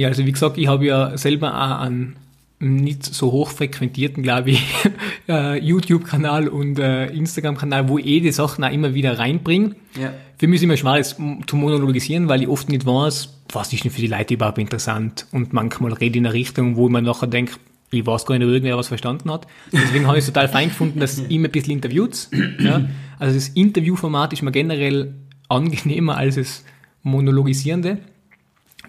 Ja, 0.00 0.08
also 0.08 0.24
wie 0.26 0.32
gesagt, 0.32 0.58
ich 0.58 0.66
habe 0.66 0.86
ja 0.86 1.16
selber 1.18 1.54
auch 1.54 1.80
einen 1.80 2.16
nicht 2.62 3.04
so 3.04 3.32
hoch 3.32 3.50
frequentierten, 3.50 4.22
glaube 4.22 4.50
ich, 4.50 4.62
äh, 5.28 5.58
YouTube-Kanal 5.64 6.48
und 6.48 6.78
äh, 6.78 7.06
Instagram-Kanal, 7.06 7.88
wo 7.88 7.96
ich 7.98 8.06
eh 8.06 8.20
die 8.20 8.32
Sachen 8.32 8.62
auch 8.64 8.70
immer 8.70 8.92
wieder 8.94 9.18
reinbringe. 9.18 9.76
Ja. 10.00 10.12
Für 10.38 10.46
mich 10.46 10.56
ist 10.56 10.64
immer 10.64 10.76
schwer, 10.76 11.02
m- 11.18 11.40
zu 11.46 11.56
monologisieren, 11.56 12.28
weil 12.28 12.42
ich 12.42 12.48
oft 12.48 12.68
nicht 12.68 12.84
weiß, 12.84 13.34
was 13.52 13.72
ist 13.72 13.84
denn 13.84 13.90
für 13.90 14.00
die 14.02 14.06
Leute 14.08 14.34
überhaupt 14.34 14.58
interessant. 14.58 15.26
Und 15.32 15.52
manchmal 15.54 15.92
rede 15.94 16.10
ich 16.10 16.16
in 16.16 16.26
eine 16.26 16.34
Richtung, 16.34 16.76
wo 16.76 16.88
man 16.90 17.04
nachher 17.04 17.26
denkt, 17.28 17.58
ich 17.92 18.06
weiß 18.06 18.26
gar 18.26 18.36
nicht, 18.38 18.46
ob 18.46 18.52
irgendwer 18.52 18.76
was 18.76 18.88
verstanden 18.88 19.30
hat. 19.32 19.46
Deswegen 19.72 20.06
habe 20.06 20.18
ich 20.18 20.22
es 20.24 20.26
total 20.32 20.48
fein 20.48 20.68
gefunden, 20.68 21.00
dass 21.00 21.18
immer 21.30 21.48
ein 21.48 21.52
bisschen 21.52 21.72
interviewt. 21.72 22.28
Ja? 22.58 22.82
Also 23.18 23.34
das 23.34 23.48
Interviewformat 23.48 24.32
ist 24.34 24.42
mir 24.42 24.52
generell 24.52 25.14
angenehmer 25.48 26.16
als 26.18 26.34
das 26.36 26.62
monologisierende. 27.02 27.98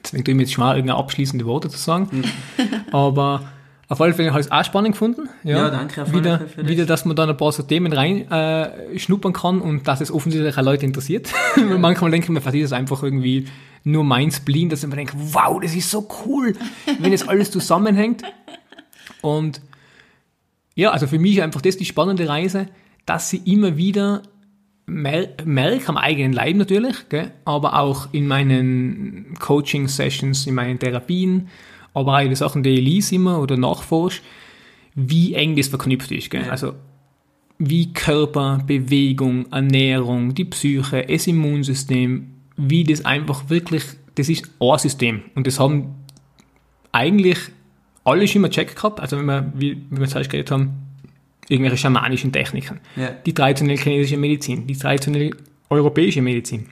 Deswegen 0.03 0.23
tue 0.23 0.31
ich 0.31 0.35
mir 0.35 0.43
jetzt 0.43 0.53
schwer, 0.53 0.75
irgendeine 0.75 0.97
abschließende 0.99 1.45
Worte 1.45 1.69
zu 1.69 1.77
sagen. 1.77 2.23
Aber 2.91 3.43
auf 3.87 3.99
alle 3.99 4.13
Fälle 4.13 4.29
habe 4.31 4.39
ich 4.39 4.47
es 4.47 4.51
auch 4.51 4.63
spannend 4.63 4.93
gefunden. 4.93 5.29
Ja, 5.43 5.57
Ja, 5.57 5.69
danke 5.69 6.01
auf 6.01 6.09
alle 6.09 6.17
wieder, 6.17 6.39
für 6.39 6.61
das. 6.61 6.71
wieder, 6.71 6.85
dass 6.85 7.05
man 7.05 7.15
da 7.15 7.27
ein 7.27 7.35
paar 7.35 7.51
so 7.51 7.63
Themen 7.63 7.91
rein 7.91 8.31
äh, 8.31 8.97
kann 9.33 9.59
und 9.61 9.87
dass 9.87 9.99
es 9.99 10.11
offensichtlich 10.11 10.57
auch 10.57 10.63
Leute 10.63 10.85
interessiert. 10.85 11.29
Weil 11.55 11.77
Manchmal 11.77 12.09
denke 12.11 12.25
ich 12.25 12.29
mir, 12.29 12.39
vielleicht 12.39 12.57
ist 12.63 12.65
es 12.67 12.73
einfach 12.73 13.03
irgendwie 13.03 13.47
nur 13.83 14.03
mein 14.03 14.31
Spleen, 14.31 14.69
dass 14.69 14.83
ich 14.83 14.89
mir 14.89 14.95
denke, 14.95 15.13
wow, 15.17 15.59
das 15.61 15.75
ist 15.75 15.91
so 15.91 16.07
cool, 16.25 16.53
wenn 16.99 17.11
es 17.11 17.27
alles 17.27 17.51
zusammenhängt. 17.51 18.23
Und 19.21 19.61
ja, 20.75 20.91
also 20.91 21.05
für 21.07 21.19
mich 21.19 21.37
ist 21.37 21.43
einfach 21.43 21.61
das 21.61 21.77
die 21.77 21.85
spannende 21.85 22.29
Reise, 22.29 22.67
dass 23.05 23.29
sie 23.29 23.41
immer 23.45 23.75
wieder 23.75 24.21
merke 24.85 25.89
am 25.89 25.97
eigenen 25.97 26.33
Leib 26.33 26.55
natürlich, 26.55 27.09
gell? 27.09 27.31
aber 27.45 27.79
auch 27.79 28.09
in 28.11 28.27
meinen 28.27 29.35
Coaching-Sessions, 29.39 30.47
in 30.47 30.55
meinen 30.55 30.79
Therapien, 30.79 31.47
aber 31.93 32.15
auch 32.15 32.21
in 32.21 32.27
den 32.27 32.35
Sachen, 32.35 32.63
die 32.63 32.71
ich 32.71 32.85
lese 32.85 33.15
immer 33.15 33.39
oder 33.39 33.57
nachforsche, 33.57 34.21
wie 34.95 35.33
eng 35.33 35.55
das 35.55 35.67
verknüpft 35.67 36.11
ist. 36.11 36.29
Gell? 36.29 36.49
Also 36.49 36.73
wie 37.57 37.93
Körper, 37.93 38.63
Bewegung, 38.65 39.51
Ernährung, 39.51 40.33
die 40.33 40.45
Psyche, 40.45 41.05
das 41.07 41.27
Immunsystem, 41.27 42.27
wie 42.57 42.83
das 42.83 43.05
einfach 43.05 43.49
wirklich, 43.49 43.83
das 44.15 44.29
ist 44.29 44.49
ein 44.59 44.79
System. 44.79 45.21
Und 45.35 45.47
das 45.47 45.59
haben 45.59 45.95
eigentlich 46.91 47.37
alle 48.03 48.27
schon 48.27 48.41
mal 48.41 48.49
checkt 48.49 48.75
gehabt, 48.75 48.99
also 48.99 49.17
wenn 49.17 49.25
wir, 49.25 49.53
wie, 49.55 49.77
wie 49.89 49.99
wir 49.99 50.07
zuerst 50.07 50.29
geredet 50.29 50.51
haben, 50.51 50.90
irgendwelche 51.51 51.77
schamanischen 51.77 52.31
Techniken. 52.31 52.79
Ja. 52.95 53.09
Die 53.25 53.33
traditionelle 53.33 53.79
chinesische 53.79 54.17
Medizin, 54.17 54.65
die 54.67 54.75
traditionelle 54.77 55.31
europäische 55.69 56.21
Medizin. 56.21 56.67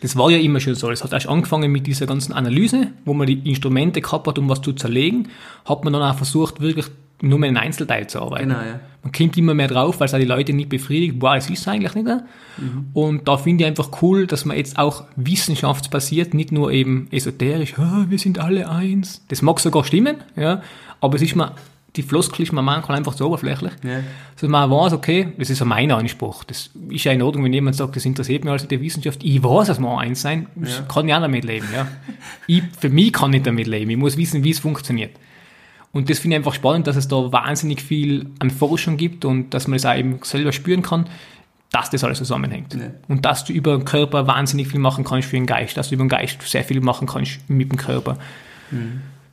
Das 0.00 0.16
war 0.16 0.30
ja 0.30 0.38
immer 0.38 0.58
schon 0.60 0.74
so. 0.74 0.90
Es 0.90 1.04
hat 1.04 1.12
erst 1.12 1.28
angefangen 1.28 1.70
mit 1.70 1.86
dieser 1.86 2.06
ganzen 2.06 2.32
Analyse, 2.32 2.88
wo 3.04 3.14
man 3.14 3.26
die 3.26 3.38
Instrumente 3.48 4.00
gehabt 4.00 4.26
hat, 4.26 4.38
um 4.38 4.48
was 4.48 4.60
zu 4.60 4.72
zerlegen, 4.72 5.28
hat 5.64 5.84
man 5.84 5.92
dann 5.92 6.02
auch 6.02 6.16
versucht, 6.16 6.60
wirklich 6.60 6.86
nur 7.24 7.38
mit 7.38 7.48
einem 7.48 7.58
Einzelteil 7.58 8.08
zu 8.08 8.20
arbeiten. 8.20 8.48
Genau, 8.48 8.60
ja. 8.60 8.80
Man 9.04 9.12
kommt 9.12 9.36
immer 9.38 9.54
mehr 9.54 9.68
drauf, 9.68 10.00
weil 10.00 10.06
es 10.06 10.14
auch 10.14 10.18
die 10.18 10.24
Leute 10.24 10.52
nicht 10.52 10.68
befriedigt, 10.68 11.20
boah, 11.20 11.36
es 11.36 11.48
ist 11.48 11.68
eigentlich 11.68 11.94
nicht. 11.94 12.04
ne? 12.06 12.24
Und 12.94 13.28
da 13.28 13.36
finde 13.36 13.62
ich 13.62 13.68
einfach 13.68 14.02
cool, 14.02 14.26
dass 14.26 14.44
man 14.44 14.56
jetzt 14.56 14.76
auch 14.76 15.04
wissenschaftsbasiert, 15.14 16.34
nicht 16.34 16.50
nur 16.50 16.72
eben 16.72 17.06
esoterisch, 17.12 17.78
"Ah, 17.78 18.06
wir 18.08 18.18
sind 18.18 18.38
alle 18.40 18.68
eins. 18.68 19.24
Das 19.28 19.40
mag 19.40 19.60
sogar 19.60 19.84
stimmen, 19.84 20.16
ja, 20.36 20.62
aber 21.00 21.14
es 21.16 21.22
ist 21.22 21.36
mir, 21.36 21.54
die 21.96 22.02
Floskel 22.02 22.42
ist 22.42 22.52
mir 22.52 22.62
manchmal 22.62 22.96
einfach 22.98 23.14
zu 23.14 23.26
oberflächlich. 23.26 23.72
Ja. 23.84 24.00
So 24.36 24.48
man 24.48 24.70
weiß, 24.70 24.94
okay, 24.94 25.32
das 25.36 25.50
ist 25.50 25.58
ja 25.58 25.66
mein 25.66 25.90
Anspruch. 25.90 26.42
Das 26.44 26.70
ist 26.88 27.04
ja 27.04 27.12
in 27.12 27.20
Ordnung, 27.20 27.44
wenn 27.44 27.52
jemand 27.52 27.76
sagt, 27.76 27.96
das 27.96 28.06
interessiert 28.06 28.44
mich 28.44 28.50
alles 28.50 28.62
mit 28.62 28.70
der 28.70 28.80
Wissenschaft. 28.80 29.22
Ich 29.22 29.42
weiß, 29.42 29.66
dass 29.66 29.78
wir 29.78 29.98
eins 29.98 30.22
sein, 30.22 30.46
das 30.54 30.78
Ja. 30.78 30.82
kann 30.84 31.06
ich 31.08 31.14
auch 31.14 31.20
damit 31.20 31.44
leben. 31.44 31.66
Ja. 31.74 31.86
Ich, 32.46 32.62
für 32.78 32.88
mich 32.88 33.12
kann 33.12 33.32
ich 33.34 33.42
damit 33.42 33.66
leben. 33.66 33.90
Ich 33.90 33.96
muss 33.98 34.16
wissen, 34.16 34.42
wie 34.42 34.50
es 34.50 34.58
funktioniert. 34.58 35.10
Und 35.92 36.08
das 36.08 36.18
finde 36.18 36.36
ich 36.36 36.38
einfach 36.38 36.54
spannend, 36.54 36.86
dass 36.86 36.96
es 36.96 37.08
da 37.08 37.30
wahnsinnig 37.30 37.82
viel 37.82 38.30
an 38.38 38.50
Forschung 38.50 38.96
gibt 38.96 39.26
und 39.26 39.50
dass 39.52 39.68
man 39.68 39.76
es 39.76 39.84
auch 39.84 39.94
eben 39.94 40.18
selber 40.22 40.52
spüren 40.52 40.80
kann, 40.80 41.06
dass 41.70 41.90
das 41.90 42.04
alles 42.04 42.16
zusammenhängt. 42.18 42.72
Ja. 42.74 42.90
Und 43.08 43.26
dass 43.26 43.44
du 43.44 43.52
über 43.52 43.76
den 43.76 43.84
Körper 43.84 44.26
wahnsinnig 44.26 44.68
viel 44.68 44.80
machen 44.80 45.04
kannst 45.04 45.28
für 45.28 45.36
den 45.36 45.46
Geist, 45.46 45.76
dass 45.76 45.90
du 45.90 45.94
über 45.96 46.04
den 46.04 46.08
Geist 46.08 46.40
sehr 46.42 46.64
viel 46.64 46.80
machen 46.80 47.06
kannst 47.06 47.40
mit 47.48 47.70
dem 47.70 47.76
Körper. 47.76 48.16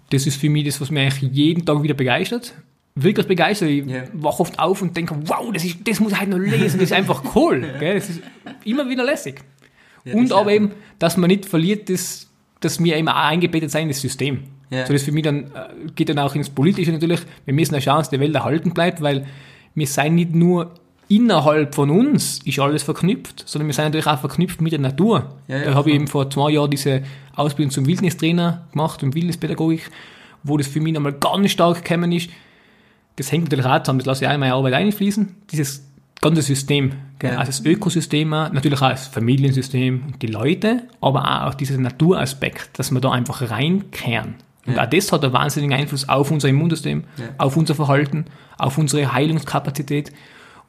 Das 0.09 0.25
ist 0.25 0.39
für 0.39 0.49
mich 0.49 0.65
das, 0.65 0.79
was 0.81 0.89
mich 0.91 1.01
eigentlich 1.03 1.31
jeden 1.33 1.65
Tag 1.65 1.81
wieder 1.83 1.93
begeistert. 1.93 2.53
Wirklich 2.95 3.27
begeistert. 3.27 3.69
Ich 3.69 3.85
Ja. 3.85 4.03
wache 4.13 4.41
oft 4.41 4.57
auf 4.59 4.81
und 4.81 4.95
denke, 4.97 5.15
wow, 5.25 5.51
das, 5.53 5.63
ist, 5.63 5.77
das 5.85 5.99
muss 5.99 6.11
ich 6.11 6.19
halt 6.19 6.29
noch 6.29 6.37
lesen, 6.39 6.79
das 6.79 6.89
ist 6.89 6.93
einfach 6.93 7.23
cool. 7.35 7.61
Gell? 7.79 7.95
Das 7.95 8.09
ist 8.09 8.21
immer 8.65 8.89
wieder 8.89 9.03
lässig. 9.03 9.41
Ja, 10.05 10.15
und 10.15 10.31
aber 10.33 10.51
eben, 10.51 10.71
dass 10.97 11.17
man 11.17 11.29
nicht 11.29 11.45
verliert, 11.45 11.89
das, 11.89 12.27
dass 12.59 12.83
wir 12.83 12.97
immer 12.97 13.15
auch 13.15 13.25
eingebettet 13.29 13.69
sein 13.71 13.83
in 13.83 13.89
das 13.89 14.01
System. 14.01 14.43
Ja. 14.69 14.85
So 14.85 14.93
das 14.93 15.03
für 15.03 15.11
mich 15.11 15.23
dann, 15.23 15.45
äh, 15.45 15.91
geht 15.95 16.09
dann 16.09 16.19
auch 16.19 16.35
ins 16.35 16.49
Politische 16.49 16.91
natürlich. 16.91 17.21
Wir 17.45 17.53
müssen 17.53 17.79
schauen, 17.81 17.99
dass 17.99 18.09
die 18.09 18.19
Welt 18.19 18.35
erhalten 18.35 18.73
bleibt, 18.73 19.01
weil 19.01 19.25
wir 19.75 19.87
sind 19.87 20.15
nicht 20.15 20.33
nur 20.35 20.73
innerhalb 21.09 21.75
von 21.75 21.89
uns 21.89 22.39
ist 22.45 22.59
alles 22.59 22.83
verknüpft, 22.83 23.43
sondern 23.45 23.67
wir 23.67 23.73
sind 23.73 23.85
natürlich 23.85 24.07
auch 24.07 24.19
verknüpft 24.19 24.61
mit 24.61 24.71
der 24.71 24.79
Natur. 24.79 25.35
Ja, 25.47 25.57
ja, 25.57 25.65
da 25.65 25.73
habe 25.73 25.89
ich 25.89 25.95
eben 25.95 26.07
vor 26.07 26.29
zwei 26.29 26.51
Jahren 26.51 26.69
diese 26.71 27.03
Ausbildung 27.35 27.71
zum 27.71 27.85
Wildnistrainer 27.87 28.67
gemacht 28.71 29.03
und 29.03 29.15
Wildnispädagogik, 29.15 29.89
wo 30.43 30.55
das 30.57 30.67
für 30.67 30.79
mich 30.79 30.93
nochmal 30.93 31.13
ganz 31.13 31.51
stark 31.51 31.83
gekommen 31.83 32.11
ist. 32.11 32.29
Das 33.17 33.31
hängt 33.31 33.45
natürlich 33.45 33.65
auch 33.65 33.83
zusammen, 33.83 33.99
das 33.99 34.05
lasse 34.05 34.23
ich 34.23 34.29
auch 34.29 34.33
in 34.35 34.39
meine 34.39 34.53
Arbeit 34.53 34.73
einfließen, 34.75 35.35
dieses 35.51 35.83
ganze 36.21 36.41
System. 36.41 36.91
Ja. 37.21 37.31
Also 37.31 37.47
das 37.47 37.65
Ökosystem, 37.65 38.33
auch, 38.33 38.51
natürlich 38.51 38.81
auch 38.81 38.89
das 38.91 39.07
Familiensystem 39.07 40.03
und 40.07 40.21
die 40.21 40.27
Leute, 40.27 40.83
aber 41.01 41.47
auch 41.47 41.53
dieser 41.55 41.77
Naturaspekt, 41.77 42.77
dass 42.77 42.91
wir 42.91 43.01
da 43.01 43.11
einfach 43.11 43.49
reinkehren. 43.49 44.35
Und 44.65 44.75
Ja. 44.75 44.83
auch 44.83 44.89
das 44.89 45.11
hat 45.11 45.23
einen 45.23 45.33
wahnsinnigen 45.33 45.75
Einfluss 45.75 46.07
auf 46.07 46.29
unser 46.31 46.49
Immunsystem, 46.49 47.03
Ja. 47.17 47.25
auf 47.39 47.57
unser 47.57 47.73
Verhalten, 47.75 48.25
auf 48.57 48.77
unsere 48.77 49.11
Heilungskapazität. 49.11 50.11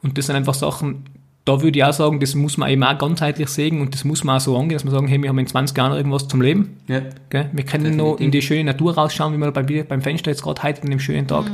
Und 0.03 0.17
das 0.17 0.27
sind 0.27 0.35
einfach 0.35 0.53
Sachen, 0.53 1.05
da 1.45 1.61
würde 1.61 1.77
ich 1.79 1.83
auch 1.83 1.93
sagen, 1.93 2.19
das 2.19 2.35
muss 2.35 2.57
man 2.57 2.69
eben 2.69 2.83
auch 2.83 2.97
ganzheitlich 2.97 3.49
sehen 3.49 3.81
und 3.81 3.93
das 3.93 4.03
muss 4.03 4.23
man 4.23 4.37
auch 4.37 4.41
so 4.41 4.55
angehen, 4.57 4.75
dass 4.75 4.83
man 4.83 4.93
sagen, 4.93 5.07
hey, 5.07 5.21
wir 5.21 5.29
haben 5.29 5.39
in 5.39 5.47
20 5.47 5.75
Jahren 5.75 5.97
irgendwas 5.97 6.27
zum 6.27 6.41
Leben. 6.41 6.77
Ja. 6.87 7.01
Gell? 7.29 7.49
Wir 7.51 7.65
können 7.65 7.95
noch 7.95 8.19
in 8.19 8.31
die 8.31 8.41
schöne 8.41 8.63
Natur 8.63 8.93
rausschauen, 8.95 9.33
wie 9.33 9.37
man 9.37 9.51
bei, 9.51 9.63
beim 9.83 10.01
Fenster 10.01 10.29
jetzt 10.29 10.43
gerade 10.43 10.61
heute 10.61 10.83
an 10.83 10.89
dem 10.89 10.99
schönen 10.99 11.27
Tag 11.27 11.45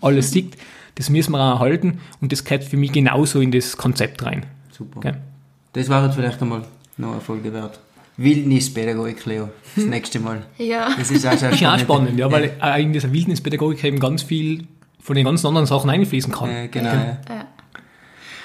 alles 0.00 0.30
sieht. 0.30 0.56
Das 0.94 1.10
müssen 1.10 1.32
wir 1.32 1.40
auch 1.40 1.60
erhalten 1.60 2.00
und 2.20 2.32
das 2.32 2.44
gehört 2.44 2.64
für 2.64 2.76
mich 2.76 2.92
genauso 2.92 3.40
in 3.40 3.50
das 3.50 3.76
Konzept 3.76 4.24
rein. 4.24 4.46
Super. 4.70 5.00
Gell? 5.00 5.16
Das 5.72 5.88
war 5.88 6.04
jetzt 6.04 6.14
vielleicht 6.14 6.40
einmal 6.40 6.62
noch 6.96 7.12
eine 7.12 7.20
Folge 7.20 7.52
wert. 7.52 7.80
Wildnispädagogik, 8.16 9.26
Leo. 9.26 9.48
Das 9.74 9.84
nächste 9.86 10.20
Mal. 10.20 10.42
Ja. 10.56 10.90
Das 10.96 11.10
ist 11.10 11.26
auch, 11.26 11.32
sehr 11.32 11.50
Das 11.50 11.60
ist 11.60 11.66
auch 11.66 11.78
spannend, 11.78 12.18
ja, 12.18 12.30
weil 12.30 12.52
äh, 12.62 12.82
in 12.82 12.92
dieser 12.92 13.12
Wildnispädagogik 13.12 13.82
eben 13.82 13.98
ganz 13.98 14.22
viel 14.22 14.68
von 15.00 15.16
den 15.16 15.24
ganzen 15.24 15.48
anderen 15.48 15.66
Sachen 15.66 15.90
einfließen 15.90 16.32
kann. 16.32 16.48
Äh, 16.48 16.68
genau. 16.68 16.94
Ja. 16.94 17.46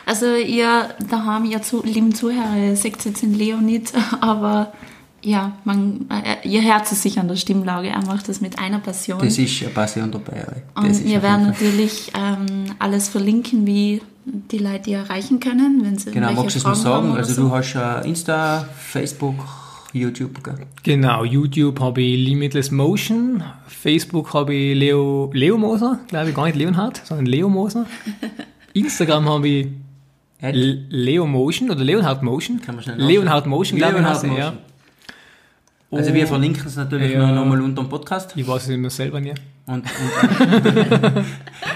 Also 0.10 0.34
ihr 0.34 0.90
daheim, 1.08 1.46
ihr 1.46 1.62
zu, 1.62 1.84
lieben 1.84 2.16
Zuhörer, 2.16 2.58
ihr 2.58 2.76
seht 2.76 3.06
jetzt 3.06 3.22
den 3.22 3.36
Leo 3.36 3.58
nicht, 3.58 3.94
aber 4.22 4.74
ja, 5.22 5.52
man, 5.66 6.08
äh, 6.10 6.48
ihr 6.48 6.62
Herz 6.62 6.92
ist 6.92 7.04
sicher 7.04 7.22
an 7.22 7.28
der 7.28 7.36
Stimmlage. 7.36 7.90
Er 7.90 8.04
macht 8.04 8.28
das 8.28 8.42
mit 8.42 8.58
einer 8.58 8.80
Passion. 8.80 9.20
Das 9.20 9.38
ist 9.38 9.62
eine 9.62 9.70
Passion 9.70 10.12
dabei. 10.12 10.64
Und 10.74 10.90
ist 10.90 11.06
wir 11.06 11.22
werden 11.22 11.46
natürlich 11.46 12.12
ähm, 12.18 12.74
alles 12.80 13.08
verlinken, 13.08 13.68
wie 13.68 14.02
die 14.26 14.58
Leute 14.58 14.86
die 14.86 14.94
erreichen 14.94 15.40
können, 15.40 15.82
wenn 15.84 16.00
sie 16.00 16.10
Genau, 16.10 16.32
magst 16.32 16.56
du 16.56 16.60
es 16.60 16.64
mal 16.64 16.74
sagen? 16.74 17.10
haben 17.10 17.18
Also 17.18 17.36
so. 17.36 17.42
du 17.44 17.52
hast 17.52 17.74
ja 17.74 18.00
Insta, 18.00 18.68
Facebook, 18.76 19.36
YouTube, 19.94 20.44
gell? 20.44 20.66
Genau, 20.82 21.24
YouTube 21.24 21.80
habe 21.82 22.02
ich 22.02 22.28
Limitless 22.28 22.72
Motion, 22.72 23.44
Facebook 23.68 24.34
habe 24.34 24.56
ich 24.56 24.76
Leo, 24.76 25.30
Leo 25.36 25.56
Moser, 25.60 26.00
glaube 26.08 26.30
ich 26.30 26.36
gar 26.36 26.46
nicht 26.46 26.58
Leonhard, 26.58 27.00
sondern 27.04 27.28
Leo 27.28 27.48
Moser. 27.48 27.86
Instagram 28.74 29.30
habe 29.30 29.48
ich 29.48 29.68
Leo 30.42 31.26
Motion 31.28 31.70
oder 31.70 31.84
Leonhard 31.84 32.24
Motion. 32.24 32.62
Kann 32.62 32.76
man 32.76 32.84
schnell 32.84 32.98
Leonhard 33.02 33.46
Motion, 33.46 33.78
glaube 33.78 34.00
ich, 34.00 34.06
er, 34.06 34.12
ja. 34.24 34.28
Motion. 34.28 34.58
Also 35.92 36.14
wir 36.14 36.28
verlinken 36.28 36.64
es 36.68 36.76
natürlich 36.76 37.12
Ja. 37.14 37.26
noch 37.28 37.34
nochmal 37.36 37.62
unter 37.62 37.82
dem 37.84 37.90
Podcast. 37.90 38.34
Ich 38.36 38.48
weiß 38.48 38.64
es 38.64 38.70
immer 38.70 38.90
selber 38.90 39.20
nicht. 39.20 39.42
Und, 39.66 39.84
und 39.86 39.86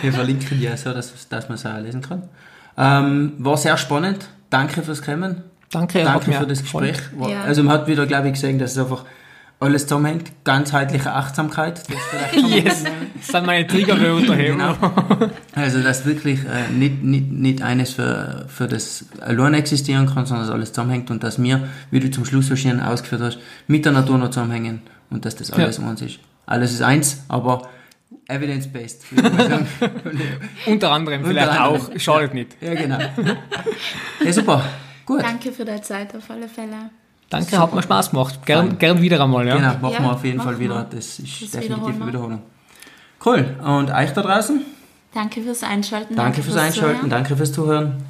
wir 0.02 0.14
verlinken 0.14 0.62
ja 0.62 0.78
so, 0.78 0.94
dass, 0.94 1.28
dass 1.28 1.50
man 1.50 1.56
es 1.56 1.66
auch 1.66 1.78
lesen 1.80 2.02
kann. 2.02 2.24
Ähm, 2.78 3.34
war 3.40 3.58
sehr 3.58 3.76
spannend. 3.78 4.30
Danke 4.50 4.82
fürs 4.84 5.02
Kommen. 5.02 5.42
Danke, 5.72 6.04
Danke 6.04 6.32
für 6.32 6.46
das. 6.48 6.62
Gespräch. 6.62 6.98
War- 7.18 7.30
Ja. 7.30 7.42
Also 7.44 7.64
man 7.64 7.74
hat 7.74 7.88
wieder, 7.88 8.06
glaube 8.06 8.28
ich, 8.28 8.34
gesehen, 8.34 8.60
dass 8.60 8.74
es 8.74 8.78
einfach 8.78 9.04
alles 9.64 9.84
zusammenhängt. 9.84 10.32
Ganzheitliche 10.44 11.12
Achtsamkeit. 11.12 11.84
Das 11.88 12.42
Yes, 12.50 12.84
das 13.16 13.28
sind 13.28 13.46
meine 13.46 13.66
Triggerwörter. 13.66 14.36
Genau. 14.36 14.76
Also, 15.56 15.82
dass 15.82 16.06
wirklich 16.06 16.40
äh, 16.42 16.72
nicht, 16.72 17.04
nicht, 17.04 17.32
nicht 17.32 17.62
eines 17.62 17.94
für, 17.94 18.46
für 18.48 18.68
das 18.68 19.06
allein 19.22 19.54
existieren 19.54 20.06
kann, 20.08 20.26
sondern 20.26 20.48
dass 20.48 20.54
alles 20.54 20.74
zusammenhängt 20.74 21.10
und 21.12 21.24
dass 21.24 21.42
wir, 21.42 21.68
wie 21.92 22.00
du 22.00 22.12
zum 22.12 22.26
Schluss 22.26 22.48
so 22.48 22.56
schön 22.56 22.80
ausgeführt 22.80 23.22
hast, 23.22 23.40
mit 23.68 23.86
der 23.86 23.92
Natur 23.92 24.18
noch 24.18 24.30
zusammenhängen 24.30 24.82
und 25.10 25.26
dass 25.26 25.36
das 25.36 25.52
alles 25.52 25.80
eins 25.80 26.02
ist. 26.02 26.20
Alles 26.46 26.74
ist 26.74 26.82
eins, 26.82 27.24
aber 27.30 27.70
evidence-based. 28.28 29.06
Unter 30.66 30.92
anderem 30.92 31.26
vielleicht 31.26 31.50
anderem. 31.50 31.82
auch, 31.82 32.00
schadet 32.00 32.34
nicht. 32.34 32.58
ja, 32.62 32.74
genau. 32.74 33.00
Ja, 34.24 34.34
super. 34.34 34.64
Gut. 35.06 35.22
Danke 35.22 35.52
für 35.52 35.66
deine 35.66 35.82
Zeit 35.82 36.16
auf 36.16 36.30
alle 36.30 36.48
Fälle. 36.48 36.90
Danke, 37.34 37.60
hat 37.60 37.74
mir 37.74 37.82
Spaß 37.84 38.12
gemacht. 38.12 38.46
Gern, 38.46 38.78
gern 38.78 39.02
wieder 39.02 39.22
einmal, 39.24 39.48
ja. 39.48 39.56
Genau, 39.56 39.74
machen 39.82 39.94
Ja, 39.94 40.00
wir 40.02 40.12
auf 40.12 40.24
jeden 40.24 40.42
Fall 40.42 40.60
wieder. 40.60 40.76
wir. 40.76 40.88
Das 40.98 41.20
ist 41.20 41.42
Das 41.42 41.52
definitiv 41.52 41.70
wiederholen 41.70 42.02
eine. 42.02 42.08
Wiederholung. 42.08 42.42
Cool. 43.26 43.56
Und 43.66 43.92
euch 43.92 44.12
da 44.12 44.22
draußen? 44.22 44.62
Danke 45.14 45.42
fürs 45.42 45.64
Einschalten. 45.64 46.16
Danke 46.16 46.42
fürs 46.44 46.56
Einschalten, 46.58 47.10
danke 47.10 47.36
fürs 47.36 47.52
Zuhören. 47.52 48.04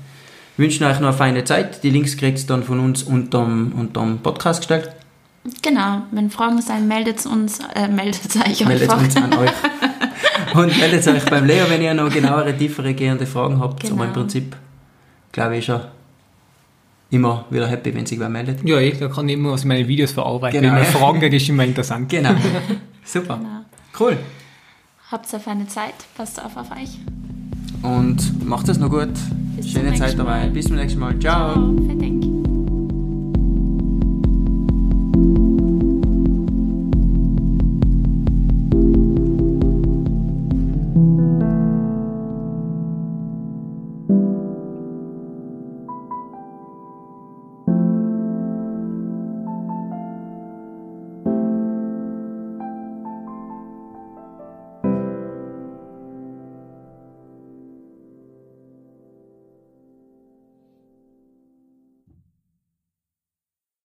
Wir 0.55 0.65
wünschen 0.65 0.86
euch 0.86 0.99
noch 0.99 1.07
eine 1.09 1.17
feine 1.17 1.43
Zeit. 1.43 1.84
Die 1.84 1.89
Links 1.89 2.15
kriegt 2.17 2.39
ihr 2.39 2.45
dann 2.47 2.63
von 2.63 2.80
uns 2.80 3.03
unterm, 3.03 3.74
unterm 3.78 4.19
Podcast 4.19 4.61
gestellt. 4.61 4.91
Genau, 5.61 6.03
wenn 6.11 6.30
Fragen 6.30 6.61
sein, 6.61 6.88
meldet 6.88 7.26
uns, 7.26 7.59
äh, 7.76 7.88
meldet 7.88 8.36
euch 8.38 8.65
Meldet 8.65 8.89
einfach. 8.89 9.03
uns 9.03 9.15
an 9.17 9.34
euch. 9.38 9.51
Und 10.53 10.78
meldet 10.80 11.05
euch 11.07 11.26
beim 11.26 11.45
Leo, 11.45 11.65
wenn 11.69 11.82
ihr 11.82 11.93
noch 11.93 12.09
genauere, 12.11 12.55
tiefere 12.55 12.93
gehende 12.93 13.26
Fragen 13.26 13.59
habt. 13.59 13.82
Genau. 13.82 13.95
Aber 13.95 14.05
im 14.05 14.13
Prinzip 14.13 14.55
glaube 15.32 15.57
ich 15.57 15.65
schon 15.65 15.82
immer 17.14 17.45
wieder 17.49 17.68
happy, 17.68 17.93
wenn 17.93 18.05
sich 18.05 18.20
wer 18.20 18.30
meldet. 18.30 18.68
Ja, 18.68 18.80
ich, 18.80 18.99
da 18.99 19.07
kann 19.07 19.30
ich 19.30 19.36
immer 19.36 19.51
was 19.51 19.64
in 19.64 19.70
meine 19.70 19.88
Videos 19.88 20.11
verarbeiten. 20.11 20.61
Genau. 20.61 20.74
Wenn 20.76 20.84
man 20.84 20.91
Fragen 20.91 21.20
kriegt, 21.20 21.34
ist 21.34 21.49
immer 21.49 21.64
interessant. 21.64 22.09
Genau. 22.09 22.32
Super. 23.05 23.38
Genau. 23.38 23.66
Cool. 23.99 24.18
Habt 25.11 25.32
eine 25.34 25.43
feine 25.43 25.68
Zeit, 25.68 25.93
passt 26.16 26.43
auf 26.43 26.57
auf 26.57 26.72
euch. 26.72 26.99
Und 27.84 28.45
macht 28.45 28.68
es 28.70 28.80
noch 28.80 28.89
gut. 28.89 29.09
Bis 29.55 29.72
Schöne 29.72 29.93
Zeit 29.93 30.18
dabei. 30.18 30.41
Mal. 30.41 30.49
Bis 30.49 30.66
zum 30.66 30.76
nächsten 30.76 30.99
Mal. 30.99 31.20
Ciao. 31.20 31.53
Ciao. 31.53 32.22